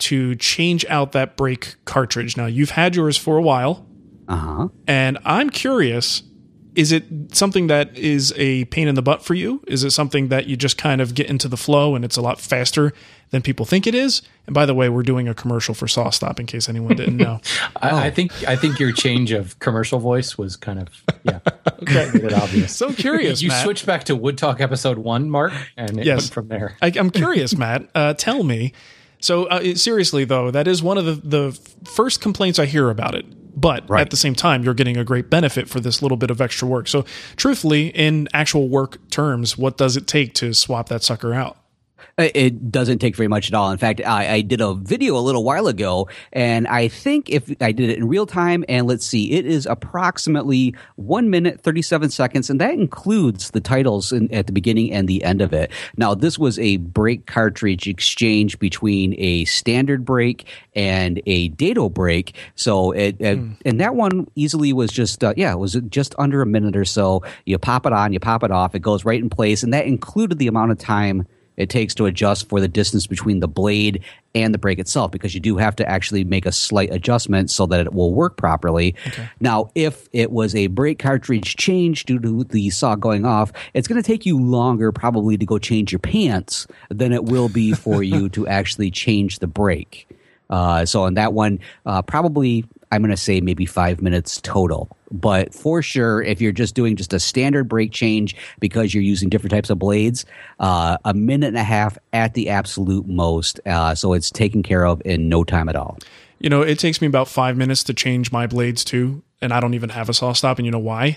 to 0.00 0.34
change 0.36 0.84
out 0.90 1.12
that 1.12 1.38
brake 1.38 1.76
cartridge. 1.86 2.36
Now, 2.36 2.44
you've 2.44 2.68
had 2.72 2.94
yours 2.96 3.16
for 3.16 3.38
a 3.38 3.42
while, 3.42 3.86
Uh 4.28 4.36
huh. 4.36 4.68
and 4.86 5.18
I'm 5.24 5.50
curious 5.50 6.22
is 6.74 6.90
it 6.90 7.04
something 7.32 7.68
that 7.68 7.96
is 7.96 8.34
a 8.36 8.64
pain 8.64 8.88
in 8.88 8.96
the 8.96 9.02
butt 9.02 9.24
for 9.24 9.34
you? 9.34 9.62
Is 9.68 9.84
it 9.84 9.92
something 9.92 10.26
that 10.30 10.46
you 10.48 10.56
just 10.56 10.76
kind 10.76 11.00
of 11.00 11.14
get 11.14 11.28
into 11.28 11.46
the 11.46 11.56
flow 11.56 11.94
and 11.94 12.04
it's 12.04 12.16
a 12.16 12.20
lot 12.20 12.40
faster 12.40 12.92
than 13.30 13.42
people 13.42 13.64
think 13.64 13.86
it 13.86 13.94
is? 13.94 14.22
And 14.48 14.54
by 14.54 14.66
the 14.66 14.74
way, 14.74 14.88
we're 14.88 15.04
doing 15.04 15.28
a 15.28 15.34
commercial 15.34 15.72
for 15.72 15.86
Saw 15.86 16.10
Stop 16.10 16.40
in 16.40 16.46
case 16.46 16.68
anyone 16.68 16.96
didn't 16.96 17.16
know. 17.18 17.40
I, 17.80 18.06
I 18.06 18.10
think 18.10 18.32
I 18.48 18.56
think 18.56 18.80
your 18.80 18.90
change 18.90 19.30
of 19.30 19.56
commercial 19.60 20.00
voice 20.00 20.36
was 20.36 20.56
kind 20.56 20.80
of 20.80 20.88
yeah 21.22 21.38
made 21.80 22.24
it 22.24 22.32
obvious 22.32 22.74
so 22.74 22.92
curious, 22.92 23.40
you 23.40 23.50
Matt. 23.50 23.62
switched 23.62 23.86
back 23.86 24.02
to 24.04 24.16
Wood 24.16 24.36
Talk 24.36 24.60
episode 24.60 24.98
one, 24.98 25.30
Mark, 25.30 25.52
and 25.76 26.00
it 26.00 26.04
Yes. 26.06 26.22
went 26.22 26.32
from 26.32 26.48
there. 26.48 26.76
I, 26.82 26.90
I'm 26.96 27.10
curious, 27.10 27.56
Matt. 27.56 27.88
Uh, 27.94 28.14
tell 28.14 28.42
me. 28.42 28.72
So 29.24 29.46
uh, 29.46 29.74
seriously, 29.74 30.24
though, 30.24 30.50
that 30.50 30.68
is 30.68 30.82
one 30.82 30.98
of 30.98 31.06
the, 31.06 31.14
the 31.14 31.52
first 31.88 32.20
complaints 32.20 32.58
I 32.58 32.66
hear 32.66 32.90
about 32.90 33.14
it. 33.14 33.24
But 33.58 33.88
Right. 33.88 34.02
at 34.02 34.10
the 34.10 34.16
same 34.16 34.34
time, 34.34 34.64
you're 34.64 34.74
getting 34.74 34.96
a 34.96 35.04
great 35.04 35.30
benefit 35.30 35.68
for 35.68 35.80
this 35.80 36.02
little 36.02 36.16
bit 36.16 36.30
of 36.30 36.40
extra 36.40 36.68
work. 36.68 36.88
So, 36.88 37.04
truthfully, 37.36 37.86
in 37.88 38.28
actual 38.34 38.68
work 38.68 38.98
terms, 39.10 39.56
what 39.56 39.78
does 39.78 39.96
it 39.96 40.06
take 40.06 40.34
to 40.34 40.52
swap 40.52 40.88
that 40.88 41.02
sucker 41.04 41.32
out? 41.32 41.56
It- 42.18 42.70
doesn't 42.70 42.98
take 42.98 43.14
very 43.16 43.28
much 43.28 43.48
at 43.48 43.54
all. 43.54 43.70
In 43.70 43.78
fact, 43.78 44.00
I, 44.04 44.34
I 44.34 44.40
did 44.40 44.60
a 44.60 44.74
video 44.74 45.16
a 45.16 45.20
little 45.20 45.44
while 45.44 45.66
ago, 45.66 46.08
and 46.32 46.66
I 46.66 46.88
think 46.88 47.30
if 47.30 47.50
I 47.60 47.72
did 47.72 47.90
it 47.90 47.98
in 47.98 48.08
real 48.08 48.26
time, 48.26 48.64
and 48.68 48.86
let's 48.86 49.06
see, 49.06 49.32
it 49.32 49.46
is 49.46 49.66
approximately 49.66 50.74
one 50.96 51.30
minute 51.30 51.60
thirty 51.60 51.82
seven 51.82 52.10
seconds, 52.10 52.50
and 52.50 52.60
that 52.60 52.72
includes 52.74 53.50
the 53.50 53.60
titles 53.60 54.12
in, 54.12 54.32
at 54.32 54.46
the 54.46 54.52
beginning 54.52 54.92
and 54.92 55.08
the 55.08 55.22
end 55.24 55.40
of 55.40 55.52
it. 55.52 55.70
Now, 55.96 56.14
this 56.14 56.38
was 56.38 56.58
a 56.58 56.78
brake 56.78 57.26
cartridge 57.26 57.86
exchange 57.86 58.58
between 58.58 59.14
a 59.18 59.44
standard 59.44 60.04
brake 60.04 60.46
and 60.74 61.20
a 61.26 61.48
dado 61.48 61.88
brake. 61.88 62.34
So 62.54 62.92
it, 62.92 63.16
it 63.20 63.38
and 63.64 63.80
that 63.80 63.94
one 63.94 64.26
easily 64.34 64.72
was 64.72 64.90
just 64.90 65.22
uh, 65.22 65.34
yeah, 65.36 65.52
it 65.52 65.58
was 65.58 65.74
just 65.88 66.14
under 66.18 66.42
a 66.42 66.46
minute 66.46 66.76
or 66.76 66.84
so. 66.84 67.22
You 67.46 67.58
pop 67.58 67.86
it 67.86 67.92
on, 67.92 68.12
you 68.12 68.20
pop 68.20 68.42
it 68.42 68.50
off, 68.50 68.74
it 68.74 68.80
goes 68.80 69.04
right 69.04 69.20
in 69.20 69.30
place, 69.30 69.62
and 69.62 69.72
that 69.72 69.86
included 69.86 70.38
the 70.38 70.46
amount 70.46 70.72
of 70.72 70.78
time 70.78 71.26
it 71.56 71.70
takes 71.70 71.94
to 71.94 72.06
adjust 72.06 72.48
for 72.48 72.60
the 72.60 72.68
distance 72.68 73.06
between 73.06 73.40
the 73.40 73.48
blade 73.48 74.02
and 74.34 74.52
the 74.52 74.58
brake 74.58 74.78
itself 74.78 75.10
because 75.12 75.34
you 75.34 75.40
do 75.40 75.56
have 75.56 75.76
to 75.76 75.88
actually 75.88 76.24
make 76.24 76.46
a 76.46 76.52
slight 76.52 76.92
adjustment 76.92 77.50
so 77.50 77.66
that 77.66 77.86
it 77.86 77.92
will 77.92 78.12
work 78.12 78.36
properly. 78.36 78.94
Now, 79.40 79.70
if 79.74 80.08
it 80.12 80.32
was 80.32 80.54
a 80.54 80.66
brake 80.68 80.98
cartridge 80.98 81.56
change 81.56 82.04
due 82.04 82.18
to 82.18 82.44
the 82.44 82.70
saw 82.70 82.96
going 82.96 83.24
off, 83.24 83.52
it's 83.74 83.86
going 83.86 84.02
to 84.02 84.06
take 84.06 84.26
you 84.26 84.40
longer 84.40 84.90
probably 84.90 85.36
to 85.36 85.46
go 85.46 85.58
change 85.58 85.92
your 85.92 86.00
pants 86.00 86.66
than 86.88 87.12
it 87.12 87.24
will 87.24 87.48
be 87.48 87.72
for 87.72 88.02
you 88.02 88.28
to 88.30 88.46
actually 88.46 88.90
change 88.90 89.38
the 89.38 89.46
brake. 89.46 90.08
Uh, 90.50 90.84
so 90.84 91.04
on 91.04 91.14
that 91.14 91.32
one, 91.32 91.58
uh, 91.86 92.02
probably 92.02 92.64
I'm 92.92 93.02
going 93.02 93.10
to 93.10 93.16
say 93.16 93.40
maybe 93.40 93.66
five 93.66 94.02
minutes 94.02 94.40
total. 94.40 94.96
But 95.14 95.54
for 95.54 95.80
sure, 95.80 96.20
if 96.22 96.40
you're 96.40 96.52
just 96.52 96.74
doing 96.74 96.96
just 96.96 97.12
a 97.12 97.20
standard 97.20 97.68
brake 97.68 97.92
change 97.92 98.34
because 98.58 98.92
you're 98.92 99.02
using 99.02 99.28
different 99.28 99.52
types 99.52 99.70
of 99.70 99.78
blades, 99.78 100.24
uh, 100.58 100.98
a 101.04 101.14
minute 101.14 101.48
and 101.48 101.56
a 101.56 101.64
half 101.64 101.96
at 102.12 102.34
the 102.34 102.50
absolute 102.50 103.06
most. 103.06 103.60
Uh, 103.64 103.94
so 103.94 104.12
it's 104.12 104.30
taken 104.30 104.62
care 104.62 104.84
of 104.84 105.00
in 105.04 105.28
no 105.28 105.44
time 105.44 105.68
at 105.68 105.76
all. 105.76 105.98
You 106.40 106.50
know, 106.50 106.62
it 106.62 106.78
takes 106.78 107.00
me 107.00 107.06
about 107.06 107.28
five 107.28 107.56
minutes 107.56 107.84
to 107.84 107.94
change 107.94 108.32
my 108.32 108.46
blades 108.46 108.84
too, 108.84 109.22
and 109.40 109.52
I 109.52 109.60
don't 109.60 109.74
even 109.74 109.90
have 109.90 110.08
a 110.08 110.14
saw 110.14 110.32
stop. 110.32 110.58
And 110.58 110.66
you 110.66 110.72
know 110.72 110.78
why? 110.80 111.16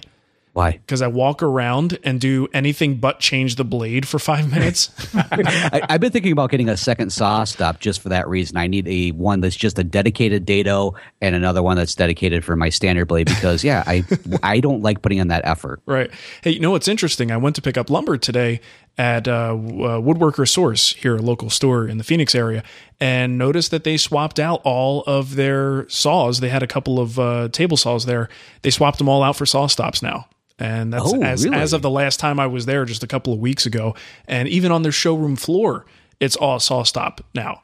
Why? 0.57 0.71
Because 0.71 1.03
I 1.03 1.07
walk 1.07 1.43
around 1.43 1.99
and 2.03 2.19
do 2.19 2.47
anything 2.51 2.95
but 2.95 3.19
change 3.19 3.57
the 3.57 3.63
blade 3.63 4.07
for 4.07 4.17
five 4.17 4.51
minutes. 4.51 4.89
I, 5.13 5.83
I've 5.87 6.01
been 6.01 6.11
thinking 6.11 6.31
about 6.31 6.49
getting 6.49 6.67
a 6.67 6.75
second 6.75 7.11
saw 7.11 7.43
stop 7.43 7.79
just 7.79 8.01
for 8.01 8.09
that 8.09 8.27
reason. 8.27 8.57
I 8.57 8.65
need 8.65 8.87
a 8.87 9.11
one 9.11 9.41
that's 9.41 9.55
just 9.55 9.77
a 9.77 9.83
dedicated 9.83 10.47
dado 10.47 10.95
and 11.21 11.35
another 11.35 11.61
one 11.61 11.77
that's 11.77 11.93
dedicated 11.93 12.43
for 12.43 12.55
my 12.55 12.69
standard 12.69 13.05
blade 13.05 13.27
because 13.27 13.63
yeah, 13.63 13.83
I 13.85 14.03
I 14.41 14.59
don't 14.59 14.81
like 14.81 15.03
putting 15.03 15.19
in 15.19 15.27
that 15.27 15.43
effort. 15.45 15.79
Right. 15.85 16.09
Hey, 16.41 16.53
you 16.53 16.59
know 16.59 16.71
what's 16.71 16.87
interesting? 16.87 17.29
I 17.29 17.37
went 17.37 17.55
to 17.57 17.61
pick 17.61 17.77
up 17.77 17.91
lumber 17.91 18.17
today 18.17 18.59
at 18.97 19.27
uh, 19.27 19.31
uh, 19.31 19.55
Woodworker 20.01 20.49
Source 20.49 20.93
here, 20.95 21.17
a 21.17 21.21
local 21.21 21.51
store 21.51 21.87
in 21.87 21.99
the 21.99 22.03
Phoenix 22.03 22.33
area, 22.33 22.63
and 22.99 23.37
noticed 23.37 23.69
that 23.69 23.83
they 23.83 23.95
swapped 23.95 24.39
out 24.39 24.61
all 24.63 25.03
of 25.03 25.35
their 25.35 25.87
saws. 25.87 26.39
They 26.39 26.49
had 26.49 26.63
a 26.63 26.67
couple 26.67 26.99
of 26.99 27.19
uh, 27.19 27.49
table 27.49 27.77
saws 27.77 28.07
there. 28.07 28.27
They 28.63 28.71
swapped 28.71 28.97
them 28.97 29.07
all 29.07 29.21
out 29.21 29.35
for 29.35 29.45
saw 29.45 29.67
stops 29.67 30.01
now. 30.01 30.25
And 30.59 30.91
that's 30.93 31.03
Oh, 31.05 31.21
as, 31.21 31.45
really? 31.45 31.57
as 31.57 31.73
of 31.73 31.81
the 31.81 31.89
last 31.89 32.19
time 32.19 32.39
I 32.39 32.47
was 32.47 32.65
there, 32.65 32.83
just 32.85 33.03
a 33.03 33.07
couple 33.07 33.31
of 33.33 33.39
weeks 33.39 33.65
ago. 33.65 33.95
And 34.27 34.47
even 34.47 34.71
on 34.71 34.81
their 34.81 34.91
showroom 34.91 35.35
floor, 35.35 35.85
it's 36.19 36.35
all 36.35 36.59
saw 36.59 36.83
stop 36.83 37.21
now. 37.35 37.61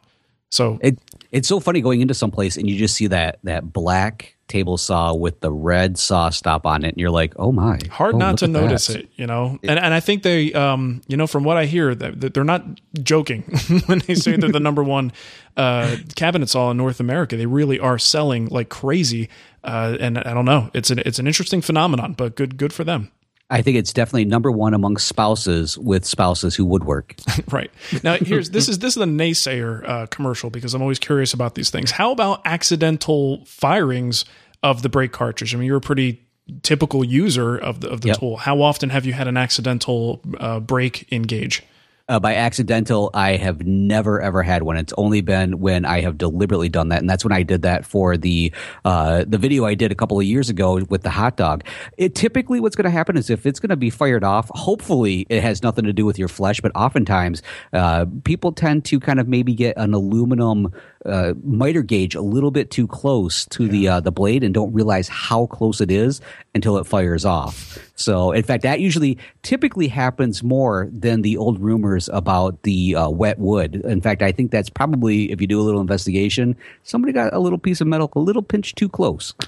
So 0.51 0.77
It 0.81 0.99
it's 1.31 1.47
so 1.47 1.59
funny 1.59 1.81
going 1.81 2.01
into 2.01 2.13
some 2.13 2.29
place 2.29 2.57
and 2.57 2.69
you 2.69 2.77
just 2.77 2.95
see 2.95 3.07
that 3.07 3.39
that 3.43 3.73
black 3.73 4.37
table 4.47 4.77
saw 4.77 5.11
with 5.15 5.39
the 5.39 5.51
red 5.51 5.97
saw 5.97 6.29
stop 6.29 6.67
on 6.67 6.85
it, 6.85 6.89
and 6.89 6.97
you're 6.97 7.09
like, 7.09 7.33
oh 7.37 7.51
my, 7.51 7.79
hard 7.89 8.13
Oh, 8.13 8.17
not 8.19 8.37
to 8.39 8.47
notice 8.47 8.85
that. 8.85 8.97
it, 8.99 9.09
you 9.15 9.25
know. 9.25 9.57
And 9.63 9.79
and 9.79 9.91
I 9.95 9.99
think 9.99 10.21
they, 10.21 10.53
um, 10.53 11.01
you 11.07 11.17
know, 11.17 11.25
from 11.25 11.43
what 11.43 11.57
I 11.57 11.65
hear, 11.65 11.95
that, 11.95 12.21
that 12.21 12.35
they're 12.35 12.43
not 12.43 12.63
joking 13.01 13.41
when 13.87 13.99
they 14.05 14.13
say 14.13 14.35
they're 14.35 14.51
the 14.51 14.59
number 14.59 14.83
one 14.83 15.11
uh, 15.57 15.95
cabinet 16.15 16.49
saw 16.49 16.69
in 16.69 16.77
North 16.77 16.99
America. 16.99 17.35
They 17.35 17.47
really 17.47 17.79
are 17.79 17.97
selling 17.97 18.45
like 18.49 18.69
crazy. 18.69 19.29
Uh, 19.63 19.95
and 19.99 20.17
I 20.17 20.33
don't 20.33 20.45
know, 20.45 20.69
it's 20.73 20.89
an 20.91 20.99
it's 20.99 21.19
an 21.19 21.27
interesting 21.27 21.61
phenomenon, 21.61 22.13
but 22.13 22.35
good 22.35 22.57
good 22.57 22.73
for 22.73 22.83
them. 22.83 23.11
I 23.49 23.61
think 23.61 23.77
it's 23.77 23.93
definitely 23.93 24.25
number 24.25 24.51
one 24.51 24.73
among 24.73 24.97
spouses 24.97 25.77
with 25.77 26.05
spouses 26.05 26.55
who 26.55 26.65
woodwork. 26.65 27.15
Right 27.51 27.69
now, 28.03 28.15
here's 28.15 28.49
this 28.49 28.67
is 28.67 28.79
this 28.79 28.95
is 28.95 28.99
the 28.99 29.05
naysayer 29.05 29.87
uh, 29.87 30.05
commercial 30.07 30.49
because 30.49 30.73
I'm 30.73 30.81
always 30.81 30.99
curious 30.99 31.33
about 31.33 31.55
these 31.55 31.69
things. 31.69 31.91
How 31.91 32.11
about 32.11 32.41
accidental 32.45 33.45
firings 33.45 34.25
of 34.63 34.81
the 34.81 34.89
brake 34.89 35.11
cartridge? 35.11 35.53
I 35.53 35.57
mean, 35.57 35.67
you're 35.67 35.77
a 35.77 35.81
pretty 35.81 36.21
typical 36.63 37.03
user 37.03 37.55
of 37.57 37.81
the 37.81 37.89
of 37.89 38.01
the 38.01 38.09
Yep. 38.09 38.17
tool. 38.19 38.37
How 38.37 38.61
often 38.61 38.89
have 38.89 39.05
you 39.05 39.13
had 39.13 39.27
an 39.27 39.37
accidental 39.37 40.21
uh, 40.39 40.59
break 40.59 41.05
in 41.09 41.23
gauge? 41.23 41.61
Uh, 42.09 42.19
by 42.19 42.35
accidental, 42.35 43.09
I 43.13 43.37
have 43.37 43.65
never 43.65 44.19
ever 44.19 44.43
had 44.43 44.63
one. 44.63 44.75
It's 44.75 44.91
only 44.97 45.21
been 45.21 45.59
when 45.59 45.85
I 45.85 46.01
have 46.01 46.17
deliberately 46.17 46.67
done 46.67 46.89
that, 46.89 46.99
and 46.99 47.09
that's 47.09 47.23
when 47.23 47.31
I 47.31 47.43
did 47.43 47.61
that 47.61 47.85
for 47.85 48.17
the 48.17 48.51
uh, 48.83 49.23
the 49.25 49.37
video 49.37 49.63
I 49.63 49.73
did 49.73 49.89
a 49.89 49.95
couple 49.95 50.19
of 50.19 50.25
years 50.25 50.49
ago 50.49 50.83
with 50.89 51.03
the 51.03 51.09
hot 51.09 51.37
dog. 51.37 51.63
It 51.97 52.13
typically 52.13 52.59
what's 52.59 52.75
going 52.75 52.83
to 52.83 52.91
happen 52.91 53.15
is 53.15 53.29
if 53.29 53.45
it's 53.45 53.61
going 53.61 53.69
to 53.69 53.77
be 53.77 53.89
fired 53.89 54.25
off, 54.25 54.49
hopefully 54.49 55.25
it 55.29 55.41
has 55.43 55.63
nothing 55.63 55.85
to 55.85 55.93
do 55.93 56.05
with 56.05 56.19
your 56.19 56.27
flesh, 56.27 56.59
but 56.59 56.73
oftentimes 56.75 57.41
uh, 57.71 58.05
people 58.25 58.51
tend 58.51 58.83
to 58.83 58.99
kind 58.99 59.21
of 59.21 59.29
maybe 59.29 59.53
get 59.55 59.77
an 59.77 59.93
aluminum 59.93 60.73
uh, 61.05 61.33
miter 61.43 61.81
gauge 61.81 62.15
a 62.15 62.21
little 62.21 62.51
bit 62.51 62.71
too 62.71 62.87
close 62.87 63.45
to 63.47 63.67
the 63.67 63.87
uh, 63.87 63.99
the 63.99 64.11
blade 64.11 64.43
and 64.43 64.53
don't 64.53 64.71
realize 64.73 65.07
how 65.07 65.45
close 65.47 65.81
it 65.81 65.91
is 65.91 66.21
until 66.55 66.77
it 66.77 66.85
fires 66.85 67.25
off. 67.25 67.77
So, 67.95 68.31
in 68.31 68.43
fact, 68.43 68.63
that 68.63 68.79
usually 68.79 69.17
typically 69.43 69.87
happens 69.87 70.41
more 70.43 70.89
than 70.91 71.21
the 71.21 71.37
old 71.37 71.59
rumors 71.59 72.09
about 72.11 72.63
the 72.63 72.95
uh, 72.95 73.09
wet 73.09 73.37
wood. 73.39 73.75
In 73.85 74.01
fact, 74.01 74.21
I 74.21 74.31
think 74.31 74.51
that's 74.51 74.69
probably 74.69 75.31
if 75.31 75.39
you 75.41 75.47
do 75.47 75.59
a 75.59 75.63
little 75.63 75.81
investigation, 75.81 76.55
somebody 76.83 77.13
got 77.13 77.33
a 77.33 77.39
little 77.39 77.59
piece 77.59 77.81
of 77.81 77.87
metal 77.87 78.09
a 78.15 78.19
little 78.19 78.41
pinch 78.43 78.75
too 78.75 78.89
close. 78.89 79.33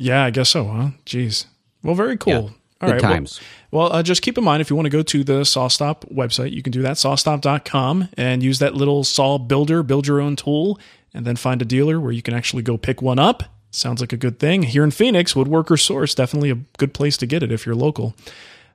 Yeah, 0.00 0.24
I 0.24 0.30
guess 0.30 0.50
so, 0.50 0.64
huh? 0.64 0.90
Jeez. 1.04 1.46
Well, 1.82 1.96
very 1.96 2.16
cool. 2.16 2.32
Yeah. 2.32 2.38
All 2.40 2.88
Good 2.88 2.90
right. 2.92 3.02
well- 3.02 3.12
times. 3.12 3.40
Well, 3.72 3.92
uh, 3.92 4.02
just 4.02 4.22
keep 4.22 4.38
in 4.38 4.44
mind 4.44 4.60
if 4.62 4.70
you 4.70 4.76
want 4.76 4.86
to 4.86 4.90
go 4.90 5.02
to 5.02 5.24
the 5.24 5.40
SawStop 5.40 6.10
website, 6.14 6.52
you 6.52 6.62
can 6.62 6.70
do 6.70 6.80
that, 6.82 6.96
sawstop.com, 6.96 8.08
and 8.16 8.42
use 8.42 8.60
that 8.60 8.74
little 8.74 9.04
saw 9.04 9.38
builder, 9.38 9.82
build 9.82 10.06
your 10.06 10.20
own 10.20 10.36
tool, 10.36 10.78
and 11.18 11.26
then 11.26 11.34
find 11.34 11.60
a 11.60 11.64
dealer 11.64 11.98
where 11.98 12.12
you 12.12 12.22
can 12.22 12.32
actually 12.32 12.62
go 12.62 12.78
pick 12.78 13.02
one 13.02 13.18
up. 13.18 13.42
Sounds 13.72 14.00
like 14.00 14.12
a 14.12 14.16
good 14.16 14.38
thing. 14.38 14.62
Here 14.62 14.84
in 14.84 14.92
Phoenix, 14.92 15.34
Woodworker 15.34 15.78
Source, 15.78 16.14
definitely 16.14 16.50
a 16.50 16.58
good 16.78 16.94
place 16.94 17.16
to 17.16 17.26
get 17.26 17.42
it 17.42 17.50
if 17.50 17.66
you're 17.66 17.74
local. 17.74 18.14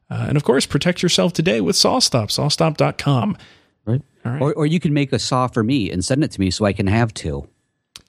Uh, 0.10 0.26
and 0.28 0.36
of 0.36 0.44
course, 0.44 0.66
protect 0.66 1.02
yourself 1.02 1.32
today 1.32 1.62
with 1.62 1.78
SawStop, 1.78 2.28
sawstop.com. 2.28 3.38
Right. 3.86 4.02
right. 4.26 4.42
Or, 4.42 4.54
or 4.54 4.66
you 4.66 4.82
can 4.82 4.94
make 4.94 5.14
a 5.14 5.20
saw 5.20 5.48
for 5.48 5.64
me 5.64 5.90
and 5.90 6.04
send 6.04 6.22
it 6.22 6.32
to 6.32 6.40
me 6.42 6.52
so 6.52 6.66
I 6.66 6.74
can 6.74 6.88
have 6.88 7.14
two. 7.14 7.48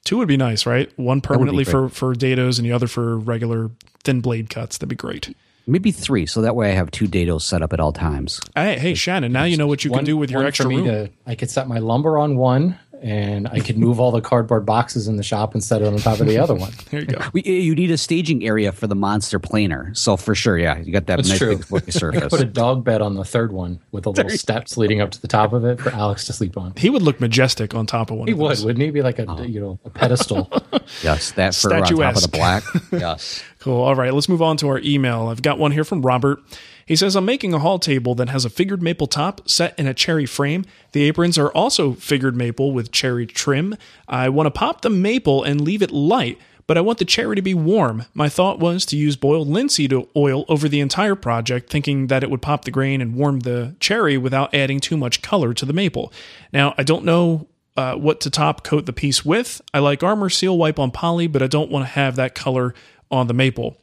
Two 0.03 0.19
would 0.19 0.29
be 0.29 0.37
nice, 0.37 0.67
right? 0.67 0.93
One 0.99 1.21
permanently 1.21 1.63
for, 1.63 1.89
for 1.89 2.13
dados 2.13 2.59
and 2.59 2.67
the 2.67 2.73
other 2.73 2.89
for 2.89 3.17
regular 3.17 3.71
thin 4.03 4.21
blade 4.21 4.51
cuts. 4.51 4.79
That'd 4.79 4.89
be 4.89 4.97
great. 4.97 5.33
Maybe 5.67 5.93
three, 5.93 6.27
so 6.27 6.43
that 6.43 6.57
way 6.57 6.73
I 6.73 6.75
have 6.75 6.91
two 6.91 7.07
dados 7.07 7.43
set 7.43 7.63
up 7.63 7.73
at 7.73 7.81
all 7.81 7.93
times. 7.93 8.41
Hey, 8.55 8.79
hey 8.79 8.95
Shannon, 8.95 9.33
now 9.33 9.45
you 9.45 9.57
know 9.57 9.67
what 9.67 9.83
you 9.85 9.91
can 9.91 10.05
do 10.05 10.17
with 10.17 10.31
your 10.31 10.41
one 10.41 10.47
extra 10.47 10.65
for 10.65 10.69
me 10.69 10.77
room. 10.77 10.85
to- 10.85 11.11
I 11.25 11.37
could 11.37 11.51
set 11.51 11.69
my 11.69 11.79
lumber 11.79 12.19
on 12.19 12.37
one, 12.37 12.79
and 13.05 13.47
I 13.49 13.61
could 13.61 13.77
move 13.77 14.01
all 14.01 14.11
the 14.11 14.23
cardboard 14.23 14.65
boxes 14.65 15.07
in 15.09 15.17
the 15.17 15.23
shop 15.23 15.53
and 15.53 15.63
set 15.63 15.83
it 15.83 15.87
on 15.87 15.97
top 15.99 16.21
of 16.21 16.27
the 16.27 16.39
other 16.39 16.55
one. 16.55 16.73
There 16.91 17.01
you 17.01 17.07
go. 17.07 17.19
We, 17.33 17.43
you 17.43 17.75
need 17.75 17.91
a 17.91 17.99
staging 17.99 18.45
area 18.45 18.73
for 18.73 18.87
the 18.87 18.95
monster 18.95 19.39
planer. 19.39 19.91
So 19.95 20.17
for 20.17 20.35
sure, 20.35 20.57
yeah, 20.59 20.79
you 20.79 20.91
got 20.93 21.07
that 21.07 21.17
That's 21.17 21.29
nice 21.29 21.39
true. 21.39 21.57
big 21.57 21.65
slick 21.67 21.85
I 21.89 21.91
surface. 21.91 22.29
put 22.31 22.41
a 22.41 22.45
dog 22.45 22.83
bed 22.85 23.03
on 23.03 23.15
the 23.15 23.25
third 23.25 23.53
one 23.53 23.81
with 23.93 24.05
the 24.05 24.13
little 24.13 24.31
steps 24.31 24.77
leading 24.79 25.01
up 25.03 25.11
to 25.11 25.21
the 25.21 25.29
top 25.29 25.53
of 25.53 25.65
it 25.65 25.81
for 25.81 25.91
Alex 25.91 26.25
to 26.27 26.33
sleep 26.33 26.57
on. 26.57 26.73
He 26.77 26.89
would 26.89 27.03
look 27.03 27.21
majestic 27.21 27.75
on 27.75 27.85
top 27.87 28.11
of 28.11 28.17
one 28.19 28.27
He 28.29 28.33
of 28.33 28.39
would, 28.39 28.51
those. 28.53 28.65
wouldn't 28.65 28.83
he? 28.83 28.91
Be 28.91 29.03
like 29.03 29.19
a 29.19 29.27
Oh. 29.29 29.43
you 29.43 29.61
know 29.61 29.79
a 29.85 29.91
pedestal. 29.91 30.51
yes, 31.03 31.33
that 31.33 31.55
fur 31.55 31.75
on 31.75 31.83
top 31.85 32.17
of 32.17 32.23
the 32.23 32.29
black. 32.29 32.63
yes. 32.93 33.43
Cool. 33.59 33.81
All 33.83 33.95
right, 33.95 34.13
let's 34.15 34.29
move 34.29 34.43
on 34.43 34.57
to 34.59 34.69
our 34.69 34.79
email. 34.81 35.29
I've 35.29 35.43
got 35.43 35.59
one 35.59 35.73
here 35.73 35.85
from 35.85 36.01
Robert. 36.03 36.41
He 36.87 36.97
says, 36.97 37.17
I'm 37.17 37.25
making 37.25 37.55
a 37.55 37.59
hall 37.59 37.79
table 37.79 38.15
that 38.17 38.29
has 38.29 38.45
a 38.45 38.51
figured 38.51 38.83
maple 38.83 39.07
top 39.07 39.49
set 39.49 39.79
in 39.79 39.87
a 39.87 39.95
cherry 39.95 40.27
frame. 40.27 40.65
The 40.93 41.05
aprons 41.05 41.39
are 41.39 41.53
also 41.53 41.93
figured 41.93 42.37
maple 42.37 42.73
with 42.73 42.93
cherry 42.93 43.27
trim. 43.27 43.77
I 44.07 44.29
want 44.29 44.47
to 44.47 44.51
pop 44.51 44.83
the 44.83 44.91
maple 44.91 45.43
and 45.43 45.61
leave 45.61 45.83
it 45.83 45.91
light, 45.91 46.39
but 46.67 46.79
I 46.79 46.83
want 46.83 46.99
the 46.99 47.05
cherry 47.05 47.37
to 47.37 47.43
be 47.43 47.55
warm. 47.55 48.05
My 48.15 48.29
thought 48.29 48.59
was 48.59 48.85
to 48.87 48.97
use 48.97 49.17
boiled 49.17 49.49
linseed 49.49 49.95
oil 50.17 50.45
over 50.49 50.69
the 50.69 50.81
entire 50.81 51.15
project, 51.15 51.71
thinking 51.71 52.09
that 52.09 52.23
it 52.23 52.31
would 52.31 52.43
pop 52.43 52.65
the 52.65 52.71
grain 52.71 53.01
and 53.01 53.15
warm 53.15 53.41
the 53.41 53.77
cherry 53.81 54.17
without 54.17 54.55
adding 54.55 54.81
too 54.81 54.97
much 54.97 55.23
color 55.23 55.55
to 55.55 55.67
the 55.67 55.73
maple. 55.73 56.13
Now, 56.53 56.75
I 56.79 56.83
don't 56.83 57.05
know 57.05 57.49
uh, 57.77 57.97
what 57.97 58.21
to 58.21 58.31
top 58.31 58.63
coat 58.63 58.87
the 58.87 58.93
piece 58.93 59.25
with. 59.25 59.61
I 59.73 59.81
like 59.81 60.03
Arm-R-Seal 60.03 60.57
Wipe 60.57 60.79
on 60.79 60.91
poly, 60.91 61.27
but 61.27 61.43
I 61.43 61.49
don't 61.49 61.71
want 61.71 61.87
to 61.87 61.93
have 61.93 62.17
that 62.17 62.35
color 62.35 62.75
on 63.11 63.27
the 63.27 63.35
maple. 63.35 63.77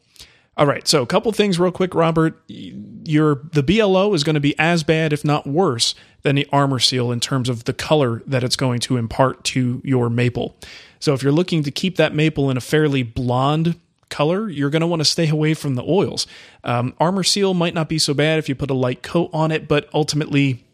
All 0.58 0.68
right, 0.68 0.86
so 0.86 1.02
a 1.02 1.06
couple 1.08 1.32
things 1.32 1.60
real 1.60 1.72
quick, 1.72 1.96
Robert. 1.96 2.42
Your 2.48 3.42
the 3.54 3.64
BLO 3.64 4.14
is 4.14 4.24
going 4.24 4.34
to 4.34 4.42
be 4.42 4.54
as 4.60 4.84
bad, 4.84 5.14
if 5.14 5.24
not 5.24 5.48
worse, 5.48 5.96
than 6.24 6.36
the 6.36 6.48
Arm-R-Seal 6.52 7.12
in 7.12 7.22
terms 7.22 7.48
of 7.48 7.64
the 7.64 7.74
color 7.74 8.22
that 8.28 8.44
it's 8.44 8.58
going 8.58 8.82
to 8.82 8.98
impart 8.98 9.44
to 9.46 9.82
your 9.84 10.10
maple. 10.10 10.58
So 11.00 11.14
if 11.14 11.24
you're 11.24 11.32
looking 11.32 11.64
to 11.64 11.72
keep 11.72 11.96
that 11.96 12.14
maple 12.14 12.50
in 12.52 12.58
a 12.58 12.62
fairly 12.62 13.02
blonde 13.02 13.80
color, 14.10 14.50
you're 14.50 14.70
going 14.70 14.82
to 14.82 14.88
want 14.88 15.00
to 15.00 15.06
stay 15.06 15.30
away 15.30 15.54
from 15.54 15.76
the 15.76 15.84
oils. 15.84 16.28
Um, 16.66 16.94
Arm-R-Seal 17.00 17.54
might 17.54 17.74
not 17.74 17.88
be 17.88 17.98
so 17.98 18.14
bad 18.14 18.38
if 18.38 18.50
you 18.50 18.56
put 18.56 18.70
a 18.70 18.76
light 18.76 19.02
coat 19.02 19.30
on 19.32 19.52
it, 19.52 19.70
but 19.70 19.90
ultimately 19.94 20.66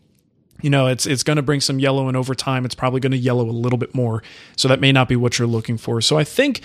you 0.64 0.72
know 0.72 0.88
it's 0.88 1.06
it's 1.06 1.22
going 1.22 1.36
to 1.38 1.44
bring 1.44 1.62
some 1.62 1.78
yellow 1.80 2.08
and 2.08 2.18
over 2.18 2.34
time 2.34 2.66
it's 2.66 2.74
probably 2.74 3.00
going 3.00 3.12
to 3.12 3.18
yellow 3.18 3.48
a 3.48 3.52
little 3.52 3.78
bit 3.78 3.94
more 3.94 4.24
so 4.56 4.68
that 4.68 4.80
may 4.80 4.92
not 4.92 5.08
be 5.08 5.16
what 5.16 5.38
you're 5.38 5.48
looking 5.48 5.78
for 5.78 6.02
so 6.02 6.18
i 6.18 6.24
think 6.24 6.62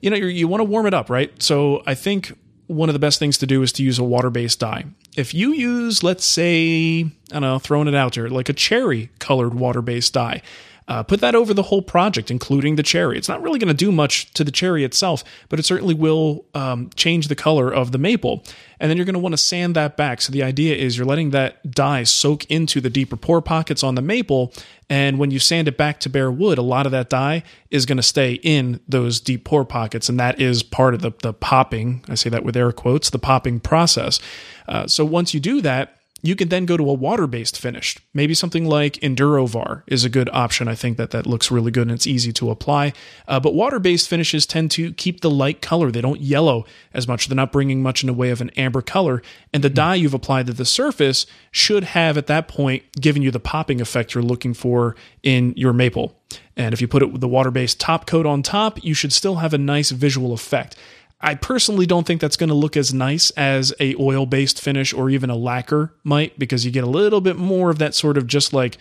you 0.00 0.10
know 0.10 0.16
you 0.16 0.26
you 0.26 0.48
want 0.48 0.60
to 0.60 0.64
warm 0.64 0.84
it 0.84 0.92
up 0.92 1.08
right 1.08 1.40
so 1.40 1.80
i 1.86 1.94
think 1.94 2.36
one 2.66 2.88
of 2.88 2.92
the 2.92 2.98
best 2.98 3.18
things 3.18 3.38
to 3.38 3.46
do 3.46 3.62
is 3.62 3.72
to 3.72 3.82
use 3.82 3.98
a 3.98 4.04
water-based 4.04 4.58
dye. 4.58 4.84
If 5.16 5.32
you 5.32 5.52
use 5.52 6.02
let's 6.02 6.24
say 6.24 7.00
i 7.00 7.08
don't 7.30 7.42
know 7.42 7.58
throwing 7.58 7.88
it 7.88 7.94
out 7.94 8.14
there 8.14 8.28
like 8.28 8.48
a 8.48 8.52
cherry 8.52 9.10
colored 9.18 9.54
water-based 9.54 10.12
dye 10.12 10.42
uh, 10.88 11.02
put 11.02 11.20
that 11.20 11.34
over 11.34 11.52
the 11.52 11.64
whole 11.64 11.82
project, 11.82 12.30
including 12.30 12.76
the 12.76 12.82
cherry. 12.82 13.18
It's 13.18 13.28
not 13.28 13.42
really 13.42 13.58
going 13.58 13.68
to 13.68 13.74
do 13.74 13.90
much 13.90 14.32
to 14.34 14.44
the 14.44 14.52
cherry 14.52 14.84
itself, 14.84 15.24
but 15.48 15.58
it 15.58 15.64
certainly 15.64 15.94
will 15.94 16.44
um, 16.54 16.90
change 16.94 17.28
the 17.28 17.34
color 17.34 17.72
of 17.72 17.92
the 17.92 17.98
maple. 17.98 18.44
And 18.78 18.90
then 18.90 18.96
you're 18.96 19.06
going 19.06 19.14
to 19.14 19.20
want 19.20 19.32
to 19.32 19.38
sand 19.38 19.74
that 19.74 19.96
back. 19.96 20.20
So 20.20 20.32
the 20.32 20.42
idea 20.42 20.76
is 20.76 20.96
you're 20.96 21.06
letting 21.06 21.30
that 21.30 21.70
dye 21.70 22.04
soak 22.04 22.44
into 22.46 22.80
the 22.80 22.90
deeper 22.90 23.16
pore 23.16 23.42
pockets 23.42 23.82
on 23.82 23.94
the 23.94 24.02
maple. 24.02 24.52
And 24.88 25.18
when 25.18 25.30
you 25.30 25.38
sand 25.38 25.66
it 25.66 25.76
back 25.76 25.98
to 26.00 26.08
bare 26.08 26.30
wood, 26.30 26.58
a 26.58 26.62
lot 26.62 26.86
of 26.86 26.92
that 26.92 27.08
dye 27.08 27.42
is 27.70 27.86
going 27.86 27.96
to 27.96 28.02
stay 28.02 28.34
in 28.34 28.80
those 28.86 29.18
deep 29.18 29.44
pore 29.44 29.64
pockets. 29.64 30.08
And 30.08 30.20
that 30.20 30.40
is 30.40 30.62
part 30.62 30.94
of 30.94 31.02
the, 31.02 31.12
the 31.22 31.32
popping, 31.32 32.04
I 32.08 32.14
say 32.14 32.30
that 32.30 32.44
with 32.44 32.56
air 32.56 32.70
quotes, 32.70 33.10
the 33.10 33.18
popping 33.18 33.58
process. 33.58 34.20
Uh, 34.68 34.86
so 34.86 35.04
once 35.04 35.34
you 35.34 35.40
do 35.40 35.60
that, 35.62 35.95
you 36.22 36.34
can 36.34 36.48
then 36.48 36.66
go 36.66 36.76
to 36.76 36.90
a 36.90 36.94
water-based 36.94 37.58
finish. 37.58 37.96
Maybe 38.14 38.34
something 38.34 38.66
like 38.66 38.94
Enduro-Var 38.94 39.84
is 39.86 40.04
a 40.04 40.08
good 40.08 40.30
option. 40.32 40.66
I 40.66 40.74
think 40.74 40.96
that 40.96 41.10
that 41.10 41.26
looks 41.26 41.50
really 41.50 41.70
good 41.70 41.82
and 41.82 41.92
it's 41.92 42.06
easy 42.06 42.32
to 42.34 42.50
apply. 42.50 42.94
Uh, 43.28 43.38
but 43.38 43.54
water-based 43.54 44.08
finishes 44.08 44.46
tend 44.46 44.70
to 44.72 44.92
keep 44.94 45.20
the 45.20 45.30
light 45.30 45.60
color. 45.60 45.90
They 45.90 46.00
don't 46.00 46.20
yellow 46.20 46.64
as 46.94 47.06
much. 47.06 47.28
They're 47.28 47.36
not 47.36 47.52
bringing 47.52 47.82
much 47.82 48.02
in 48.02 48.06
the 48.06 48.12
way 48.12 48.30
of 48.30 48.40
an 48.40 48.50
amber 48.50 48.82
color. 48.82 49.22
And 49.52 49.62
the 49.62 49.70
dye 49.70 49.96
you've 49.96 50.14
applied 50.14 50.46
to 50.46 50.52
the 50.52 50.64
surface 50.64 51.26
should 51.50 51.84
have 51.84 52.16
at 52.16 52.26
that 52.28 52.48
point 52.48 52.84
given 52.98 53.22
you 53.22 53.30
the 53.30 53.38
popping 53.38 53.80
effect 53.80 54.14
you're 54.14 54.24
looking 54.24 54.54
for 54.54 54.96
in 55.22 55.52
your 55.56 55.72
maple. 55.74 56.18
And 56.56 56.72
if 56.72 56.80
you 56.80 56.88
put 56.88 57.02
it 57.02 57.12
with 57.12 57.20
the 57.20 57.28
water-based 57.28 57.78
top 57.78 58.06
coat 58.06 58.26
on 58.26 58.42
top, 58.42 58.82
you 58.82 58.94
should 58.94 59.12
still 59.12 59.36
have 59.36 59.52
a 59.52 59.58
nice 59.58 59.90
visual 59.90 60.32
effect. 60.32 60.76
I 61.20 61.34
personally 61.34 61.86
don't 61.86 62.06
think 62.06 62.20
that's 62.20 62.36
going 62.36 62.50
to 62.50 62.54
look 62.54 62.76
as 62.76 62.92
nice 62.92 63.30
as 63.30 63.72
a 63.80 63.94
oil 63.96 64.26
based 64.26 64.60
finish 64.60 64.92
or 64.92 65.08
even 65.08 65.30
a 65.30 65.36
lacquer 65.36 65.94
might 66.04 66.38
because 66.38 66.64
you 66.66 66.70
get 66.70 66.84
a 66.84 66.88
little 66.88 67.22
bit 67.22 67.36
more 67.36 67.70
of 67.70 67.78
that 67.78 67.94
sort 67.94 68.18
of 68.18 68.26
just 68.26 68.52
like 68.52 68.76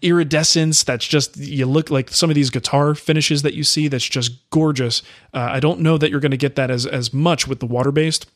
iridescence 0.00 0.84
that's 0.84 1.06
just 1.06 1.36
you 1.36 1.66
look 1.66 1.90
like 1.90 2.10
some 2.10 2.30
of 2.30 2.34
these 2.36 2.50
guitar 2.50 2.94
finishes 2.94 3.42
that 3.42 3.54
you 3.54 3.64
see 3.64 3.88
that's 3.88 4.08
just 4.08 4.48
gorgeous. 4.50 5.02
Uh, 5.34 5.48
I 5.50 5.60
don't 5.60 5.80
know 5.80 5.98
that 5.98 6.10
you're 6.10 6.20
going 6.20 6.30
to 6.30 6.36
get 6.36 6.54
that 6.56 6.70
as 6.70 6.86
as 6.86 7.12
much 7.12 7.48
with 7.48 7.58
the 7.58 7.66
water 7.66 7.90
based 7.90 8.26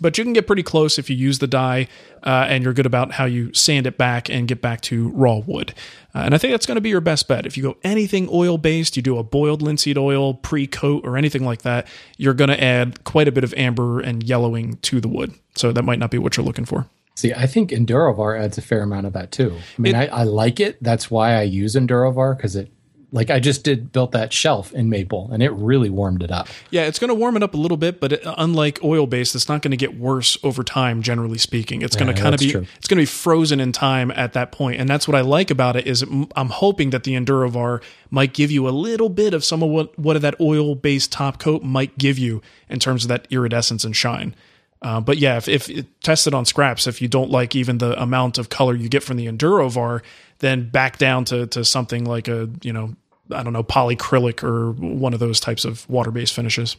but 0.00 0.18
you 0.18 0.24
can 0.24 0.32
get 0.32 0.46
pretty 0.46 0.62
close 0.62 0.98
if 0.98 1.08
you 1.10 1.16
use 1.16 1.38
the 1.38 1.46
dye 1.46 1.88
uh, 2.22 2.46
and 2.48 2.64
you're 2.64 2.72
good 2.72 2.86
about 2.86 3.12
how 3.12 3.24
you 3.24 3.52
sand 3.52 3.86
it 3.86 3.98
back 3.98 4.28
and 4.28 4.48
get 4.48 4.60
back 4.60 4.80
to 4.82 5.08
raw 5.10 5.36
wood. 5.36 5.74
Uh, 6.14 6.20
and 6.20 6.34
I 6.34 6.38
think 6.38 6.52
that's 6.52 6.66
going 6.66 6.76
to 6.76 6.80
be 6.82 6.88
your 6.88 7.00
best 7.00 7.28
bet. 7.28 7.46
If 7.46 7.56
you 7.56 7.62
go 7.62 7.76
anything 7.82 8.28
oil 8.30 8.58
based, 8.58 8.96
you 8.96 9.02
do 9.02 9.18
a 9.18 9.22
boiled 9.22 9.62
linseed 9.62 9.98
oil, 9.98 10.34
pre 10.34 10.66
coat, 10.66 11.04
or 11.06 11.16
anything 11.16 11.44
like 11.44 11.62
that, 11.62 11.86
you're 12.16 12.34
going 12.34 12.50
to 12.50 12.62
add 12.62 13.04
quite 13.04 13.28
a 13.28 13.32
bit 13.32 13.44
of 13.44 13.54
amber 13.54 14.00
and 14.00 14.22
yellowing 14.22 14.76
to 14.78 15.00
the 15.00 15.08
wood. 15.08 15.34
So 15.56 15.72
that 15.72 15.82
might 15.82 15.98
not 15.98 16.10
be 16.10 16.18
what 16.18 16.36
you're 16.36 16.46
looking 16.46 16.64
for. 16.64 16.86
See, 17.14 17.32
I 17.32 17.46
think 17.46 17.70
Enduro-Var 17.70 18.36
adds 18.36 18.58
a 18.58 18.62
fair 18.62 18.82
amount 18.82 19.06
of 19.06 19.12
that 19.12 19.32
too. 19.32 19.56
I 19.78 19.80
mean, 19.80 19.94
I, 19.94 20.06
I 20.06 20.22
like 20.22 20.60
it. 20.60 20.82
That's 20.82 21.10
why 21.10 21.34
I 21.34 21.42
use 21.42 21.74
Enduro-Var 21.74 22.34
because 22.34 22.56
it, 22.56 22.72
like, 23.12 23.30
I 23.30 23.38
just 23.40 23.62
did 23.62 23.92
built 23.92 24.12
that 24.12 24.32
shelf 24.32 24.72
in 24.72 24.88
maple 24.88 25.28
and 25.32 25.42
it 25.42 25.50
really 25.52 25.90
warmed 25.90 26.22
it 26.22 26.30
up. 26.30 26.48
Yeah, 26.70 26.86
it's 26.86 26.98
going 26.98 27.08
to 27.10 27.14
warm 27.14 27.36
it 27.36 27.42
up 27.42 27.52
a 27.52 27.58
little 27.58 27.76
bit, 27.76 28.00
but 28.00 28.12
it, 28.14 28.22
unlike 28.24 28.82
oil 28.82 29.06
based, 29.06 29.34
it's 29.34 29.48
not 29.48 29.60
going 29.60 29.70
to 29.72 29.76
get 29.76 29.98
worse 29.98 30.38
over 30.42 30.64
time. 30.64 31.02
Generally 31.02 31.38
speaking, 31.38 31.82
it's 31.82 31.94
going 31.94 32.08
Yeah, 32.08 32.14
to 32.14 32.22
kind 32.22 32.34
of 32.34 32.40
be 32.40 32.50
true. 32.50 32.66
it's 32.78 32.88
going 32.88 32.96
to 32.96 33.02
be 33.02 33.06
frozen 33.06 33.60
in 33.60 33.70
time 33.70 34.10
at 34.12 34.32
that 34.32 34.50
point, 34.50 34.80
and 34.80 34.88
that's 34.88 35.06
what 35.06 35.14
I 35.14 35.20
like 35.20 35.50
about 35.50 35.76
it 35.76 35.86
is 35.86 36.02
I'm 36.02 36.48
hoping 36.48 36.90
that 36.90 37.04
the 37.04 37.12
Enduro-Var 37.12 37.82
might 38.10 38.32
give 38.32 38.50
you 38.50 38.66
a 38.66 38.70
little 38.70 39.08
bit 39.10 39.34
of 39.34 39.44
some 39.44 39.62
of 39.62 39.68
what 39.70 39.98
what 39.98 40.20
that 40.22 40.40
oil 40.40 40.74
based 40.74 41.12
top 41.12 41.38
coat 41.38 41.62
might 41.62 41.98
give 41.98 42.18
you 42.18 42.40
in 42.70 42.78
terms 42.78 43.04
of 43.04 43.08
that 43.08 43.26
iridescence 43.30 43.84
and 43.84 43.94
shine. 43.94 44.34
Uh, 44.80 45.00
but 45.00 45.16
yeah, 45.18 45.36
if, 45.36 45.46
if 45.48 45.68
it, 45.70 45.86
tested 46.02 46.34
on 46.34 46.44
scraps, 46.44 46.88
if 46.88 47.00
you 47.00 47.06
don't 47.06 47.30
like 47.30 47.54
even 47.54 47.78
the 47.78 48.00
amount 48.02 48.36
of 48.36 48.48
color 48.48 48.74
you 48.74 48.88
get 48.88 49.02
from 49.02 49.16
the 49.16 49.26
Enduro-Var, 49.28 50.02
then 50.40 50.68
back 50.70 50.98
down 50.98 51.24
to 51.26 51.46
to 51.48 51.64
something 51.64 52.04
like 52.04 52.26
a 52.26 52.48
you 52.62 52.72
know 52.72 52.96
I 53.32 53.42
don't 53.42 53.52
know 53.52 53.64
polycrylic 53.64 54.42
or 54.42 54.72
one 54.72 55.14
of 55.14 55.20
those 55.20 55.40
types 55.40 55.64
of 55.64 55.88
water 55.88 56.10
based 56.10 56.34
finishes. 56.34 56.76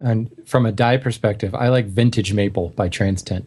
And 0.00 0.30
from 0.44 0.66
a 0.66 0.72
dye 0.72 0.96
perspective, 0.96 1.54
I 1.54 1.68
like 1.68 1.86
Vintage 1.86 2.32
Maple 2.32 2.70
by 2.70 2.88
TransTint. 2.88 3.44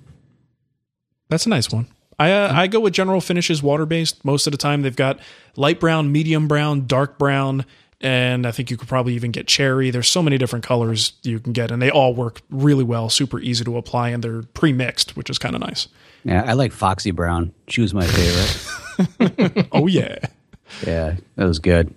That's 1.30 1.45
a 1.45 1.49
nice 1.49 1.72
one. 1.72 1.88
I 2.20 2.32
uh, 2.32 2.51
I 2.53 2.68
go 2.68 2.80
with 2.80 2.93
General 2.93 3.22
Finishes 3.22 3.62
water 3.62 3.86
based 3.86 4.26
most 4.26 4.47
of 4.47 4.51
the 4.51 4.58
time. 4.58 4.82
They've 4.82 4.95
got 4.95 5.20
light 5.55 5.80
brown, 5.80 6.12
medium 6.12 6.47
brown, 6.47 6.88
dark 6.88 7.20
brown, 7.20 7.66
and 8.01 8.47
I 8.47 8.51
think 8.51 8.72
you 8.72 8.78
could 8.78 8.88
probably 8.88 9.14
even 9.14 9.32
get 9.32 9.47
cherry. 9.47 9.91
There's 9.91 10.10
so 10.10 10.24
many 10.24 10.38
different 10.38 10.66
colors 10.66 11.14
you 11.24 11.39
can 11.39 11.53
get, 11.53 11.70
and 11.70 11.82
they 11.82 11.91
all 11.91 12.16
work 12.16 12.41
really 12.49 12.84
well. 12.84 13.10
Super 13.10 13.39
easy 13.39 13.64
to 13.66 13.78
apply, 13.78 14.10
and 14.10 14.24
they're 14.24 14.43
pre 14.53 14.74
mixed, 14.74 15.16
which 15.16 15.30
is 15.30 15.38
kind 15.38 15.53
of 15.53 15.62
nice. 15.62 15.88
Yeah, 16.24 16.43
I 16.43 16.53
like 16.53 16.72
Foxy 16.72 17.12
Brown. 17.12 17.53
She 17.68 17.82
was 17.82 17.93
my 17.93 18.05
favorite. 18.05 19.68
oh 19.72 19.88
yeah, 19.88 20.18
yeah, 20.86 21.15
that 21.36 21.45
was 21.45 21.59
good. 21.59 21.93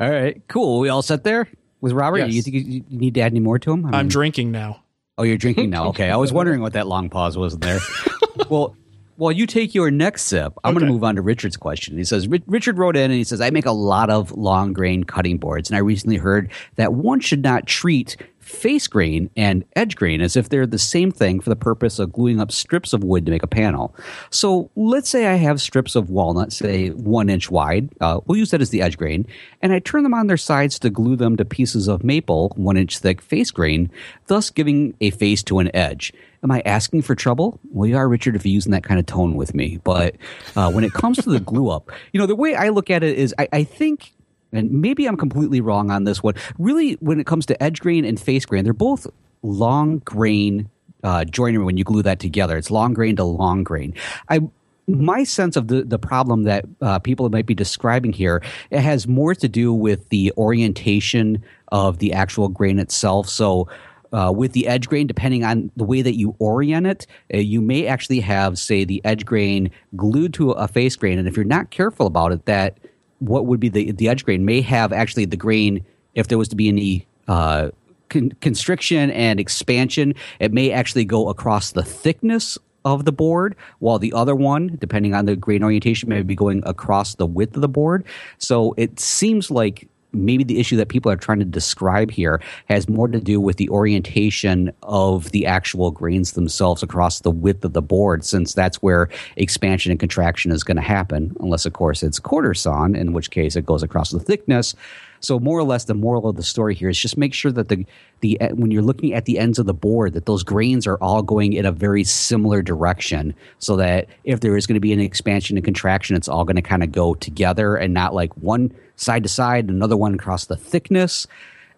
All 0.00 0.10
right, 0.10 0.40
cool. 0.48 0.80
We 0.80 0.88
all 0.88 1.02
set 1.02 1.24
there 1.24 1.48
with 1.80 1.92
Robert. 1.92 2.18
Yes. 2.18 2.32
You 2.34 2.42
think 2.42 2.56
you, 2.56 2.84
you 2.88 2.98
need 2.98 3.14
to 3.14 3.20
add 3.20 3.32
any 3.32 3.40
more 3.40 3.58
to 3.58 3.72
him? 3.72 3.86
I 3.86 3.98
I'm 3.98 4.04
mean- 4.04 4.08
drinking 4.08 4.52
now. 4.52 4.82
Oh, 5.18 5.24
you're 5.24 5.36
drinking 5.36 5.68
now. 5.70 5.88
Okay, 5.88 6.10
I 6.10 6.16
was 6.16 6.32
wondering 6.32 6.62
what 6.62 6.72
that 6.72 6.86
long 6.86 7.10
pause 7.10 7.36
was 7.36 7.56
there. 7.58 7.80
well, 8.48 8.74
while 9.16 9.30
you 9.30 9.46
take 9.46 9.74
your 9.74 9.90
next 9.90 10.22
sip, 10.22 10.54
I'm 10.64 10.72
going 10.72 10.86
to 10.86 10.90
move 10.90 11.04
on 11.04 11.16
to 11.16 11.22
Richard's 11.22 11.58
question. 11.58 11.98
He 11.98 12.04
says 12.04 12.26
Richard 12.26 12.78
wrote 12.78 12.96
in 12.96 13.04
and 13.04 13.12
he 13.12 13.24
says 13.24 13.40
I 13.42 13.50
make 13.50 13.66
a 13.66 13.72
lot 13.72 14.08
of 14.08 14.32
long 14.32 14.72
grain 14.72 15.04
cutting 15.04 15.36
boards, 15.36 15.68
and 15.68 15.76
I 15.76 15.80
recently 15.80 16.16
heard 16.16 16.50
that 16.76 16.94
one 16.94 17.20
should 17.20 17.42
not 17.42 17.66
treat 17.66 18.16
face 18.42 18.86
grain 18.86 19.30
and 19.36 19.64
edge 19.76 19.96
grain 19.96 20.20
as 20.20 20.36
if 20.36 20.48
they're 20.48 20.66
the 20.66 20.78
same 20.78 21.10
thing 21.12 21.40
for 21.40 21.50
the 21.50 21.56
purpose 21.56 21.98
of 21.98 22.12
gluing 22.12 22.40
up 22.40 22.52
strips 22.52 22.92
of 22.92 23.04
wood 23.04 23.24
to 23.26 23.32
make 23.32 23.42
a 23.42 23.48
panel. 23.48 23.94
So 24.30 24.70
let's 24.76 25.08
say 25.08 25.26
I 25.26 25.34
have 25.34 25.60
strips 25.60 25.94
of 25.96 26.10
walnut, 26.10 26.52
say 26.52 26.90
one 26.90 27.30
inch 27.30 27.50
wide. 27.50 27.88
Uh, 28.00 28.20
we'll 28.26 28.38
use 28.38 28.50
that 28.50 28.60
as 28.60 28.70
the 28.70 28.82
edge 28.82 28.98
grain, 28.98 29.26
and 29.62 29.72
I 29.72 29.78
turn 29.78 30.02
them 30.02 30.14
on 30.14 30.26
their 30.26 30.36
sides 30.36 30.78
to 30.80 30.90
glue 30.90 31.16
them 31.16 31.36
to 31.36 31.44
pieces 31.44 31.88
of 31.88 32.04
maple, 32.04 32.52
one 32.56 32.76
inch 32.76 32.98
thick 32.98 33.22
face 33.22 33.50
grain, 33.50 33.90
thus 34.26 34.50
giving 34.50 34.94
a 35.00 35.10
face 35.10 35.42
to 35.44 35.58
an 35.60 35.74
edge. 35.74 36.12
Am 36.42 36.50
I 36.50 36.60
asking 36.66 37.02
for 37.02 37.14
trouble? 37.14 37.60
Well, 37.70 37.88
you 37.88 37.96
are, 37.96 38.08
Richard, 38.08 38.34
if 38.34 38.44
you're 38.44 38.52
using 38.52 38.72
that 38.72 38.82
kind 38.82 38.98
of 38.98 39.06
tone 39.06 39.36
with 39.36 39.54
me. 39.54 39.78
But 39.84 40.16
uh, 40.56 40.72
when 40.72 40.82
it 40.82 40.92
comes 40.92 41.18
to 41.18 41.30
the 41.30 41.38
glue 41.38 41.68
up, 41.68 41.90
you 42.12 42.18
know, 42.18 42.26
the 42.26 42.34
way 42.34 42.56
I 42.56 42.70
look 42.70 42.90
at 42.90 43.04
it 43.04 43.16
is 43.16 43.32
I, 43.38 43.48
I 43.52 43.64
think, 43.64 44.12
and 44.52 44.70
maybe 44.70 45.06
I'm 45.06 45.16
completely 45.16 45.60
wrong 45.60 45.90
on 45.90 46.04
this 46.04 46.22
one, 46.22 46.34
really, 46.58 46.94
when 46.94 47.20
it 47.20 47.26
comes 47.26 47.46
to 47.46 47.62
edge 47.62 47.80
grain 47.80 48.04
and 48.04 48.20
face 48.20 48.44
grain, 48.44 48.64
they're 48.64 48.72
both 48.72 49.06
long 49.42 49.98
grain 49.98 50.68
uh, 51.02 51.24
joinery 51.24 51.64
when 51.64 51.76
you 51.76 51.84
glue 51.84 52.02
that 52.02 52.20
together. 52.20 52.56
It's 52.56 52.70
long 52.70 52.94
grain 52.94 53.16
to 53.16 53.24
long 53.24 53.64
grain. 53.64 53.94
I 54.28 54.40
my 54.88 55.22
sense 55.22 55.56
of 55.56 55.68
the, 55.68 55.84
the 55.84 55.98
problem 55.98 56.42
that 56.42 56.64
uh, 56.80 56.98
people 56.98 57.28
might 57.30 57.46
be 57.46 57.54
describing 57.54 58.12
here 58.12 58.42
it 58.70 58.80
has 58.80 59.06
more 59.06 59.32
to 59.32 59.48
do 59.48 59.72
with 59.72 60.08
the 60.08 60.32
orientation 60.36 61.42
of 61.70 61.98
the 61.98 62.12
actual 62.12 62.48
grain 62.48 62.80
itself. 62.80 63.28
So 63.28 63.68
uh, 64.12 64.32
with 64.34 64.52
the 64.52 64.66
edge 64.66 64.88
grain, 64.88 65.06
depending 65.06 65.44
on 65.44 65.70
the 65.76 65.84
way 65.84 66.02
that 66.02 66.16
you 66.16 66.34
orient 66.38 66.86
it, 66.86 67.06
uh, 67.32 67.38
you 67.38 67.60
may 67.60 67.86
actually 67.86 68.20
have, 68.20 68.58
say, 68.58 68.84
the 68.84 69.00
edge 69.04 69.24
grain 69.24 69.70
glued 69.96 70.34
to 70.34 70.50
a 70.50 70.68
face 70.68 70.96
grain, 70.96 71.18
and 71.18 71.26
if 71.26 71.36
you're 71.36 71.44
not 71.44 71.70
careful 71.70 72.06
about 72.06 72.32
it, 72.32 72.44
that 72.44 72.76
what 73.22 73.46
would 73.46 73.60
be 73.60 73.68
the 73.68 73.92
the 73.92 74.08
edge 74.08 74.24
grain 74.24 74.44
may 74.44 74.60
have 74.60 74.92
actually 74.92 75.24
the 75.24 75.36
grain 75.36 75.84
if 76.14 76.28
there 76.28 76.38
was 76.38 76.48
to 76.48 76.56
be 76.56 76.68
any 76.68 77.06
uh, 77.28 77.70
con- 78.08 78.32
constriction 78.40 79.10
and 79.10 79.40
expansion, 79.40 80.14
it 80.38 80.52
may 80.52 80.70
actually 80.70 81.04
go 81.04 81.28
across 81.28 81.72
the 81.72 81.82
thickness 81.82 82.58
of 82.84 83.04
the 83.04 83.12
board, 83.12 83.54
while 83.78 83.98
the 83.98 84.12
other 84.12 84.34
one, 84.34 84.76
depending 84.80 85.14
on 85.14 85.26
the 85.26 85.36
grain 85.36 85.62
orientation, 85.62 86.08
may 86.08 86.22
be 86.22 86.34
going 86.34 86.62
across 86.66 87.14
the 87.14 87.26
width 87.26 87.54
of 87.54 87.62
the 87.62 87.68
board. 87.68 88.04
So 88.38 88.74
it 88.76 88.98
seems 88.98 89.50
like 89.50 89.88
maybe 90.12 90.44
the 90.44 90.60
issue 90.60 90.76
that 90.76 90.88
people 90.88 91.10
are 91.10 91.16
trying 91.16 91.38
to 91.38 91.44
describe 91.44 92.10
here 92.10 92.40
has 92.68 92.88
more 92.88 93.08
to 93.08 93.20
do 93.20 93.40
with 93.40 93.56
the 93.56 93.68
orientation 93.70 94.72
of 94.82 95.30
the 95.32 95.46
actual 95.46 95.90
grains 95.90 96.32
themselves 96.32 96.82
across 96.82 97.20
the 97.20 97.30
width 97.30 97.64
of 97.64 97.72
the 97.72 97.82
board, 97.82 98.24
since 98.24 98.54
that's 98.54 98.82
where 98.82 99.08
expansion 99.36 99.90
and 99.90 100.00
contraction 100.00 100.50
is 100.50 100.64
going 100.64 100.76
to 100.76 100.82
happen, 100.82 101.34
unless, 101.40 101.66
of 101.66 101.72
course, 101.72 102.02
it's 102.02 102.18
quarter 102.18 102.54
sawn, 102.54 102.94
in 102.94 103.12
which 103.12 103.30
case 103.30 103.56
it 103.56 103.66
goes 103.66 103.82
across 103.82 104.10
the 104.10 104.20
thickness. 104.20 104.74
So 105.22 105.38
more 105.38 105.58
or 105.58 105.62
less, 105.62 105.84
the 105.84 105.94
moral 105.94 106.28
of 106.28 106.36
the 106.36 106.42
story 106.42 106.74
here 106.74 106.88
is 106.88 106.98
just 106.98 107.16
make 107.16 107.32
sure 107.32 107.52
that 107.52 107.68
the 107.68 107.86
the 108.20 108.40
eh, 108.40 108.50
when 108.50 108.70
you're 108.70 108.82
looking 108.82 109.14
at 109.14 109.24
the 109.24 109.38
ends 109.38 109.58
of 109.58 109.66
the 109.66 109.74
board, 109.74 110.14
that 110.14 110.26
those 110.26 110.42
grains 110.42 110.86
are 110.86 110.96
all 110.96 111.22
going 111.22 111.52
in 111.52 111.64
a 111.64 111.72
very 111.72 112.02
similar 112.04 112.60
direction, 112.60 113.34
so 113.58 113.76
that 113.76 114.08
if 114.24 114.40
there 114.40 114.56
is 114.56 114.66
going 114.66 114.74
to 114.74 114.80
be 114.80 114.92
an 114.92 115.00
expansion 115.00 115.56
and 115.56 115.64
contraction, 115.64 116.16
it's 116.16 116.28
all 116.28 116.44
going 116.44 116.56
to 116.56 116.62
kind 116.62 116.82
of 116.82 116.90
go 116.90 117.14
together 117.14 117.76
and 117.76 117.94
not 117.94 118.14
like 118.14 118.36
one 118.36 118.74
side 118.96 119.22
to 119.22 119.28
side, 119.28 119.68
another 119.68 119.96
one 119.96 120.14
across 120.14 120.46
the 120.46 120.56
thickness. 120.56 121.26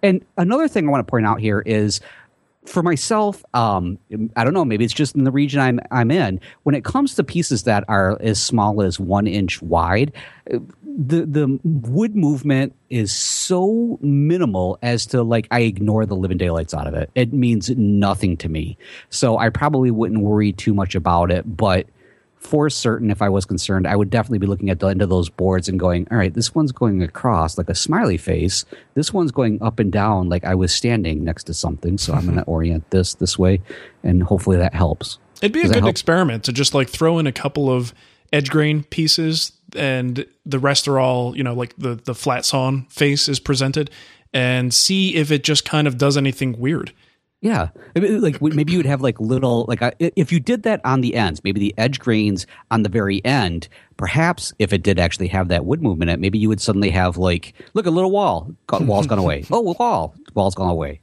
And 0.02 0.24
another 0.36 0.68
thing 0.68 0.86
I 0.86 0.90
want 0.90 1.06
to 1.06 1.10
point 1.10 1.26
out 1.26 1.40
here 1.40 1.60
is 1.60 2.00
for 2.64 2.82
myself, 2.82 3.44
um, 3.54 3.98
I 4.36 4.44
don't 4.44 4.54
know, 4.54 4.64
maybe 4.64 4.84
it's 4.84 4.94
just 4.94 5.14
in 5.14 5.24
the 5.24 5.30
region 5.30 5.60
I'm 5.60 5.80
I'm 5.90 6.10
in. 6.10 6.40
When 6.62 6.74
it 6.74 6.84
comes 6.84 7.14
to 7.16 7.24
pieces 7.24 7.64
that 7.64 7.84
are 7.88 8.16
as 8.20 8.42
small 8.42 8.82
as 8.82 8.98
one 8.98 9.26
inch 9.26 9.60
wide, 9.62 10.12
the 10.46 11.26
the 11.26 11.58
wood 11.64 12.14
movement 12.16 12.74
is 12.88 13.12
so 13.12 13.98
minimal 14.00 14.78
as 14.82 15.06
to 15.06 15.22
like 15.22 15.48
I 15.50 15.60
ignore 15.60 16.06
the 16.06 16.16
living 16.16 16.38
daylights 16.38 16.72
out 16.72 16.86
of 16.86 16.94
it. 16.94 17.10
It 17.14 17.32
means 17.32 17.70
nothing 17.70 18.36
to 18.38 18.48
me. 18.48 18.78
So 19.10 19.36
I 19.36 19.50
probably 19.50 19.90
wouldn't 19.90 20.20
worry 20.20 20.52
too 20.52 20.74
much 20.74 20.94
about 20.94 21.30
it, 21.30 21.56
but 21.56 21.86
for 22.44 22.68
certain, 22.68 23.10
if 23.10 23.22
I 23.22 23.28
was 23.28 23.46
concerned, 23.46 23.86
I 23.86 23.96
would 23.96 24.10
definitely 24.10 24.38
be 24.38 24.46
looking 24.46 24.68
at 24.70 24.78
the 24.78 24.88
end 24.88 25.00
of 25.00 25.08
those 25.08 25.30
boards 25.30 25.68
and 25.68 25.80
going, 25.80 26.06
all 26.10 26.18
right, 26.18 26.32
this 26.32 26.54
one's 26.54 26.72
going 26.72 27.02
across 27.02 27.56
like 27.56 27.70
a 27.70 27.74
smiley 27.74 28.18
face. 28.18 28.64
This 28.94 29.12
one's 29.12 29.32
going 29.32 29.62
up 29.62 29.78
and 29.78 29.90
down 29.90 30.28
like 30.28 30.44
I 30.44 30.54
was 30.54 30.72
standing 30.72 31.24
next 31.24 31.44
to 31.44 31.54
something. 31.54 31.96
So 31.96 32.12
I'm 32.12 32.24
going 32.24 32.34
to 32.36 32.42
mm-hmm. 32.42 32.50
orient 32.50 32.90
this 32.90 33.14
this 33.14 33.38
way, 33.38 33.62
and 34.02 34.22
hopefully 34.22 34.58
that 34.58 34.74
helps. 34.74 35.18
It'd 35.40 35.52
be 35.52 35.60
a 35.60 35.62
Does 35.64 35.72
good 35.72 35.86
experiment 35.86 36.44
to 36.44 36.52
just 36.52 36.74
like 36.74 36.88
throw 36.88 37.18
in 37.18 37.26
a 37.26 37.32
couple 37.32 37.70
of 37.70 37.94
edge 38.32 38.50
grain 38.50 38.82
pieces 38.84 39.52
and 39.74 40.26
the 40.44 40.58
rest 40.58 40.86
are 40.86 40.98
all, 40.98 41.36
you 41.36 41.42
know, 41.42 41.54
like 41.54 41.74
the 41.78 41.94
the 41.94 42.14
flat 42.14 42.44
sawn 42.44 42.86
face 42.90 43.28
is 43.28 43.40
presented 43.40 43.90
and 44.32 44.74
see 44.74 45.14
if 45.14 45.30
it 45.30 45.44
just 45.44 45.64
kind 45.64 45.86
of 45.88 45.96
does 45.96 46.16
anything 46.16 46.58
weird. 46.58 46.92
Yeah, 47.44 47.68
I 47.94 48.00
mean, 48.00 48.22
like 48.22 48.40
maybe 48.40 48.72
you 48.72 48.78
would 48.78 48.86
have 48.86 49.02
like 49.02 49.20
little 49.20 49.66
like 49.68 49.82
if 50.00 50.32
you 50.32 50.40
did 50.40 50.62
that 50.62 50.80
on 50.82 51.02
the 51.02 51.14
ends, 51.14 51.44
maybe 51.44 51.60
the 51.60 51.74
edge 51.76 51.98
grains 52.00 52.46
on 52.70 52.84
the 52.84 52.88
very 52.88 53.22
end. 53.22 53.68
Perhaps 53.98 54.54
if 54.58 54.72
it 54.72 54.82
did 54.82 54.98
actually 54.98 55.28
have 55.28 55.48
that 55.48 55.66
wood 55.66 55.82
movement, 55.82 56.10
in 56.10 56.14
it 56.14 56.20
maybe 56.20 56.38
you 56.38 56.48
would 56.48 56.60
suddenly 56.62 56.88
have 56.88 57.18
like 57.18 57.52
look 57.74 57.84
a 57.84 57.90
little 57.90 58.10
wall, 58.10 58.50
Got- 58.66 58.80
wall's 58.86 59.06
gone 59.06 59.18
away. 59.18 59.44
Oh, 59.50 59.60
wall, 59.60 60.14
wall's 60.32 60.54
gone 60.54 60.70
away. 60.70 61.00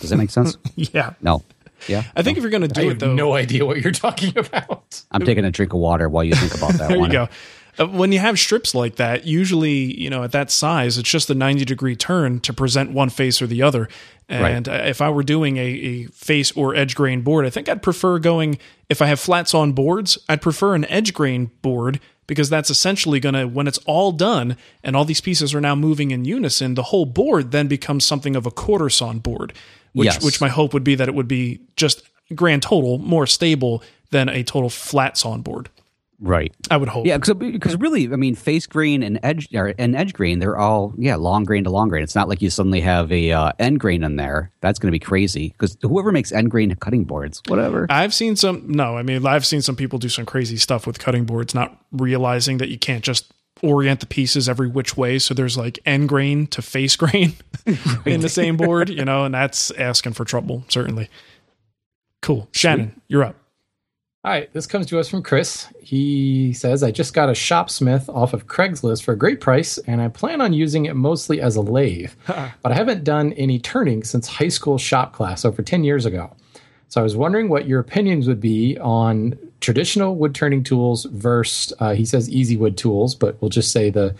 Does 0.00 0.10
that 0.10 0.18
make 0.18 0.28
sense? 0.28 0.58
Yeah. 0.76 1.14
No. 1.22 1.42
Yeah. 1.86 2.02
I 2.14 2.22
think 2.22 2.36
if 2.36 2.42
you're 2.42 2.50
going 2.50 2.62
to 2.62 2.68
do 2.68 2.80
I 2.82 2.84
it 2.84 2.88
have 2.88 2.98
though, 2.98 3.14
no 3.14 3.32
idea 3.34 3.64
what 3.64 3.80
you're 3.80 3.92
talking 3.92 4.36
about. 4.38 5.02
I'm 5.10 5.24
taking 5.24 5.46
a 5.46 5.50
drink 5.50 5.72
of 5.72 5.78
water 5.78 6.08
while 6.10 6.22
you 6.24 6.34
think 6.34 6.54
about 6.54 6.72
that 6.74 6.88
There 6.90 6.98
one. 6.98 7.08
you 7.10 7.12
go. 7.16 7.28
Uh, 7.78 7.86
When 7.86 8.12
you 8.12 8.18
have 8.18 8.38
strips 8.38 8.74
like 8.74 8.96
that, 8.96 9.26
usually, 9.26 9.98
you 10.00 10.10
know, 10.10 10.22
at 10.24 10.32
that 10.32 10.50
size, 10.50 10.98
it's 10.98 11.08
just 11.10 11.30
a 11.30 11.34
90 11.34 11.64
degree 11.64 11.96
turn 11.96 12.40
to 12.40 12.52
present 12.52 12.90
one 12.92 13.08
face 13.10 13.40
or 13.40 13.46
the 13.46 13.62
other. 13.62 13.88
And 14.30 14.68
uh 14.68 14.72
if 14.84 15.00
I 15.00 15.08
were 15.08 15.22
doing 15.22 15.56
a, 15.56 15.60
a 15.62 16.04
face 16.08 16.52
or 16.52 16.74
edge 16.74 16.94
grain 16.94 17.22
board, 17.22 17.46
I 17.46 17.50
think 17.50 17.66
I'd 17.68 17.82
prefer 17.82 18.18
going, 18.18 18.58
if 18.90 19.00
I 19.00 19.06
have 19.06 19.18
flats 19.18 19.54
on 19.54 19.72
boards, 19.72 20.18
I'd 20.28 20.42
prefer 20.42 20.74
an 20.74 20.84
edge 20.86 21.14
grain 21.14 21.50
board 21.62 21.98
because 22.26 22.50
that's 22.50 22.68
essentially 22.68 23.20
going 23.20 23.34
to, 23.34 23.46
when 23.48 23.66
it's 23.66 23.78
all 23.86 24.12
done 24.12 24.58
and 24.84 24.94
all 24.94 25.06
these 25.06 25.22
pieces 25.22 25.54
are 25.54 25.62
now 25.62 25.74
moving 25.74 26.10
in 26.10 26.26
unison, 26.26 26.74
the 26.74 26.82
whole 26.84 27.06
board 27.06 27.52
then 27.52 27.68
becomes 27.68 28.04
something 28.04 28.36
of 28.36 28.44
a 28.44 28.50
quarter 28.50 28.90
sawn 28.90 29.18
board, 29.18 29.54
which, 29.94 30.04
Yes. 30.06 30.22
which 30.22 30.40
my 30.42 30.48
hope 30.50 30.74
would 30.74 30.84
be 30.84 30.94
that 30.94 31.08
it 31.08 31.14
would 31.14 31.28
be 31.28 31.60
just 31.76 32.02
grand 32.34 32.62
total 32.62 32.98
more 32.98 33.26
stable 33.26 33.82
than 34.10 34.28
a 34.28 34.42
total 34.42 34.68
flat 34.68 35.16
sawn 35.16 35.40
board. 35.40 35.70
Right. 36.20 36.52
I 36.70 36.76
would 36.76 36.88
hope. 36.88 37.06
Yeah, 37.06 37.16
because 37.16 37.76
really, 37.76 38.12
I 38.12 38.16
mean, 38.16 38.34
face 38.34 38.66
grain 38.66 39.04
and 39.04 39.20
edge 39.22 39.48
or, 39.54 39.72
and 39.78 39.94
edge 39.94 40.12
grain, 40.12 40.40
they're 40.40 40.58
all 40.58 40.92
yeah 40.98 41.14
long 41.14 41.44
grain 41.44 41.62
to 41.64 41.70
long 41.70 41.88
grain. 41.88 42.02
It's 42.02 42.16
not 42.16 42.28
like 42.28 42.42
you 42.42 42.50
suddenly 42.50 42.80
have 42.80 43.12
a 43.12 43.30
uh, 43.30 43.52
end 43.58 43.78
grain 43.78 44.02
in 44.02 44.16
there. 44.16 44.50
That's 44.60 44.80
going 44.80 44.88
to 44.88 44.92
be 44.92 44.98
crazy 44.98 45.50
because 45.50 45.76
whoever 45.82 46.10
makes 46.10 46.32
end 46.32 46.50
grain 46.50 46.74
cutting 46.76 47.04
boards, 47.04 47.40
whatever. 47.46 47.86
I've 47.88 48.12
seen 48.12 48.34
some. 48.34 48.64
No, 48.66 48.96
I 48.96 49.02
mean 49.02 49.24
I've 49.26 49.46
seen 49.46 49.62
some 49.62 49.76
people 49.76 50.00
do 50.00 50.08
some 50.08 50.26
crazy 50.26 50.56
stuff 50.56 50.86
with 50.86 50.98
cutting 50.98 51.24
boards, 51.24 51.54
not 51.54 51.80
realizing 51.92 52.58
that 52.58 52.68
you 52.68 52.78
can't 52.78 53.04
just 53.04 53.32
orient 53.62 54.00
the 54.00 54.06
pieces 54.06 54.48
every 54.48 54.68
which 54.68 54.96
way. 54.96 55.20
So 55.20 55.34
there's 55.34 55.56
like 55.56 55.78
end 55.86 56.08
grain 56.08 56.48
to 56.48 56.62
face 56.62 56.96
grain 56.96 57.34
in 58.04 58.22
the 58.22 58.28
same 58.28 58.56
board, 58.56 58.88
you 58.88 59.04
know, 59.04 59.24
and 59.24 59.34
that's 59.34 59.70
asking 59.72 60.14
for 60.14 60.24
trouble. 60.24 60.64
Certainly. 60.68 61.10
Cool, 62.22 62.48
Shannon, 62.50 63.00
you're 63.06 63.22
up. 63.22 63.36
All 64.28 64.34
right, 64.34 64.52
this 64.52 64.66
comes 64.66 64.84
to 64.88 64.98
us 64.98 65.08
from 65.08 65.22
Chris. 65.22 65.68
He 65.80 66.52
says, 66.52 66.82
I 66.82 66.90
just 66.90 67.14
got 67.14 67.30
a 67.30 67.32
Shopsmith 67.32 68.10
off 68.10 68.34
of 68.34 68.46
Craigslist 68.46 69.02
for 69.02 69.12
a 69.12 69.16
great 69.16 69.40
price, 69.40 69.78
and 69.78 70.02
I 70.02 70.08
plan 70.08 70.42
on 70.42 70.52
using 70.52 70.84
it 70.84 70.94
mostly 70.96 71.40
as 71.40 71.56
a 71.56 71.62
lathe. 71.62 72.12
but 72.26 72.70
I 72.70 72.74
haven't 72.74 73.04
done 73.04 73.32
any 73.32 73.58
turning 73.58 74.04
since 74.04 74.28
high 74.28 74.48
school 74.48 74.76
shop 74.76 75.14
class 75.14 75.46
over 75.46 75.62
10 75.62 75.82
years 75.82 76.04
ago. 76.04 76.36
So 76.88 77.00
I 77.00 77.04
was 77.04 77.16
wondering 77.16 77.48
what 77.48 77.66
your 77.66 77.80
opinions 77.80 78.28
would 78.28 78.38
be 78.38 78.76
on 78.80 79.38
traditional 79.62 80.14
wood 80.14 80.34
turning 80.34 80.62
tools 80.62 81.06
versus, 81.06 81.72
uh, 81.78 81.94
he 81.94 82.04
says, 82.04 82.28
easy 82.28 82.58
wood 82.58 82.76
tools, 82.76 83.14
but 83.14 83.40
we'll 83.40 83.48
just 83.48 83.72
say 83.72 83.88
the 83.88 84.14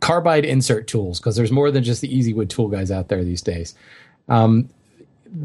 carbide 0.00 0.46
insert 0.46 0.86
tools, 0.86 1.20
because 1.20 1.36
there's 1.36 1.52
more 1.52 1.70
than 1.70 1.84
just 1.84 2.00
the 2.00 2.16
easy 2.16 2.32
wood 2.32 2.48
tool 2.48 2.68
guys 2.68 2.90
out 2.90 3.08
there 3.08 3.22
these 3.22 3.42
days. 3.42 3.74
Um, 4.30 4.70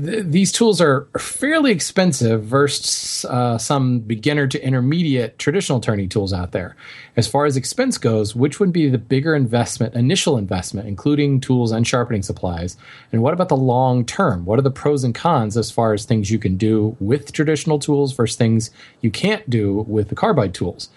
th- 0.03 0.25
these 0.25 0.51
tools 0.51 0.81
are 0.81 1.07
fairly 1.17 1.71
expensive 1.71 2.43
versus 2.43 3.25
uh, 3.25 3.57
some 3.57 3.99
beginner 3.99 4.47
to 4.47 4.63
intermediate 4.63 5.39
traditional 5.39 5.79
turning 5.79 6.09
tools 6.09 6.33
out 6.33 6.51
there. 6.51 6.75
As 7.15 7.27
far 7.27 7.45
as 7.45 7.57
expense 7.57 7.97
goes, 7.97 8.35
which 8.35 8.59
would 8.59 8.73
be 8.73 8.89
the 8.89 8.97
bigger 8.97 9.35
investment, 9.35 9.95
initial 9.95 10.38
investment, 10.38 10.88
including 10.88 11.39
tools 11.39 11.71
and 11.71 11.88
sharpening 11.88 12.23
supplies? 12.23 12.77
And 13.11 13.21
what 13.21 13.33
about 13.33 13.49
the 13.49 13.57
long 13.57 14.05
term? 14.05 14.45
What 14.45 14.59
are 14.59 14.63
the 14.63 14.71
pros 14.71 15.03
and 15.03 15.15
cons 15.15 15.57
as 15.57 15.71
far 15.71 15.93
as 15.93 16.05
things 16.05 16.31
you 16.31 16.39
can 16.39 16.57
do 16.57 16.95
with 16.99 17.31
traditional 17.31 17.79
tools 17.79 18.13
versus 18.13 18.38
things 18.38 18.71
you 19.01 19.11
can't 19.11 19.49
do 19.49 19.85
with 19.88 20.09
the 20.09 20.15
carbide 20.15 20.53
tools? 20.53 20.89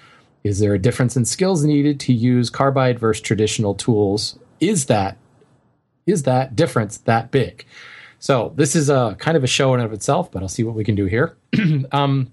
Is 0.43 0.59
there 0.59 0.75
a 0.75 0.79
difference 0.79 1.17
in 1.17 1.25
skills 1.25 1.65
needed 1.65 2.01
to 2.01 2.13
use 2.13 2.49
carbide 2.49 2.99
versus 2.99 3.21
traditional 3.21 3.75
tools? 3.75 4.39
Is 4.59 4.87
that 4.87 5.17
is 6.07 6.23
that 6.25 6.57
difference 6.57 6.97
that 6.99 7.31
big? 7.31 7.65
So 8.21 8.53
this 8.55 8.77
is 8.77 8.91
a 8.91 9.17
kind 9.19 9.37
of 9.37 9.43
a 9.43 9.47
show 9.49 9.75
in 9.75 9.81
and 9.81 9.87
of 9.87 9.93
itself, 9.93 10.31
but 10.31 10.43
I'll 10.43 10.49
see 10.49 10.63
what 10.63 10.75
we 10.75 10.85
can 10.85 10.95
do 10.95 11.07
here. 11.07 11.37
um, 11.93 12.33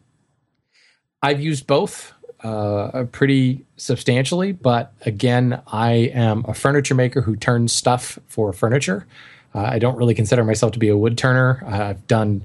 I've 1.23 1.41
used 1.41 1.65
both 1.65 2.13
uh, 2.43 3.05
pretty 3.11 3.65
substantially, 3.77 4.51
but 4.51 4.93
again, 5.05 5.61
I 5.65 5.91
am 6.13 6.45
a 6.47 6.53
furniture 6.53 6.93
maker 6.93 7.21
who 7.21 7.35
turns 7.37 7.73
stuff 7.73 8.19
for 8.27 8.51
furniture. 8.53 9.07
Uh, 9.55 9.61
I 9.61 9.79
don't 9.79 9.97
really 9.97 10.13
consider 10.13 10.43
myself 10.43 10.73
to 10.73 10.79
be 10.79 10.89
a 10.89 10.97
wood 10.97 11.17
turner. 11.17 11.63
I've 11.65 12.05
done 12.05 12.43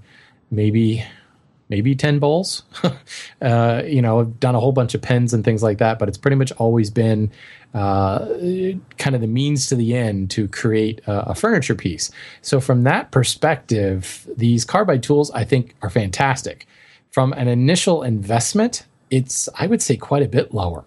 maybe 0.50 1.04
maybe 1.72 1.94
10 1.94 2.18
bowls. 2.18 2.64
uh, 3.40 3.82
you 3.86 4.02
know, 4.02 4.20
I've 4.20 4.38
done 4.38 4.54
a 4.54 4.60
whole 4.60 4.72
bunch 4.72 4.94
of 4.94 5.00
pens 5.00 5.32
and 5.32 5.42
things 5.42 5.62
like 5.62 5.78
that, 5.78 5.98
but 5.98 6.06
it's 6.06 6.18
pretty 6.18 6.36
much 6.36 6.52
always 6.52 6.90
been 6.90 7.32
uh, 7.72 8.18
kind 8.98 9.16
of 9.16 9.22
the 9.22 9.26
means 9.26 9.68
to 9.68 9.74
the 9.74 9.96
end 9.96 10.30
to 10.32 10.48
create 10.48 11.00
a, 11.06 11.30
a, 11.30 11.34
furniture 11.34 11.74
piece. 11.74 12.10
So, 12.42 12.60
from 12.60 12.82
that 12.82 13.10
perspective, 13.10 14.28
these 14.36 14.66
carbide 14.66 15.02
tools 15.02 15.30
I 15.30 15.44
think 15.44 15.74
are 15.80 15.88
fantastic. 15.88 16.66
From 17.10 17.32
an 17.32 17.48
initial 17.48 18.02
investment, 18.02 18.84
it's, 19.10 19.48
I 19.54 19.66
would 19.66 19.80
say, 19.80 19.96
quite 19.96 20.22
a 20.22 20.28
bit 20.28 20.52
lower. 20.52 20.84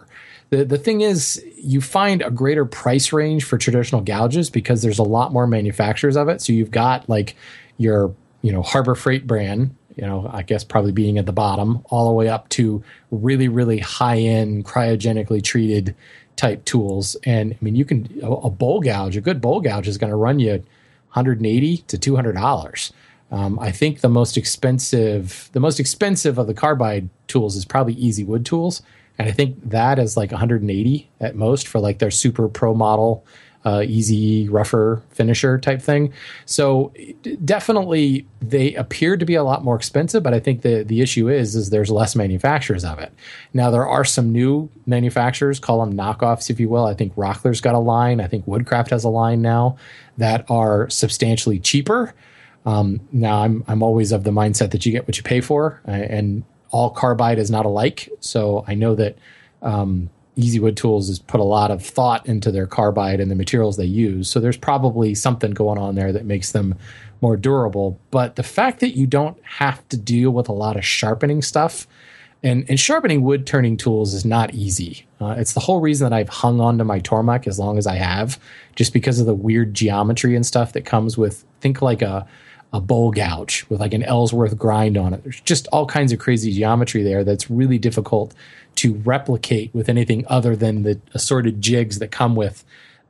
The, 0.52 0.66
the 0.66 0.78
thing 0.78 1.02
is, 1.02 1.44
you 1.58 1.82
find 1.82 2.22
a 2.22 2.30
greater 2.30 2.66
price 2.66 3.12
range 3.12 3.44
for 3.44 3.58
traditional 3.58 4.02
gouges 4.02 4.52
because 4.52 4.84
there's 4.84 5.00
a 5.00 5.04
lot 5.04 5.34
more 5.34 5.48
manufacturers 5.48 6.16
of 6.16 6.30
it. 6.30 6.44
So, 6.44 6.54
you've 6.54 6.70
got 6.70 7.10
like 7.10 7.36
your 7.80 8.14
you 8.44 8.52
know 8.52 8.62
Harbor 8.62 8.94
Freight 8.94 9.26
brand 9.26 9.76
you 9.96 10.06
know, 10.06 10.30
I 10.32 10.44
guess 10.44 10.64
probably 10.64 10.92
being 10.92 11.18
at 11.18 11.26
the 11.26 11.32
bottom, 11.32 11.84
all 11.90 12.08
the 12.08 12.14
way 12.14 12.30
up 12.30 12.50
to 12.50 12.84
really, 13.12 13.48
really 13.48 13.80
high 13.80 14.18
end 14.18 14.66
cryogenically 14.66 15.44
treated 15.44 15.96
type 16.36 16.66
tools. 16.66 17.16
And 17.24 17.54
I 17.54 17.58
mean, 17.62 17.76
you 17.76 17.86
can 17.86 18.20
a, 18.22 18.50
bowl 18.50 18.82
gouge, 18.82 19.16
a 19.16 19.22
good 19.22 19.42
bowl 19.42 19.62
gouge 19.62 19.88
is 19.88 19.98
going 19.98 20.10
to 20.10 20.16
run 20.18 20.40
you 20.40 20.52
180 21.14 21.78
to 21.78 21.98
200 21.98 22.34
dollars. 22.34 22.92
Um, 23.32 23.58
I 23.60 23.72
think 23.72 24.02
the 24.02 24.10
most 24.10 24.38
expensive, 24.38 25.50
the 25.54 25.60
most 25.60 25.80
expensive 25.80 26.38
of 26.38 26.48
the 26.48 26.54
carbide 26.54 27.10
tools 27.28 27.56
is 27.56 27.66
probably 27.66 27.94
Easy-Wood 27.94 28.46
Tools, 28.46 28.84
and 29.18 29.28
I 29.28 29.32
think 29.32 29.70
that 29.70 29.98
is 29.98 30.16
like 30.16 30.32
180 30.32 31.10
at 31.20 31.36
most 31.36 31.68
for 31.68 31.80
like 31.80 32.00
their 32.00 32.12
super 32.12 32.48
pro 32.48 32.76
model 32.76 33.26
uh, 33.66 33.84
easy, 33.86 34.48
rougher 34.48 35.02
finisher 35.10 35.58
type 35.58 35.82
thing. 35.82 36.14
So 36.46 36.94
definitely 37.44 38.28
they 38.40 38.76
appear 38.76 39.18
to 39.18 39.26
be 39.26 39.34
a 39.34 39.44
lot 39.44 39.64
more 39.64 39.76
expensive, 39.76 40.22
but 40.22 40.34
I 40.36 40.40
think 40.40 40.62
the 40.62 40.84
the 40.84 41.02
issue 41.02 41.30
is 41.30 41.56
is 41.56 41.72
there's 41.72 41.90
less 41.90 42.16
manufacturers 42.16 42.86
of 42.86 43.00
it. 43.00 43.12
Now 43.54 43.72
there 43.72 43.88
are 43.88 44.06
some 44.06 44.32
new 44.32 44.70
manufacturers, 44.86 45.60
call 45.60 45.84
them 45.84 45.98
knockoffs 45.98 46.50
if 46.50 46.60
you 46.60 46.70
will. 46.70 46.86
I 46.86 46.94
think 46.94 47.16
Rockler's 47.16 47.60
got 47.60 47.74
a 47.74 47.80
line. 47.80 48.22
I 48.22 48.28
think 48.28 48.46
Woodcraft 48.46 48.92
has 48.92 49.04
a 49.04 49.10
line 49.10 49.42
now 49.42 49.78
that 50.18 50.46
are 50.50 50.88
substantially 50.90 51.60
cheaper. 51.60 52.14
Um, 52.68 53.02
now 53.12 53.42
I'm 53.42 53.64
I'm 53.68 53.82
always 53.82 54.12
of 54.12 54.24
the 54.24 54.32
mindset 54.32 54.72
that 54.72 54.86
you 54.86 54.92
get 54.92 55.08
what 55.08 55.18
you 55.18 55.24
pay 55.24 55.42
for, 55.42 55.82
and 55.86 56.44
all 56.70 56.92
carbide 56.92 57.40
is 57.40 57.50
not 57.50 57.66
alike. 57.66 58.10
So 58.20 58.64
I 58.68 58.76
know 58.76 58.94
that 58.96 59.18
um, 59.64 60.10
Easy-Wood 60.36 60.76
Tools 60.76 61.08
has 61.08 61.20
put 61.20 61.40
a 61.40 61.44
lot 61.44 61.72
of 61.72 61.84
thought 61.84 62.26
into 62.26 62.52
their 62.52 62.68
carbide 62.68 63.20
and 63.20 63.32
the 63.32 63.36
materials 63.36 63.78
they 63.78 63.86
use. 63.86 64.30
So 64.30 64.40
there's 64.40 64.58
probably 64.58 65.16
something 65.16 65.52
going 65.52 65.78
on 65.78 65.96
there 65.96 66.12
that 66.12 66.26
makes 66.26 66.52
them 66.52 66.76
more 67.22 67.38
durable. 67.38 68.00
But 68.12 68.36
the 68.36 68.44
fact 68.44 68.82
that 68.82 68.98
you 68.98 69.08
don't 69.08 69.38
have 69.44 69.88
to 69.90 69.98
deal 69.98 70.32
with 70.32 70.50
a 70.50 70.54
lot 70.54 70.76
of 70.76 70.86
sharpening 70.86 71.42
stuff, 71.42 71.88
and, 72.44 72.66
and 72.70 72.80
sharpening 72.80 73.24
wood 73.24 73.48
turning 73.48 73.76
tools 73.76 74.14
is 74.14 74.26
not 74.26 74.54
easy. 74.54 75.08
Uh, 75.20 75.36
it's 75.38 75.54
the 75.54 75.60
whole 75.60 75.80
reason 75.80 76.08
that 76.08 76.16
I've 76.16 76.30
hung 76.30 76.60
on 76.60 76.78
to 76.78 76.84
my 76.84 77.00
Tormek 77.00 77.48
as 77.48 77.58
long 77.58 77.78
as 77.78 77.88
I 77.88 77.96
have, 77.96 78.40
just 78.76 78.94
because 78.94 79.20
of 79.20 79.26
the 79.26 79.34
weird 79.34 79.74
geometry 79.74 80.36
and 80.36 80.46
stuff 80.46 80.74
that 80.74 80.86
comes 80.86 81.18
with, 81.18 81.44
think 81.62 81.82
like 81.82 82.04
a, 82.04 82.28
a 82.72 82.80
bowl 82.82 83.10
gouge 83.10 83.66
with 83.70 83.80
like 83.80 83.94
an 83.94 84.04
Ellsworth 84.04 84.58
grind 84.58 84.98
on 84.98 85.14
it. 85.14 85.24
There's 85.24 85.42
just 85.42 85.66
all 85.68 85.88
kinds 85.88 86.12
of 86.12 86.20
crazy 86.20 86.52
geometry 86.52 87.02
there 87.02 87.24
that's 87.24 87.50
really 87.50 87.80
difficult 87.80 88.36
to 88.76 88.96
replicate 88.96 89.74
with 89.74 89.90
anything 89.90 90.26
other 90.28 90.56
than 90.56 90.84
the 90.84 91.00
assorted 91.14 91.62
jigs 91.62 92.00
that 92.00 92.12
come 92.12 92.36
with 92.36 92.64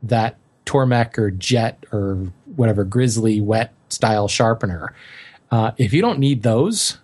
that 0.04 0.38
Tormek 0.66 1.18
or 1.18 1.32
Jet 1.32 1.84
or 1.92 2.32
whatever 2.56 2.84
Grizzly 2.84 3.42
wet 3.42 3.74
style 3.90 4.28
sharpener. 4.28 4.94
Uh, 5.52 5.72
if 5.78 5.94
you 5.94 6.02
don't 6.02 6.20
need 6.20 6.44
those, 6.44 6.98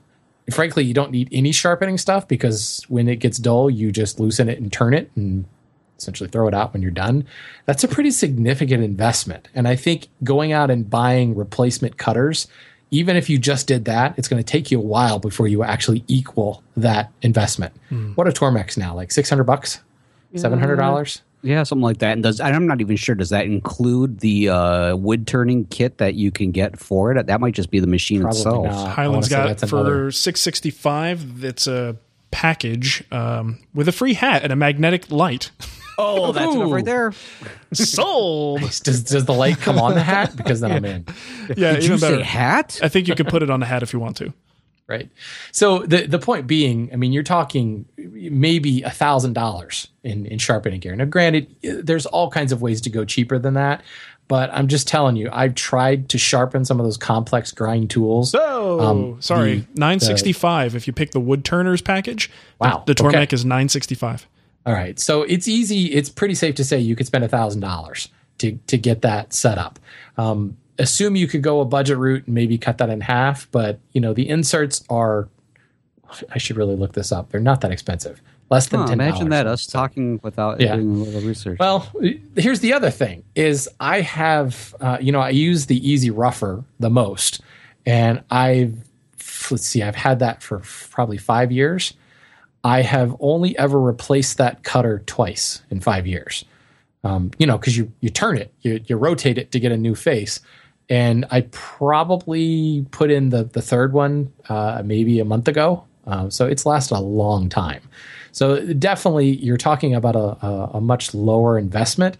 frankly, 0.52 0.84
you 0.84 0.94
don't 0.94 1.12
need 1.12 1.30
any 1.32 1.52
sharpening 1.52 1.98
stuff 1.98 2.28
because 2.28 2.84
when 2.88 3.08
it 3.08 3.18
gets 3.18 3.38
dull, 3.38 3.70
you 3.70 3.92
just 3.92 4.20
loosen 4.20 4.50
it 4.50 4.60
and 4.60 4.72
turn 4.72 4.94
it 4.94 5.12
and 5.16 5.46
essentially 5.98 6.30
throw 6.30 6.48
it 6.48 6.54
out 6.54 6.74
when 6.74 6.82
you're 6.82 6.92
done. 6.92 7.26
That's 7.66 7.84
a 7.84 7.88
pretty 7.88 8.12
significant 8.12 8.84
investment. 8.84 9.48
And 9.54 9.68
I 9.68 9.76
think 9.76 10.08
going 10.24 10.52
out 10.52 10.72
and 10.72 10.90
buying 10.90 11.36
replacement 11.36 11.98
cutters 11.98 12.48
even 12.92 13.16
if 13.16 13.30
you 13.30 13.40
just 13.40 13.68
did 13.68 13.86
that, 13.86 14.14
it's 14.18 14.28
going 14.28 14.42
to 14.42 14.46
take 14.46 14.70
you 14.70 14.78
a 14.78 14.84
while 14.84 15.18
before 15.18 15.48
you 15.48 15.64
actually 15.64 16.04
equal 16.08 16.62
that 16.76 17.12
investment. 17.22 17.74
Mm. 17.90 18.16
What 18.18 18.28
a 18.28 18.32
Tormex 18.32 18.78
now? 18.78 18.94
Like 18.94 19.12
600 19.12 19.44
bucks? 19.46 19.80
$700? 20.36 21.22
Yeah, 21.44 21.64
something 21.64 21.82
like 21.82 22.00
that. 22.00 22.14
And 22.14 22.24
does 22.24 22.40
I'm 22.40 22.68
not 22.68 22.82
even 22.82 22.96
sure. 22.98 23.16
Does 23.16 23.30
that 23.30 23.46
include 23.46 24.20
the 24.20 24.50
uh, 24.50 24.96
wood 24.96 25.26
turning 25.26 25.66
kit 25.66 25.98
that 25.98 26.14
you 26.14 26.32
can 26.32 26.52
get 26.52 26.78
for 26.78 27.12
it? 27.12 27.26
That 27.26 27.42
might 27.42 27.56
just 27.56 27.72
be 27.72 27.80
the 27.80 27.88
machine 27.88 28.22
Probably 28.22 28.38
itself. 28.38 28.66
Not. 28.66 28.88
Highland's 28.90 29.30
got 29.30 29.60
for 29.60 29.78
another. 29.78 30.12
665. 30.12 31.44
It's 31.44 31.66
a 31.66 31.98
package 32.30 33.04
um, 33.12 33.60
with 33.74 33.88
a 33.88 33.92
free 33.92 34.14
hat 34.14 34.44
and 34.44 34.54
a 34.54 34.56
magnetic 34.56 35.10
light. 35.10 35.52
Oh, 36.02 36.32
that's 36.32 36.56
enough 36.56 36.72
right 36.72 36.86
there. 36.86 37.14
Sold. 37.74 38.62
does, 38.62 39.04
does 39.04 39.26
the 39.26 39.34
light 39.34 39.60
come 39.60 39.78
on 39.78 39.94
the 39.94 40.04
hat? 40.04 40.36
Because 40.36 40.60
then 40.62 40.72
I'm 40.72 40.86
in. 40.86 41.06
Yeah, 41.56 41.74
Did 41.74 41.86
you 41.86 41.98
better. 41.98 42.18
say 42.18 42.24
hat? 42.24 42.80
I 42.82 42.90
think 42.90 43.08
you 43.08 43.16
can 43.16 43.26
put 43.26 43.44
it 43.44 43.50
on 43.50 43.60
the 43.60 43.66
hat 43.66 43.84
if 43.84 43.94
you 43.94 44.00
want 44.00 44.18
to. 44.18 44.34
Right. 44.88 45.10
So 45.54 45.80
the 45.80 46.06
the 46.06 46.20
point 46.20 46.48
being, 46.48 46.90
I 46.92 46.98
mean, 46.98 47.14
you're 47.14 47.24
talking 47.24 47.86
maybe 47.98 48.82
a 48.82 48.90
thousand 48.90 49.34
dollars 49.34 49.88
in 50.04 50.26
in 50.26 50.38
sharpening 50.38 50.82
gear. 50.82 50.94
Now, 50.98 51.06
granted, 51.06 51.56
there's 51.62 52.06
all 52.06 52.30
kinds 52.30 52.52
of 52.52 52.62
ways 52.62 52.82
to 52.82 52.90
go 52.90 53.06
cheaper 53.06 53.40
than 53.40 53.54
that. 53.54 53.84
But 54.28 54.50
I'm 54.54 54.68
just 54.68 54.88
telling 54.88 55.18
you, 55.18 55.30
I've 55.32 55.56
tried 55.56 56.08
to 56.10 56.18
sharpen 56.18 56.64
some 56.64 56.80
of 56.80 56.86
those 56.86 56.98
complex 56.98 57.52
grind 57.52 57.90
tools. 57.90 58.34
Oh, 58.34 58.80
um, 58.80 59.22
sorry, 59.22 59.68
nine 59.76 60.00
sixty 60.00 60.32
five. 60.34 60.76
If 60.76 60.88
you 60.88 60.94
pick 60.94 61.12
the 61.12 61.20
wood 61.20 61.44
turners 61.46 61.82
package, 61.82 62.30
wow, 62.60 62.84
the, 62.86 62.94
the 62.94 63.04
Tormek 63.04 63.24
okay. 63.24 63.34
is 63.34 63.46
nine 63.46 63.68
sixty 63.70 63.96
five. 63.96 64.28
All 64.66 64.74
right. 64.74 65.00
So 65.00 65.24
it's 65.24 65.48
easy. 65.48 65.86
It's 65.86 66.10
pretty 66.10 66.36
safe 66.36 66.56
to 66.56 66.64
say 66.64 66.80
you 66.80 66.96
could 66.96 67.08
spend 67.08 67.24
a 67.24 67.28
thousand 67.28 67.62
dollars 67.62 68.10
to 68.40 68.58
to 68.68 68.78
get 68.78 69.02
that 69.02 69.34
set 69.34 69.58
up. 69.58 69.80
Um, 70.18 70.58
assume 70.78 71.16
you 71.16 71.28
could 71.28 71.42
go 71.42 71.62
a 71.62 71.66
budget 71.66 71.98
route 71.98 72.26
and 72.26 72.36
maybe 72.36 72.58
cut 72.58 72.78
that 72.80 72.90
in 72.90 73.02
half, 73.02 73.50
but 73.52 73.80
you 73.94 74.02
know 74.02 74.14
the 74.14 74.28
inserts 74.28 74.84
are. 74.90 75.30
I 76.30 76.40
should 76.40 76.58
really 76.58 76.76
look 76.76 76.92
this 76.92 77.12
up. 77.12 77.30
They're 77.30 77.40
not 77.40 77.62
that 77.62 77.72
expensive. 77.72 78.22
Less 78.50 78.68
than 78.68 78.82
ten. 78.82 79.00
Imagine 79.00 79.30
that 79.30 79.48
us 79.48 79.64
so, 79.64 79.72
talking 79.72 80.20
without 80.24 80.60
yeah. 80.60 80.76
doing 80.76 80.90
a 80.90 81.04
little 81.06 81.22
research. 81.22 81.58
Well, 81.58 81.90
here's 82.36 82.60
the 82.60 82.74
other 82.74 82.92
thing: 82.92 83.24
is 83.34 83.70
I 83.80 84.02
have 84.02 84.76
uh, 84.82 84.98
you 85.00 85.12
know 85.12 85.22
I 85.22 85.30
use 85.30 85.68
the 85.68 85.90
Easy 85.90 86.10
Rougher 86.10 86.66
the 86.80 86.90
most, 86.90 87.40
and 87.86 88.22
I've 88.30 88.78
let's 89.50 89.66
see, 89.66 89.82
I've 89.82 89.96
had 89.96 90.20
that 90.20 90.44
for 90.44 90.62
probably 90.90 91.18
five 91.18 91.52
years 91.52 91.94
I 92.64 92.82
have 92.82 93.16
only 93.20 93.58
ever 93.58 93.80
replaced 93.80 94.38
that 94.38 94.64
cutter 94.64 95.00
twice 95.06 95.62
in 95.70 95.80
five 95.80 96.06
years. 96.06 96.46
Um, 97.04 97.32
you 97.40 97.48
know, 97.48 97.58
because 97.58 97.78
you 97.78 97.92
you 98.02 98.10
turn 98.10 98.38
it, 98.38 98.54
you 98.62 98.80
you 98.86 98.96
rotate 98.96 99.38
it 99.38 99.52
to 99.52 99.60
get 99.60 99.72
a 99.72 99.78
new 99.78 99.96
face, 99.96 100.40
and 100.90 101.26
I 101.32 101.42
probably 101.52 102.86
put 102.92 103.10
in 103.10 103.30
the 103.30 103.44
the 103.44 103.62
third 103.62 103.94
one 103.94 104.32
uh, 104.50 104.84
maybe 104.86 105.20
a 105.20 105.26
month 105.26 105.48
ago. 105.48 105.84
Uh, 106.06 106.30
so 106.30 106.46
it's 106.48 106.66
lasted 106.66 106.96
a 106.96 107.00
long 107.00 107.50
time. 107.50 107.82
So 108.32 108.74
definitely, 108.74 109.32
you're 109.38 109.58
talking 109.58 109.96
about 109.96 110.16
a, 110.16 110.46
a, 110.46 110.72
a 110.76 110.82
much 110.82 111.14
lower 111.14 111.58
investment. 111.58 112.18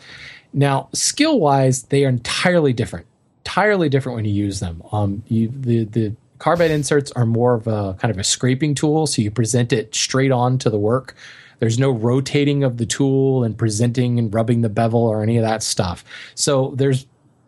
Now, 0.54 0.90
skill 0.94 1.40
wise, 1.40 1.84
they 1.84 2.04
are 2.06 2.10
entirely 2.10 2.74
different. 2.74 3.06
Entirely 3.46 3.90
different 3.90 4.16
when 4.18 4.26
you 4.26 4.34
use 4.34 4.60
them. 4.60 4.82
Um, 4.92 5.24
you 5.28 5.52
the 5.54 5.86
the 5.86 6.16
Carbide 6.42 6.72
inserts 6.72 7.12
are 7.12 7.28
more 7.28 7.54
of 7.54 7.68
a 7.68 7.96
kind 8.00 8.10
of 8.10 8.18
a 8.18 8.24
scraping 8.24 8.74
tool, 8.74 9.06
so 9.06 9.22
you 9.22 9.30
present 9.30 9.72
it 9.72 9.94
straight 9.94 10.32
on 10.32 10.58
to 10.58 10.72
the 10.72 10.80
work. 10.80 11.16
There's 11.60 11.78
no 11.78 11.92
rotating 11.92 12.64
of 12.64 12.78
the 12.78 12.88
tool 12.88 13.44
and 13.44 13.56
presenting 13.56 14.18
and 14.18 14.34
rubbing 14.34 14.62
the 14.62 14.70
bevel 14.70 15.02
or 15.02 15.22
any 15.22 15.38
of 15.38 15.44
that 15.44 15.62
stuff. 15.62 16.04
So 16.34 16.74
there's 16.76 17.06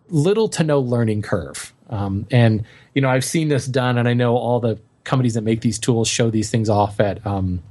little 0.09 0.47
to 0.49 0.63
no 0.63 0.79
learning 0.79 1.23
curve. 1.23 1.73
Um, 1.89 2.27
and 2.29 2.65
you 2.93 3.01
know, 3.01 3.09
I've 3.09 3.25
seen 3.25 3.47
this 3.47 3.65
done, 3.65 3.97
and 3.97 4.07
I 4.07 4.13
know 4.13 4.37
all 4.37 4.59
the 4.59 4.79
companies 5.05 5.33
that 5.33 5.41
make 5.41 5.61
these 5.61 5.79
tools 5.79 6.07
show 6.07 6.29
these 6.29 6.51
things 6.51 6.69
off 6.69 6.99
at 6.99 7.25
um, 7.25 7.63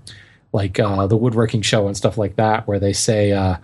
like 0.53 0.81
uh, 0.81 1.07
the 1.07 1.17
woodworking 1.17 1.63
show 1.63 1.87
and 1.87 1.97
stuff 1.97 2.19
like 2.19 2.35
that, 2.35 2.67
where 2.67 2.81
they 2.81 2.93
say, 2.93 3.31
uh, 3.31 3.59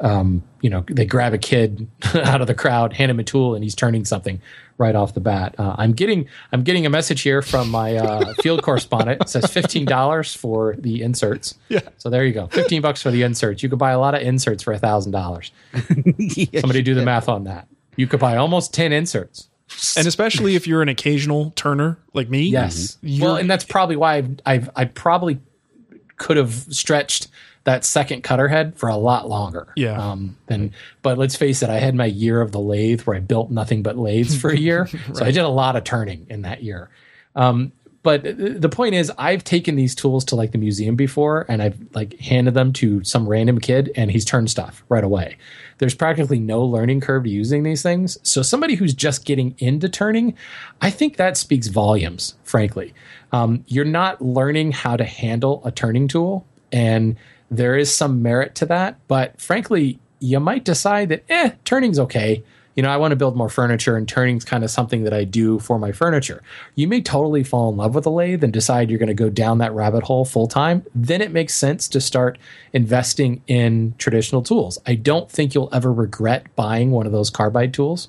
um, 0.00 0.42
you 0.60 0.68
know, 0.68 0.84
they 0.86 1.06
grab 1.06 1.32
a 1.32 1.38
kid 1.38 1.88
out 2.22 2.42
of 2.42 2.48
the 2.48 2.54
crowd, 2.54 2.92
hand 2.92 3.10
him 3.10 3.18
a 3.18 3.24
tool, 3.24 3.54
and 3.54 3.64
he's 3.64 3.74
turning 3.74 4.04
something 4.04 4.42
right 4.78 4.94
off 4.94 5.14
the 5.14 5.20
bat. 5.20 5.54
Uh, 5.58 5.74
I'm 5.76 5.92
getting 5.92 6.28
I'm 6.52 6.62
getting 6.62 6.86
a 6.86 6.90
message 6.90 7.20
here 7.22 7.42
from 7.42 7.68
my 7.70 7.96
uh, 7.96 8.32
field 8.42 8.62
correspondent. 8.62 9.20
It 9.20 9.28
says 9.28 9.50
fifteen 9.50 9.84
dollars 9.84 10.34
for 10.34 10.76
the 10.78 11.02
inserts. 11.02 11.54
Yeah. 11.68 11.80
So 11.98 12.08
there 12.08 12.24
you 12.24 12.32
go, 12.32 12.46
fifteen 12.46 12.80
bucks 12.80 13.02
for 13.02 13.10
the 13.10 13.22
inserts. 13.22 13.62
You 13.62 13.68
could 13.68 13.78
buy 13.78 13.90
a 13.90 13.98
lot 13.98 14.14
of 14.14 14.22
inserts 14.22 14.62
for 14.62 14.72
a 14.72 14.78
thousand 14.78 15.12
dollars. 15.12 15.52
Somebody 16.58 16.82
do 16.82 16.94
the 16.94 17.02
math 17.04 17.28
on 17.28 17.44
that. 17.44 17.68
You 17.96 18.06
could 18.06 18.20
buy 18.20 18.36
almost 18.36 18.72
ten 18.72 18.92
inserts. 18.92 19.48
And 19.98 20.06
especially 20.06 20.54
if 20.54 20.66
you're 20.66 20.80
an 20.80 20.88
occasional 20.88 21.50
turner 21.50 21.98
like 22.14 22.30
me. 22.30 22.42
Yes. 22.44 22.96
Well, 23.02 23.36
and 23.36 23.50
that's 23.50 23.64
probably 23.64 23.96
why 23.96 24.14
I've, 24.14 24.40
I've 24.46 24.70
I 24.74 24.84
probably 24.86 25.40
could 26.18 26.36
have 26.36 26.52
stretched 26.70 27.28
that 27.64 27.84
second 27.84 28.22
cutter 28.22 28.48
head 28.48 28.76
for 28.76 28.88
a 28.88 28.96
lot 28.96 29.28
longer. 29.28 29.68
Yeah. 29.76 30.00
Um. 30.00 30.36
Then, 30.46 30.72
but 31.02 31.18
let's 31.18 31.36
face 31.36 31.62
it, 31.62 31.70
I 31.70 31.78
had 31.78 31.94
my 31.94 32.06
year 32.06 32.40
of 32.40 32.52
the 32.52 32.60
lathe 32.60 33.02
where 33.02 33.16
I 33.16 33.20
built 33.20 33.50
nothing 33.50 33.82
but 33.82 33.96
lathes 33.96 34.38
for 34.38 34.50
a 34.50 34.56
year, 34.56 34.88
so 35.12 35.24
I 35.24 35.30
did 35.30 35.42
a 35.44 35.48
lot 35.48 35.76
of 35.76 35.84
turning 35.84 36.26
in 36.30 36.42
that 36.42 36.62
year. 36.62 36.90
Um. 37.36 37.72
But 38.02 38.22
the 38.24 38.68
point 38.68 38.94
is, 38.94 39.10
I've 39.18 39.42
taken 39.42 39.74
these 39.74 39.94
tools 39.94 40.24
to 40.26 40.36
like 40.36 40.52
the 40.52 40.58
museum 40.58 40.94
before, 40.94 41.44
and 41.48 41.60
I've 41.60 41.76
like 41.94 42.18
handed 42.20 42.54
them 42.54 42.72
to 42.74 43.02
some 43.02 43.28
random 43.28 43.58
kid, 43.58 43.90
and 43.96 44.10
he's 44.10 44.24
turned 44.24 44.50
stuff 44.50 44.84
right 44.88 45.02
away. 45.02 45.36
There's 45.78 45.94
practically 45.94 46.38
no 46.38 46.62
learning 46.62 47.00
curve 47.00 47.24
to 47.24 47.30
using 47.30 47.64
these 47.64 47.82
things. 47.82 48.16
So 48.22 48.42
somebody 48.42 48.76
who's 48.76 48.94
just 48.94 49.24
getting 49.24 49.54
into 49.58 49.88
turning, 49.88 50.36
I 50.80 50.90
think 50.90 51.16
that 51.16 51.36
speaks 51.36 51.66
volumes. 51.66 52.34
Frankly, 52.44 52.94
um, 53.32 53.64
you're 53.66 53.84
not 53.84 54.22
learning 54.22 54.72
how 54.72 54.96
to 54.96 55.04
handle 55.04 55.60
a 55.64 55.72
turning 55.72 56.06
tool, 56.06 56.46
and 56.70 57.16
there 57.50 57.76
is 57.76 57.94
some 57.94 58.22
merit 58.22 58.54
to 58.56 58.66
that. 58.66 58.98
But 59.08 59.40
frankly, 59.40 59.98
you 60.20 60.38
might 60.40 60.64
decide 60.64 61.08
that 61.08 61.24
eh, 61.28 61.50
turning's 61.64 61.98
okay. 61.98 62.44
You 62.78 62.82
know, 62.82 62.90
I 62.90 62.96
want 62.96 63.10
to 63.10 63.16
build 63.16 63.34
more 63.34 63.48
furniture, 63.48 63.96
and 63.96 64.08
turning's 64.08 64.44
kind 64.44 64.62
of 64.62 64.70
something 64.70 65.02
that 65.02 65.12
I 65.12 65.24
do 65.24 65.58
for 65.58 65.80
my 65.80 65.90
furniture. 65.90 66.44
You 66.76 66.86
may 66.86 67.00
totally 67.00 67.42
fall 67.42 67.70
in 67.70 67.76
love 67.76 67.96
with 67.96 68.06
a 68.06 68.10
lathe 68.10 68.44
and 68.44 68.52
decide 68.52 68.88
you're 68.88 69.00
going 69.00 69.08
to 69.08 69.14
go 69.14 69.30
down 69.30 69.58
that 69.58 69.72
rabbit 69.72 70.04
hole 70.04 70.24
full 70.24 70.46
time. 70.46 70.86
Then 70.94 71.20
it 71.20 71.32
makes 71.32 71.54
sense 71.54 71.88
to 71.88 72.00
start 72.00 72.38
investing 72.72 73.42
in 73.48 73.96
traditional 73.98 74.42
tools. 74.42 74.78
I 74.86 74.94
don't 74.94 75.28
think 75.28 75.56
you'll 75.56 75.70
ever 75.72 75.92
regret 75.92 76.54
buying 76.54 76.92
one 76.92 77.04
of 77.04 77.10
those 77.10 77.30
carbide 77.30 77.74
tools. 77.74 78.06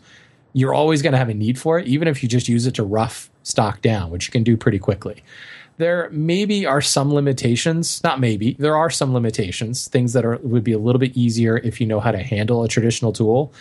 You're 0.54 0.76
always 0.76 1.02
going 1.02 1.14
to 1.14 1.18
have 1.18 1.30
a 1.30 1.34
need 1.34 1.58
for 1.58 1.80
it, 1.80 1.88
even 1.88 2.08
if 2.08 2.22
you 2.22 2.30
just 2.30 2.48
use 2.48 2.68
it 2.68 2.76
to 2.76 2.84
rough 2.84 3.32
stock 3.42 3.82
down, 3.82 4.12
which 4.12 4.28
you 4.28 4.32
can 4.32 4.44
do 4.44 4.56
pretty 4.56 4.78
quickly 4.78 5.24
there 5.80 6.10
maybe 6.12 6.66
are 6.66 6.82
some 6.82 7.12
limitations 7.12 8.04
not 8.04 8.20
maybe 8.20 8.56
there 8.60 8.76
are 8.76 8.90
some 8.90 9.14
limitations 9.14 9.88
things 9.88 10.14
that 10.14 10.26
are 10.26 10.38
would 10.44 10.64
be 10.64 10.74
a 10.74 10.78
little 10.78 11.00
bit 11.00 11.16
easier 11.16 11.58
if 11.58 11.82
you 11.82 11.88
know 11.88 12.02
how 12.02 12.12
to 12.12 12.20
handle 12.20 12.64
a 12.64 12.68
traditional 12.68 13.12
tool 13.12 13.52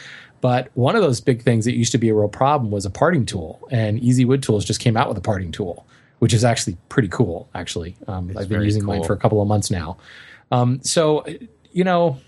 but 0.40 0.68
one 0.74 0.96
of 0.96 1.02
those 1.02 1.20
big 1.20 1.42
things 1.42 1.64
that 1.64 1.74
used 1.74 1.92
to 1.92 1.98
be 1.98 2.08
a 2.08 2.14
real 2.14 2.28
problem 2.28 2.70
was 2.70 2.84
a 2.84 2.90
parting 2.90 3.26
tool 3.26 3.66
and 3.70 3.98
easy 4.00 4.24
wood 4.24 4.42
tools 4.42 4.64
just 4.64 4.80
came 4.80 4.96
out 4.96 5.08
with 5.08 5.18
a 5.18 5.22
parting 5.22 5.52
tool 5.52 5.86
which 6.18 6.32
is 6.32 6.44
actually 6.44 6.76
pretty 6.88 7.08
cool 7.08 7.48
actually 7.54 7.96
um, 8.06 8.32
i've 8.36 8.48
been 8.48 8.62
using 8.62 8.84
mine 8.84 9.02
for 9.04 9.12
a 9.12 9.18
couple 9.18 9.40
of 9.40 9.48
months 9.48 9.70
now 9.70 9.96
um, 10.50 10.80
so 10.82 11.24
you 11.72 11.84
know 11.84 12.18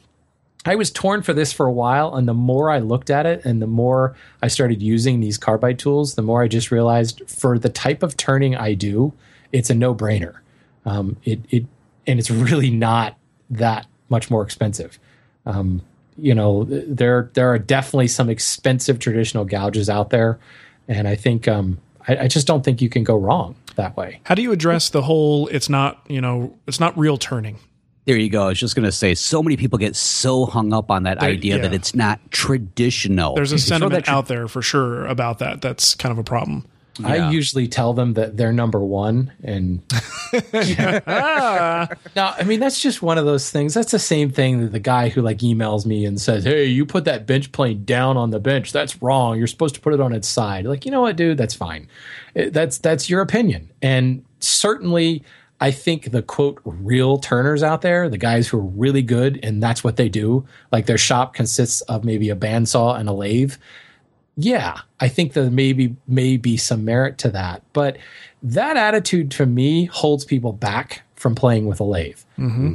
I 0.67 0.75
was 0.75 0.91
torn 0.91 1.23
for 1.23 1.33
this 1.33 1.53
for 1.53 1.67
a 1.67 1.73
while, 1.73 2.15
and 2.15 2.29
the 2.29 2.35
more 2.35 2.71
I 2.71 2.81
looked 2.81 3.09
at 3.09 3.25
it 3.25 3.45
and 3.45 3.63
the 3.63 3.67
more 3.67 4.15
I 4.43 4.49
started 4.49 4.83
using 4.83 5.21
these 5.21 5.39
carbide 5.39 5.79
tools, 5.79 6.17
the 6.17 6.23
more 6.23 6.43
I 6.43 6.49
just 6.49 6.71
realized 6.71 7.23
for 7.27 7.59
the 7.59 7.71
type 7.71 8.03
of 8.03 8.17
turning 8.17 8.57
I 8.57 8.75
do, 8.75 9.15
it's 9.53 9.71
a 9.71 9.75
no 9.75 9.95
brainer. 9.95 10.37
Um, 10.85 11.17
it 11.25 11.41
it 11.49 11.65
and 12.07 12.19
it's 12.19 12.31
really 12.31 12.71
not 12.71 13.17
that 13.49 13.87
much 14.11 14.31
more 14.31 14.43
expensive. 14.43 14.99
Um, 15.47 15.83
you 16.21 16.35
know, 16.35 16.65
there 16.65 17.31
there 17.35 17.53
are 17.53 17.59
definitely 17.59 18.09
some 18.09 18.29
expensive 18.31 18.99
traditional 18.99 19.45
gouges 19.45 19.89
out 19.89 20.11
there, 20.11 20.39
and 20.89 21.09
I 21.09 21.17
think 21.17 21.49
um, 21.49 21.79
I, 22.09 22.25
I 22.25 22.29
just 22.29 22.47
don't 22.47 22.65
think 22.65 22.81
you 22.81 22.89
can 22.89 23.05
go 23.05 23.17
wrong 23.17 23.55
that 23.77 23.97
way. 23.97 24.21
How 24.25 24.35
do 24.35 24.43
you 24.43 24.53
address 24.53 24.91
the 24.91 25.03
whole 25.03 25.49
it's 25.49 25.69
not, 25.69 26.05
you 26.09 26.21
know, 26.21 26.57
it's 26.67 26.81
not 26.81 26.97
real 26.99 27.17
turning? 27.17 27.59
There 28.07 28.17
you 28.17 28.31
go. 28.31 28.45
I 28.45 28.49
was 28.49 28.59
just 28.59 28.75
going 28.75 28.87
to 28.87 28.93
say, 28.93 29.15
so 29.15 29.43
many 29.43 29.57
people 29.57 29.79
get 29.79 29.95
so 29.95 30.47
hung 30.47 30.73
up 30.73 30.91
on 30.91 31.03
that 31.05 31.21
There- 31.21 31.29
idea 31.29 31.59
that 31.59 31.73
it's 31.73 31.95
not 31.95 32.19
traditional. 32.31 33.35
There's 33.35 33.53
a 33.53 33.59
sentiment 33.59 34.07
tra- 34.07 34.15
out 34.15 34.27
there 34.27 34.49
for 34.49 34.63
sure 34.63 35.07
about 35.07 35.39
that. 35.39 35.61
That's 35.61 35.95
kind 35.95 36.11
of 36.11 36.19
a 36.19 36.25
problem. 36.25 36.67
I 37.05 37.31
usually 37.31 37.69
tell 37.69 37.93
them 37.93 38.15
that 38.15 38.37
they're 38.37 38.53
number 38.53 38.81
one, 38.81 39.33
and 39.43 39.83
now 40.53 42.35
I 42.39 42.45
mean 42.45 42.61
that's 42.61 42.81
just 42.81 43.03
one 43.03 43.19
of 43.19 43.25
those 43.25 43.51
things. 43.51 43.75
That's 43.75 43.93
the 43.93 43.99
same 43.99 44.31
thing 44.31 44.61
that 44.61 44.73
the 44.73 44.79
guy 44.81 45.09
who 45.09 45.23
like 45.23 45.39
emails 45.39 45.87
me 45.87 46.05
and 46.05 46.21
says, 46.21 46.45
"Hey, 46.45 46.67
you 46.67 46.87
put 46.87 47.05
that 47.05 47.27
bench 47.27 47.53
plane 47.53 47.85
down 47.85 48.17
on 48.17 48.31
the 48.31 48.41
bench. 48.41 48.73
That's 48.73 49.01
wrong. 49.03 49.39
You're 49.39 49.47
supposed 49.47 49.75
to 49.77 49.81
put 49.81 49.95
it 49.95 50.01
on 50.01 50.13
its 50.13 50.29
side." 50.29 50.67
Like, 50.67 50.85
you 50.85 50.91
know 50.91 51.01
what, 51.03 51.17
dude? 51.17 51.39
That's 51.39 51.55
fine. 51.55 51.89
It- 52.35 52.53
that's 52.53 52.79
that's 52.79 53.09
your 53.11 53.21
opinion, 53.21 53.71
and 53.83 54.25
certainly. 54.41 55.23
I 55.63 55.73
think 55.73 56.11
the 56.11 56.23
quote 56.23 56.59
real 56.65 57.19
turners 57.19 57.63
out 57.63 57.83
there, 57.83 58.09
the 58.09 58.17
guys 58.17 58.49
who 58.49 58.57
are 58.57 58.63
really 58.63 59.03
good 59.03 59.39
and 59.43 59.63
that's 59.63 59.85
what 59.85 59.97
they 59.99 60.09
do, 60.09 60.47
like 60.73 60.87
their 60.87 60.97
shop 60.97 61.35
consists 61.35 61.83
of 61.83 62.03
maybe 62.03 62.31
a 62.31 62.35
bandsaw 62.35 62.99
and 62.99 63.11
a 63.11 63.13
lathe 63.13 63.57
yeah, 64.37 64.81
I 65.01 65.09
think 65.09 65.33
there 65.33 65.51
maybe 65.51 65.97
may 66.07 66.37
be 66.37 66.57
some 66.57 66.85
merit 66.85 67.19
to 67.19 67.31
that. 67.31 67.63
But 67.73 67.97
that 68.43 68.77
attitude 68.77 69.31
to 69.33 69.47
me 69.47 69.87
holds 69.87 70.25
people 70.25 70.53
back 70.53 71.03
from 71.15 71.35
playing 71.35 71.67
with 71.67 71.81
a 71.81 71.85
lathe. 71.85 72.19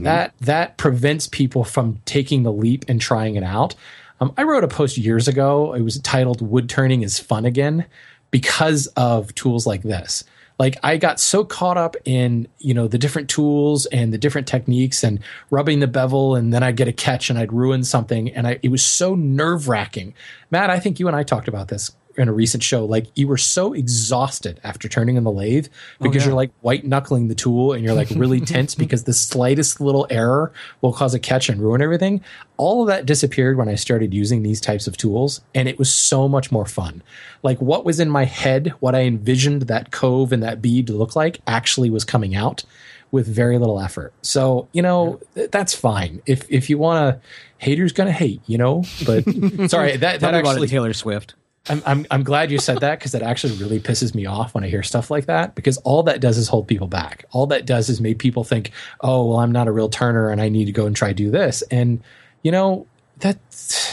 That 0.04 0.34
that 0.42 0.78
prevents 0.78 1.28
people 1.28 1.64
from 1.64 2.00
taking 2.06 2.44
the 2.44 2.52
leap 2.54 2.86
and 2.88 3.02
trying 3.02 3.36
it 3.36 3.44
out. 3.44 3.76
Um, 4.22 4.34
I 4.38 4.44
wrote 4.44 4.64
a 4.64 4.68
post 4.68 4.98
years 4.98 5.28
ago. 5.28 5.74
It 5.74 5.82
was 5.82 6.00
titled 6.00 6.42
"Wood 6.42 6.70
Turning 6.70 7.02
is 7.02 7.20
Fun 7.20 7.46
Again" 7.46 7.86
because 8.32 8.88
of 8.96 9.34
tools 9.36 9.66
like 9.66 9.82
this. 9.82 10.24
Like 10.58 10.78
I 10.84 10.98
got 10.98 11.20
so 11.20 11.44
caught 11.44 11.78
up 11.78 11.96
in 12.06 12.48
you 12.60 12.74
know 12.74 12.88
the 12.88 12.98
different 12.98 13.30
tools 13.30 13.86
and 13.88 14.14
the 14.14 14.18
different 14.18 14.48
techniques 14.48 15.04
and 15.04 15.20
rubbing 15.50 15.80
the 15.80 15.88
bevel, 15.88 16.36
and 16.36 16.54
then 16.54 16.64
I'd 16.64 16.78
get 16.78 16.88
a 16.88 16.94
catch 16.94 17.30
and 17.30 17.38
I'd 17.38 17.52
ruin 17.52 17.84
something, 17.84 18.32
and 18.32 18.48
I, 18.48 18.60
it 18.64 18.70
was 18.70 18.84
so 18.84 19.16
nerve 19.16 19.68
wracking. 19.68 20.14
Matt, 20.52 20.70
I 20.70 20.80
think 20.80 21.00
you 21.00 21.08
and 21.08 21.16
I 21.16 21.24
talked 21.24 21.48
about 21.48 21.68
this 21.68 21.92
in 22.18 22.28
a 22.28 22.34
recent 22.34 22.64
show. 22.64 22.86
Like 22.86 23.08
you 23.16 23.28
were 23.28 23.38
so 23.38 23.74
exhausted 23.74 24.60
after 24.64 24.88
turning 24.88 25.18
in 25.18 25.24
the 25.24 25.32
lathe 25.32 25.68
oh, 25.68 26.04
because 26.04 26.26
you're 26.26 26.36
like 26.36 26.52
white 26.62 26.86
knuckling 26.86 27.28
the 27.28 27.36
tool 27.36 27.74
and 27.74 27.84
you're 27.84 27.94
like 27.94 28.10
really 28.12 28.42
tense 28.46 28.76
because 28.76 29.04
the 29.04 29.14
slightest 29.14 29.82
little 29.82 30.08
error 30.10 30.52
will 30.82 30.94
cause 30.94 31.14
a 31.14 31.20
catch 31.20 31.50
and 31.50 31.62
ruin 31.62 31.82
everything. 31.82 32.22
All 32.58 32.82
of 32.82 32.88
that 32.88 33.06
disappeared 33.06 33.58
when 33.58 33.68
I 33.68 33.76
started 33.76 34.14
using 34.14 34.44
these 34.44 34.62
types 34.62 34.88
of 34.88 34.96
tools, 34.96 35.42
and 35.54 35.68
it 35.68 35.78
was 35.78 35.94
so 35.94 36.28
much 36.30 36.52
more 36.52 36.66
fun. 36.66 37.04
Like 37.44 37.62
what 37.62 37.84
was 37.84 38.00
in 38.00 38.10
my 38.10 38.26
head, 38.26 38.74
what 38.80 38.96
I 38.96 39.02
envisioned 39.02 39.64
that 39.64 39.92
cove 39.92 40.32
and 40.32 40.42
that 40.42 40.62
bead 40.62 40.88
to 40.88 40.94
look 40.94 41.16
like, 41.16 41.42
actually 41.48 41.90
was 41.90 42.06
coming 42.06 42.34
out 42.34 42.64
with 43.12 43.28
very 43.28 43.58
little 43.58 43.80
effort. 43.80 44.14
So 44.22 44.68
you 44.72 44.82
know 44.82 45.20
th- 45.36 45.52
that's 45.52 45.74
fine. 45.74 46.22
If 46.26 46.50
if 46.50 46.70
you 46.70 46.78
want 46.78 47.16
to, 47.16 47.22
haters 47.58 47.92
gonna 47.92 48.12
hate, 48.12 48.42
you 48.46 48.58
know. 48.58 48.84
But 49.06 49.24
sorry, 49.70 49.98
that 49.98 50.22
that 50.22 50.34
actually 50.34 50.68
Taylor 50.68 50.94
Swift. 50.94 51.36
I'm, 51.68 51.82
I'm, 51.86 52.06
I'm 52.12 52.24
glad 52.24 52.52
you 52.52 52.60
said 52.60 52.80
that 52.82 53.00
because 53.00 53.12
that 53.14 53.24
actually 53.24 53.54
really 53.54 53.80
pisses 53.80 54.14
me 54.14 54.26
off 54.26 54.54
when 54.54 54.64
I 54.64 54.70
hear 54.70 54.84
stuff 54.84 55.10
like 55.10 55.26
that 55.26 55.56
because 55.56 55.78
all 55.78 56.04
that 56.04 56.20
does 56.22 56.38
is 56.38 56.48
hold 56.48 56.68
people 56.68 56.88
back. 56.88 57.26
All 57.32 57.48
that 57.48 57.66
does 57.66 57.90
is 57.90 58.00
make 58.00 58.20
people 58.20 58.44
think, 58.44 58.72
oh, 59.02 59.26
well, 59.26 59.40
I'm 59.40 59.52
not 59.52 59.68
a 59.68 59.72
real 59.72 59.90
turner 59.90 60.30
and 60.30 60.40
I 60.40 60.50
need 60.50 60.66
to 60.66 60.72
go 60.72 60.86
and 60.86 60.96
try 60.96 61.12
do 61.14 61.32
this. 61.32 61.64
And, 61.72 62.04
you 62.44 62.52
know, 62.52 62.86
that 63.20 63.38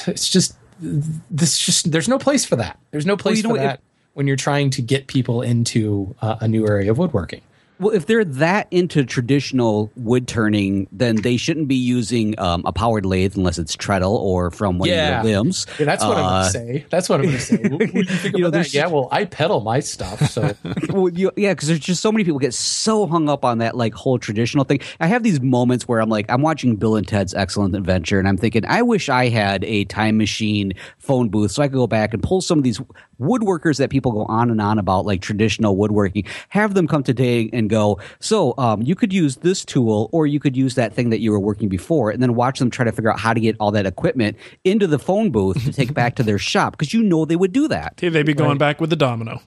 it's 0.06 0.28
just, 0.28 0.56
this 0.80 1.58
just, 1.58 1.90
there's 1.90 2.08
no 2.08 2.18
place 2.18 2.44
for 2.44 2.56
that. 2.56 2.78
There's 2.90 3.06
no 3.06 3.16
place 3.16 3.42
know 3.42 3.50
for 3.50 3.56
that 3.56 3.80
when 4.14 4.26
you're 4.26 4.36
trying 4.36 4.68
to 4.70 4.82
get 4.82 5.06
people 5.06 5.40
into 5.40 6.14
uh, 6.20 6.36
a 6.40 6.48
new 6.48 6.66
area 6.66 6.90
of 6.90 6.98
woodworking. 6.98 7.40
Well, 7.82 7.94
if 7.94 8.06
they're 8.06 8.24
that 8.24 8.68
into 8.70 9.04
traditional 9.04 9.90
wood 9.96 10.28
turning, 10.28 10.86
then 10.92 11.16
they 11.16 11.36
shouldn't 11.36 11.66
be 11.68 11.74
using 11.74 12.38
um, 12.38 12.62
a 12.64 12.72
powered 12.72 13.04
lathe 13.04 13.36
unless 13.36 13.58
it's 13.58 13.74
treadle 13.74 14.16
or 14.16 14.50
from 14.52 14.78
one 14.78 14.88
Yeah. 14.88 15.18
of 15.20 15.26
your 15.26 15.38
limbs. 15.38 15.66
Yeah, 15.78 15.86
that's 15.86 16.04
what 16.04 16.16
I'm 16.16 16.24
Uh, 16.24 16.30
going 16.30 16.44
to 16.44 16.50
say. 16.50 16.86
That's 16.90 17.08
what 17.08 17.20
I'm 17.20 17.26
going 17.26 17.36
to 17.36 17.42
say. 17.42 17.56
What, 17.56 17.72
what 17.72 17.94
you 17.94 18.04
think 18.04 18.36
You 18.36 18.42
know, 18.42 18.48
about 18.48 18.58
that? 18.62 18.72
Yeah, 18.72 18.86
well, 18.86 19.08
I 19.10 19.24
pedal 19.24 19.60
my 19.62 19.80
stuff, 19.80 20.20
so 20.30 20.54
well, 20.90 21.08
you, 21.08 21.32
yeah, 21.36 21.52
because 21.52 21.68
there's 21.68 21.80
just 21.80 22.00
so 22.00 22.12
many 22.12 22.22
people 22.24 22.38
get 22.38 22.54
so 22.54 23.06
hung 23.06 23.28
up 23.28 23.44
on 23.44 23.58
that 23.58 23.76
like 23.76 23.94
whole 23.94 24.18
traditional 24.18 24.64
thing. 24.64 24.78
I 25.00 25.08
have 25.08 25.22
these 25.24 25.40
moments 25.40 25.88
where 25.88 26.00
I'm 26.00 26.08
like, 26.08 26.26
I'm 26.30 26.40
watching 26.42 26.76
Bill 26.76 26.94
and 26.96 27.06
Ted's 27.08 27.34
Excellent 27.34 27.74
Adventure, 27.74 28.18
and 28.20 28.28
I'm 28.28 28.36
thinking, 28.36 28.64
I 28.66 28.82
wish 28.82 29.08
I 29.08 29.28
had 29.28 29.64
a 29.64 29.84
time 29.86 30.16
machine 30.18 30.72
phone 30.98 31.28
booth 31.30 31.50
so 31.50 31.62
I 31.62 31.66
could 31.66 31.74
go 31.74 31.88
back 31.88 32.14
and 32.14 32.22
pull 32.22 32.40
some 32.40 32.58
of 32.58 32.64
these 32.64 32.80
woodworkers 33.20 33.78
that 33.78 33.90
people 33.90 34.12
go 34.12 34.24
on 34.26 34.50
and 34.50 34.60
on 34.60 34.78
about, 34.78 35.04
like 35.06 35.20
traditional 35.20 35.76
woodworking, 35.76 36.24
have 36.48 36.74
them 36.74 36.86
come 36.86 37.02
today 37.02 37.50
and 37.52 37.68
go, 37.72 37.98
so 38.20 38.54
um, 38.58 38.82
you 38.82 38.94
could 38.94 39.12
use 39.12 39.36
this 39.36 39.64
tool 39.64 40.08
or 40.12 40.26
you 40.26 40.38
could 40.38 40.56
use 40.56 40.74
that 40.76 40.92
thing 40.94 41.10
that 41.10 41.20
you 41.20 41.32
were 41.32 41.40
working 41.40 41.68
before, 41.68 42.10
and 42.12 42.22
then 42.22 42.34
watch 42.36 42.58
them 42.60 42.70
try 42.70 42.84
to 42.84 42.92
figure 42.92 43.10
out 43.12 43.18
how 43.18 43.32
to 43.34 43.40
get 43.40 43.56
all 43.58 43.70
that 43.72 43.86
equipment 43.86 44.36
into 44.64 44.86
the 44.86 44.98
phone 44.98 45.30
booth 45.30 45.62
to 45.64 45.72
take 45.72 45.88
it 45.90 45.94
back 45.94 46.14
to 46.16 46.22
their 46.22 46.38
shop 46.52 46.72
because 46.74 46.92
you 46.94 47.02
know 47.02 47.24
they 47.24 47.36
would 47.36 47.52
do 47.52 47.66
that. 47.68 47.94
Hey, 47.98 48.08
they'd 48.10 48.24
be 48.26 48.34
going 48.34 48.58
back 48.58 48.80
with 48.80 48.90
the 48.90 48.96
domino. 48.96 49.40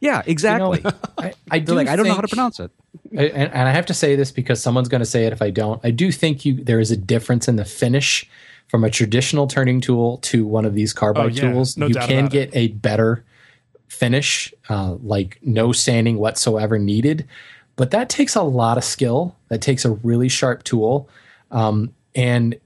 Yeah, 0.00 0.22
exactly. 0.26 0.82
I, 1.18 1.32
I 1.50 1.58
do 1.60 1.66
They're 1.66 1.74
like, 1.74 1.88
I 1.88 1.96
don't 1.96 2.06
know 2.06 2.14
how 2.14 2.22
to 2.22 2.28
pronounce 2.28 2.58
it. 2.60 2.70
and, 3.12 3.52
and 3.52 3.68
I 3.68 3.72
have 3.72 3.86
to 3.86 3.94
say 3.94 4.16
this 4.16 4.30
because 4.32 4.62
someone's 4.62 4.88
going 4.88 5.00
to 5.02 5.06
say 5.06 5.26
it 5.26 5.32
if 5.32 5.42
I 5.42 5.50
don't. 5.50 5.78
I 5.84 5.90
do 5.90 6.10
think 6.10 6.44
you 6.46 6.54
there 6.64 6.80
is 6.80 6.90
a 6.90 6.96
difference 6.96 7.48
in 7.48 7.56
the 7.56 7.64
finish 7.66 8.28
from 8.68 8.82
a 8.84 8.88
traditional 8.90 9.46
turning 9.46 9.80
tool 9.80 10.18
to 10.18 10.46
one 10.46 10.64
of 10.64 10.74
these 10.74 10.92
carbide 10.94 11.24
Oh, 11.24 11.28
yeah. 11.28 11.52
tools. 11.52 11.76
No 11.76 11.86
you 11.88 11.94
doubt 11.94 12.08
can 12.08 12.18
about 12.20 12.32
get 12.32 12.50
a 12.54 12.68
better 12.68 13.24
finish, 13.88 14.54
uh, 14.68 14.96
like 15.02 15.38
no 15.42 15.72
sanding 15.72 16.16
whatsoever 16.18 16.78
needed, 16.78 17.26
but 17.80 17.92
that 17.92 18.10
takes 18.10 18.36
a 18.36 18.42
lot 18.42 18.76
of 18.76 18.84
skill. 18.84 19.34
That 19.48 19.62
takes 19.62 19.86
a 19.86 19.92
really 19.92 20.28
sharp 20.28 20.64
tool, 20.64 21.08
um, 21.50 21.94
and 22.14 22.60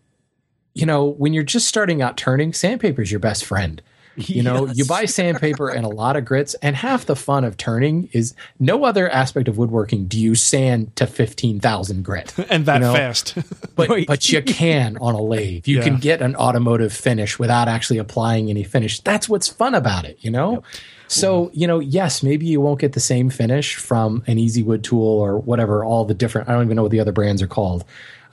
you 0.74 0.86
know 0.86 1.04
when 1.04 1.32
you're 1.32 1.44
just 1.44 1.68
starting 1.68 2.02
out 2.02 2.16
turning, 2.16 2.52
sandpaper 2.52 3.00
is 3.00 3.12
your 3.12 3.20
best 3.20 3.44
friend. 3.44 3.80
You 4.16 4.42
know, 4.42 4.66
you 4.66 4.84
buy 4.84 5.06
sandpaper 5.06 5.68
and 5.70 5.84
a 5.84 5.88
lot 5.88 6.16
of 6.16 6.24
grits, 6.24 6.54
and 6.62 6.76
half 6.76 7.06
the 7.06 7.16
fun 7.16 7.44
of 7.44 7.56
turning 7.56 8.08
is 8.12 8.34
no 8.60 8.84
other 8.84 9.08
aspect 9.10 9.48
of 9.48 9.58
woodworking 9.58 10.06
do 10.06 10.18
you 10.20 10.34
sand 10.34 10.94
to 10.96 11.06
15,000 11.06 12.04
grit. 12.04 12.32
And 12.50 12.66
that 12.66 12.74
You 12.76 12.80
know, 12.80 12.94
fast. 12.94 13.34
But, 13.74 14.06
but 14.06 14.30
you 14.30 14.40
can 14.42 14.96
on 15.00 15.14
a 15.14 15.20
lathe. 15.20 15.66
You 15.66 15.78
Yeah. 15.78 15.84
can 15.84 15.96
get 15.98 16.22
an 16.22 16.36
automotive 16.36 16.92
finish 16.92 17.38
without 17.40 17.66
actually 17.66 17.98
applying 17.98 18.50
any 18.50 18.62
finish. 18.62 19.00
That's 19.00 19.28
what's 19.28 19.48
fun 19.48 19.74
about 19.74 20.04
it, 20.04 20.18
you 20.20 20.30
know? 20.30 20.62
So, 21.08 21.50
you 21.52 21.66
know, 21.66 21.80
yes, 21.80 22.22
maybe 22.22 22.46
you 22.46 22.60
won't 22.60 22.80
get 22.80 22.92
the 22.92 23.00
same 23.00 23.30
finish 23.30 23.76
from 23.76 24.22
an 24.26 24.38
Easy 24.38 24.62
Wood 24.62 24.82
tool 24.84 25.06
or 25.06 25.38
whatever, 25.38 25.84
all 25.84 26.04
the 26.04 26.14
different, 26.14 26.48
I 26.48 26.52
don't 26.52 26.64
even 26.64 26.76
know 26.76 26.82
what 26.82 26.90
the 26.92 27.00
other 27.00 27.12
brands 27.12 27.42
are 27.42 27.46
called. 27.46 27.84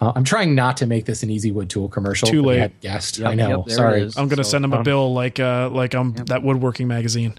Uh, 0.02 0.12
I'm 0.16 0.24
trying 0.24 0.56
not 0.56 0.78
to 0.78 0.86
make 0.88 1.06
this 1.06 1.22
an 1.24 1.30
Easy 1.30 1.52
Wood 1.52 1.70
tool 1.70 1.88
commercial. 1.88 2.28
Too 2.28 2.42
late. 2.42 2.56
you 2.56 2.62
had 2.62 2.80
guessed. 2.82 3.20
Yep, 3.20 3.30
I 3.30 3.36
know. 3.36 3.64
yep, 3.68 3.76
Sorry. 3.76 4.02
I'm 4.18 4.28
going 4.28 4.38
to 4.38 4.44
So, 4.44 4.50
send 4.52 4.64
them 4.64 4.74
a 4.74 4.78
um, 4.78 4.84
bill 4.84 5.14
like 5.14 5.40
uh, 5.40 5.70
like 5.70 5.94
um 5.96 6.14
that 6.26 6.42
woodworking 6.44 6.88
magazine. 6.88 7.38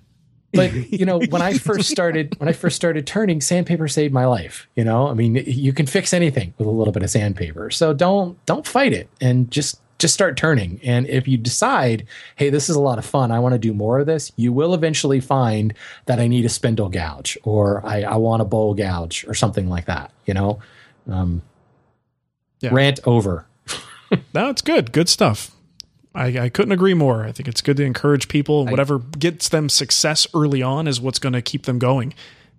but 0.52 0.72
you 0.92 1.04
know 1.06 1.18
when 1.30 1.40
i 1.40 1.54
first 1.54 1.88
started 1.90 2.38
when 2.38 2.46
i 2.48 2.52
first 2.52 2.76
started 2.76 3.06
turning 3.06 3.40
sandpaper 3.40 3.88
saved 3.88 4.12
my 4.12 4.26
life 4.26 4.68
you 4.76 4.84
know 4.84 5.08
i 5.08 5.14
mean 5.14 5.34
you 5.46 5.72
can 5.72 5.86
fix 5.86 6.12
anything 6.12 6.52
with 6.58 6.66
a 6.68 6.70
little 6.70 6.92
bit 6.92 7.02
of 7.02 7.08
sandpaper 7.08 7.70
so 7.70 7.94
don't 7.94 8.44
don't 8.44 8.66
fight 8.66 8.92
it 8.92 9.08
and 9.22 9.50
just 9.50 9.80
just 9.98 10.12
start 10.12 10.36
turning 10.36 10.78
and 10.84 11.06
if 11.08 11.26
you 11.26 11.38
decide 11.38 12.06
hey 12.36 12.50
this 12.50 12.68
is 12.68 12.76
a 12.76 12.80
lot 12.82 12.98
of 12.98 13.04
fun 13.06 13.30
i 13.30 13.38
want 13.38 13.54
to 13.54 13.58
do 13.58 13.72
more 13.72 13.98
of 14.00 14.04
this 14.06 14.30
you 14.36 14.52
will 14.52 14.74
eventually 14.74 15.20
find 15.20 15.72
that 16.04 16.20
i 16.20 16.26
need 16.28 16.44
a 16.44 16.50
spindle 16.50 16.90
gouge 16.90 17.38
or 17.44 17.80
i, 17.86 18.02
I 18.02 18.16
want 18.16 18.42
a 18.42 18.44
bowl 18.44 18.74
gouge 18.74 19.24
or 19.26 19.32
something 19.32 19.70
like 19.70 19.86
that 19.86 20.12
you 20.26 20.34
know 20.34 20.58
um, 21.10 21.40
Yeah. 22.62 22.70
rant 22.72 23.00
over 23.04 23.46
No, 24.34 24.48
it's 24.50 24.62
good. 24.62 24.92
Good 24.92 25.08
stuff. 25.08 25.50
I, 26.14 26.38
I 26.38 26.48
couldn't 26.50 26.72
agree 26.72 26.94
more. 26.94 27.24
I 27.24 27.32
think 27.32 27.48
it's 27.48 27.62
good 27.62 27.78
to 27.78 27.84
encourage 27.84 28.28
people. 28.28 28.66
Whatever 28.66 28.98
gets 28.98 29.48
them 29.48 29.68
success 29.70 30.26
early 30.34 30.60
on 30.62 30.86
is 30.86 31.00
what's 31.00 31.18
going 31.18 31.32
to 31.32 31.40
keep 31.40 31.64
them 31.64 31.78
going 31.78 32.12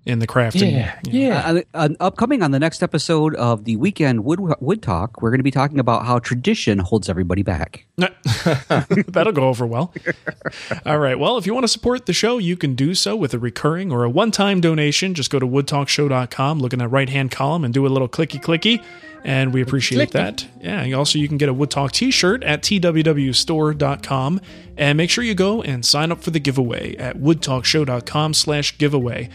in 0.05 0.19
the 0.19 0.27
craft. 0.27 0.61
And, 0.61 0.71
yeah 0.71 0.99
yeah 1.03 1.47
Uh, 1.47 1.61
uh, 1.73 1.89
upcoming 1.99 2.41
on 2.41 2.51
the 2.51 2.59
next 2.59 2.83
episode 2.83 3.35
of 3.35 3.63
the 3.65 3.75
weekend 3.77 4.25
Wood 4.25 4.39
Wood 4.59 4.81
Talk, 4.81 5.21
we're 5.21 5.29
going 5.29 5.39
to 5.39 5.43
be 5.43 5.51
talking 5.51 5.79
about 5.79 6.05
how 6.05 6.19
tradition 6.19 6.79
holds 6.79 7.07
everybody 7.07 7.43
back. 7.43 7.85
That'll 7.97 9.31
go 9.31 9.47
over 9.47 9.65
well. 9.65 9.93
All 10.85 10.97
right. 10.99 11.17
Well, 11.17 11.37
if 11.37 11.45
you 11.45 11.53
want 11.53 11.65
to 11.65 11.69
support 11.69 12.05
the 12.07 12.13
show, 12.13 12.39
you 12.39 12.57
can 12.57 12.73
do 12.75 12.95
so 12.95 13.15
with 13.15 13.33
a 13.33 13.39
recurring 13.39 13.91
or 13.91 14.03
a 14.03 14.09
one 14.09 14.31
time 14.31 14.59
donation. 14.59 15.13
Just 15.13 15.29
go 15.29 15.39
to 15.39 15.47
woodtalkshow.com, 15.47 16.59
look 16.59 16.73
in 16.73 16.79
that 16.79 16.89
right 16.89 17.09
hand 17.09 17.31
column, 17.31 17.63
and 17.63 17.73
do 17.73 17.85
a 17.85 17.89
little 17.89 18.09
clicky 18.09 18.41
clicky. 18.41 18.83
And 19.23 19.53
we 19.53 19.61
appreciate 19.61 20.11
that. 20.11 20.45
Yeah. 20.61 20.81
And 20.81 20.93
also, 20.93 21.17
you 21.17 21.27
can 21.27 21.37
get 21.37 21.49
a 21.49 21.53
Wood 21.53 21.71
Talk 21.71 21.91
t 21.93 22.11
shirt 22.11 22.43
at 22.43 22.61
twwstore.com. 22.61 24.41
And 24.77 24.97
make 24.97 25.09
sure 25.09 25.23
you 25.23 25.35
go 25.35 25.61
and 25.61 25.85
sign 25.85 26.11
up 26.11 26.21
for 26.21 26.31
the 26.31 26.39
giveaway 26.39 26.95
at 26.97 27.17
woodtalkshow.com 27.17 28.33
slash 28.33 28.77
giveaway. 28.77 29.29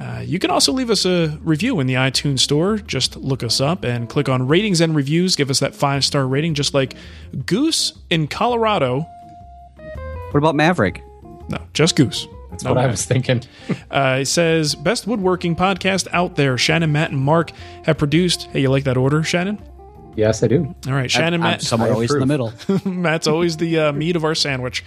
Uh, 0.00 0.22
you 0.24 0.38
can 0.38 0.50
also 0.50 0.72
leave 0.72 0.90
us 0.90 1.04
a 1.04 1.38
review 1.42 1.78
in 1.80 1.86
the 1.86 1.94
iTunes 1.94 2.40
store. 2.40 2.78
Just 2.78 3.16
look 3.16 3.42
us 3.42 3.60
up 3.60 3.84
and 3.84 4.08
click 4.08 4.28
on 4.28 4.48
ratings 4.48 4.80
and 4.80 4.94
reviews. 4.94 5.36
Give 5.36 5.50
us 5.50 5.60
that 5.60 5.74
five 5.74 6.04
star 6.04 6.26
rating, 6.26 6.54
just 6.54 6.74
like 6.74 6.96
Goose 7.46 7.92
in 8.10 8.26
Colorado. 8.26 9.06
What 10.30 10.38
about 10.38 10.56
Maverick? 10.56 11.02
No, 11.48 11.58
just 11.74 11.94
Goose. 11.94 12.26
That's 12.54 12.64
what 12.64 12.78
i 12.78 12.86
was 12.86 13.04
thinking 13.04 13.42
Uh, 13.90 14.18
it 14.22 14.26
says 14.26 14.74
best 14.74 15.06
woodworking 15.06 15.54
podcast 15.56 16.08
out 16.12 16.36
there. 16.36 16.58
Shannon, 16.58 16.92
Matt, 16.92 17.10
and 17.10 17.20
Mark 17.20 17.52
have 17.84 17.96
produced. 17.98 18.44
Hey, 18.52 18.60
you 18.62 18.70
like 18.70 18.84
that 18.84 18.96
order, 18.96 19.22
Shannon? 19.22 19.58
yes 20.16 20.42
i 20.42 20.46
do 20.46 20.74
All 20.86 20.92
right, 20.94 21.10
Shannon, 21.10 21.42
I'm 21.42 21.58
somewhere 21.60 21.90
I 21.90 21.92
always 21.92 22.12
in 22.12 22.20
the 22.20 22.26
middle. 22.26 22.52
Matt's 22.84 23.26
always 23.26 23.56
the 23.56 23.78
uh, 23.78 23.92
meat 23.92 24.16
of 24.16 24.24
our 24.24 24.34
sandwich. 24.34 24.84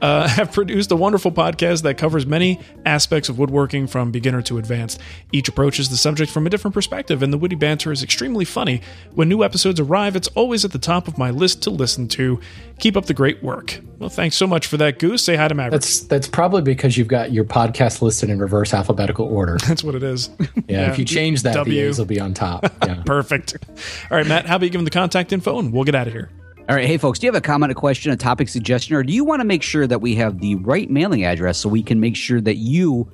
Uh, 0.00 0.28
have 0.36 0.52
produced 0.52 0.90
a 0.90 0.96
wonderful 0.96 1.32
podcast 1.32 1.82
that 1.82 1.96
covers 1.96 2.26
many 2.26 2.60
aspects 2.84 3.28
of 3.28 3.38
woodworking 3.38 3.86
from 3.86 4.10
beginner 4.10 4.42
to 4.42 4.58
advanced. 4.58 5.00
Each 5.32 5.48
approaches 5.48 5.88
the 5.88 5.96
subject 5.96 6.30
from 6.30 6.46
a 6.46 6.50
different 6.50 6.74
perspective, 6.74 7.22
and 7.22 7.32
the 7.32 7.38
witty 7.38 7.56
banter 7.56 7.92
is 7.92 8.02
extremely 8.02 8.44
funny. 8.44 8.82
When 9.14 9.28
new 9.28 9.42
episodes 9.42 9.80
arrive, 9.80 10.14
it's 10.14 10.28
always 10.28 10.64
at 10.64 10.72
the 10.72 10.78
top 10.78 11.08
of 11.08 11.16
my 11.16 11.30
list 11.30 11.62
to 11.62 11.70
listen 11.70 12.08
to. 12.08 12.40
Keep 12.78 12.96
up 12.96 13.06
the 13.06 13.14
great 13.14 13.42
work. 13.42 13.80
Well, 13.98 14.10
thanks 14.10 14.36
so 14.36 14.46
much 14.46 14.66
for 14.66 14.76
that, 14.76 14.98
Goose. 14.98 15.22
Say 15.22 15.36
hi 15.36 15.48
to 15.48 15.54
Maverick. 15.54 15.80
That's 15.80 16.00
that's 16.00 16.28
probably 16.28 16.60
because 16.60 16.98
you've 16.98 17.08
got 17.08 17.32
your 17.32 17.44
podcast 17.44 18.02
listed 18.02 18.28
in 18.28 18.38
reverse 18.38 18.74
alphabetical 18.74 19.26
order. 19.26 19.56
That's 19.66 19.82
what 19.82 19.94
it 19.94 20.02
is. 20.02 20.28
Yeah, 20.68 20.90
if 20.90 20.98
you 20.98 21.04
change 21.06 21.42
that, 21.42 21.54
W. 21.54 21.74
the 21.74 21.88
A's 21.88 21.98
will 21.98 22.04
be 22.04 22.20
on 22.20 22.34
top. 22.34 22.66
Yeah. 22.86 23.02
Perfect. 23.04 23.56
All 24.10 24.16
right, 24.16 24.26
Matt, 24.26 24.46
how 24.46 24.56
about 24.56 24.66
you 24.66 24.70
give 24.70 24.78
them 24.78 24.84
the 24.84 24.90
contact 24.92 25.32
info 25.32 25.58
and 25.58 25.72
we'll 25.72 25.82
get 25.82 25.94
out 25.96 26.06
of 26.06 26.12
here. 26.12 26.30
All 26.68 26.74
right, 26.74 26.84
hey 26.84 26.98
folks, 26.98 27.20
do 27.20 27.26
you 27.26 27.32
have 27.32 27.38
a 27.38 27.40
comment, 27.40 27.70
a 27.70 27.76
question, 27.76 28.10
a 28.10 28.16
topic 28.16 28.48
suggestion, 28.48 28.96
or 28.96 29.04
do 29.04 29.12
you 29.12 29.24
want 29.24 29.38
to 29.38 29.44
make 29.44 29.62
sure 29.62 29.86
that 29.86 30.00
we 30.00 30.16
have 30.16 30.40
the 30.40 30.56
right 30.56 30.90
mailing 30.90 31.24
address 31.24 31.58
so 31.58 31.68
we 31.68 31.80
can 31.80 32.00
make 32.00 32.16
sure 32.16 32.40
that 32.40 32.56
you 32.56 33.08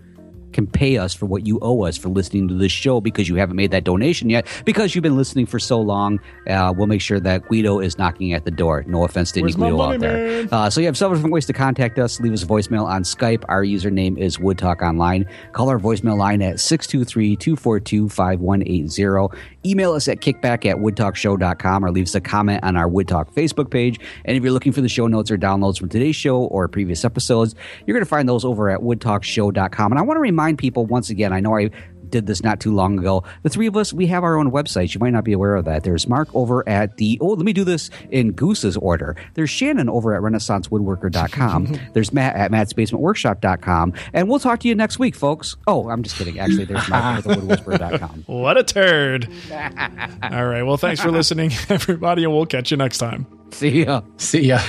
can 0.52 0.66
pay 0.66 0.98
us 0.98 1.14
for 1.14 1.26
what 1.26 1.46
you 1.46 1.58
owe 1.62 1.84
us 1.84 1.96
for 1.96 2.08
listening 2.08 2.48
to 2.48 2.54
this 2.54 2.72
show 2.72 3.00
because 3.00 3.28
you 3.28 3.36
haven't 3.36 3.54
made 3.56 3.70
that 3.70 3.84
donation 3.84 4.28
yet 4.30 4.46
because 4.64 4.94
you've 4.94 5.02
been 5.02 5.16
listening 5.16 5.46
for 5.46 5.58
so 5.58 5.80
long? 5.80 6.20
Uh, 6.48 6.72
we'll 6.76 6.86
make 6.86 7.00
sure 7.00 7.18
that 7.20 7.48
Guido 7.48 7.80
is 7.80 7.98
knocking 7.98 8.32
at 8.32 8.44
the 8.44 8.50
door. 8.50 8.84
No 8.86 9.04
offense 9.04 9.32
to 9.32 9.40
any 9.40 9.44
Where's 9.44 9.56
Guido 9.56 9.82
out 9.82 10.00
there. 10.00 10.48
Uh, 10.52 10.70
so 10.70 10.80
you 10.80 10.86
have 10.86 10.96
several 10.96 11.18
different 11.18 11.34
ways 11.34 11.46
to 11.46 11.52
contact 11.52 11.98
us. 11.98 12.20
Leave 12.20 12.32
us 12.32 12.42
a 12.42 12.46
voicemail 12.46 12.84
on 12.84 13.02
Skype. 13.02 13.44
Our 13.48 13.64
username 13.64 14.18
is 14.18 14.38
Wood 14.38 14.58
Talk 14.58 14.82
Online. 14.82 15.26
Call 15.52 15.68
our 15.68 15.78
voicemail 15.78 16.16
line 16.16 16.42
at 16.42 16.56
623-242-5180. 16.56 19.36
Email 19.64 19.92
us 19.92 20.08
at 20.08 20.20
kickback 20.20 20.66
at 20.66 20.76
woodtalkshow.com 20.76 21.84
or 21.84 21.90
leave 21.90 22.06
us 22.06 22.14
a 22.14 22.20
comment 22.20 22.62
on 22.64 22.76
our 22.76 22.88
Wood 22.88 23.08
Talk 23.08 23.34
Facebook 23.34 23.70
page. 23.70 23.98
And 24.24 24.36
if 24.36 24.42
you're 24.42 24.52
looking 24.52 24.72
for 24.72 24.80
the 24.80 24.88
show 24.88 25.06
notes 25.06 25.30
or 25.30 25.38
downloads 25.38 25.78
from 25.78 25.88
today's 25.88 26.16
show 26.16 26.44
or 26.44 26.68
previous 26.68 27.04
episodes, 27.04 27.54
you're 27.86 27.94
going 27.94 28.04
to 28.04 28.08
find 28.08 28.28
those 28.28 28.44
over 28.44 28.70
at 28.70 28.80
woodtalkshow.com. 28.80 29.92
And 29.92 29.98
I 29.98 30.02
want 30.02 30.16
to 30.16 30.20
remind 30.20 30.41
people 30.58 30.86
once 30.86 31.10
again, 31.10 31.32
I 31.32 31.40
know 31.40 31.56
I 31.56 31.70
did 32.12 32.26
this 32.26 32.44
not 32.44 32.60
too 32.60 32.72
long 32.72 32.98
ago. 32.98 33.24
The 33.42 33.48
three 33.48 33.66
of 33.66 33.76
us, 33.76 33.92
we 33.92 34.06
have 34.06 34.22
our 34.22 34.36
own 34.38 34.52
websites. 34.52 34.94
You 34.94 35.00
might 35.00 35.10
not 35.10 35.24
be 35.24 35.32
aware 35.32 35.56
of 35.56 35.64
that. 35.64 35.82
There's 35.82 36.06
Mark 36.06 36.28
over 36.34 36.66
at 36.68 36.98
the, 36.98 37.18
oh, 37.20 37.28
let 37.28 37.44
me 37.44 37.52
do 37.52 37.64
this 37.64 37.90
in 38.10 38.32
Goose's 38.32 38.76
order. 38.76 39.16
There's 39.34 39.50
Shannon 39.50 39.88
over 39.88 40.14
at 40.14 40.22
renaissancewoodworker.com. 40.22 41.78
There's 41.94 42.12
Matt 42.12 42.36
at 42.36 42.52
mattsbasementworkshop.com. 42.52 43.94
And 44.12 44.28
we'll 44.28 44.38
talk 44.38 44.60
to 44.60 44.68
you 44.68 44.74
next 44.74 44.98
week, 44.98 45.16
folks. 45.16 45.56
Oh, 45.66 45.88
I'm 45.88 46.02
just 46.02 46.16
kidding. 46.16 46.38
Actually, 46.38 46.66
there's 46.66 46.88
Mark 46.88 47.18
at 47.18 47.24
thewoodwhisperer.com. 47.24 48.24
What 48.32 48.58
a 48.58 48.62
turd. 48.64 49.28
All 49.52 50.46
right. 50.46 50.62
Well, 50.62 50.76
thanks 50.76 51.00
for 51.00 51.10
listening, 51.10 51.50
everybody, 51.68 52.24
and 52.24 52.32
we'll 52.32 52.46
catch 52.46 52.70
you 52.70 52.76
next 52.76 52.98
time. 52.98 53.26
See 53.52 53.84
ya. 53.84 54.02
See 54.18 54.42
ya. 54.42 54.60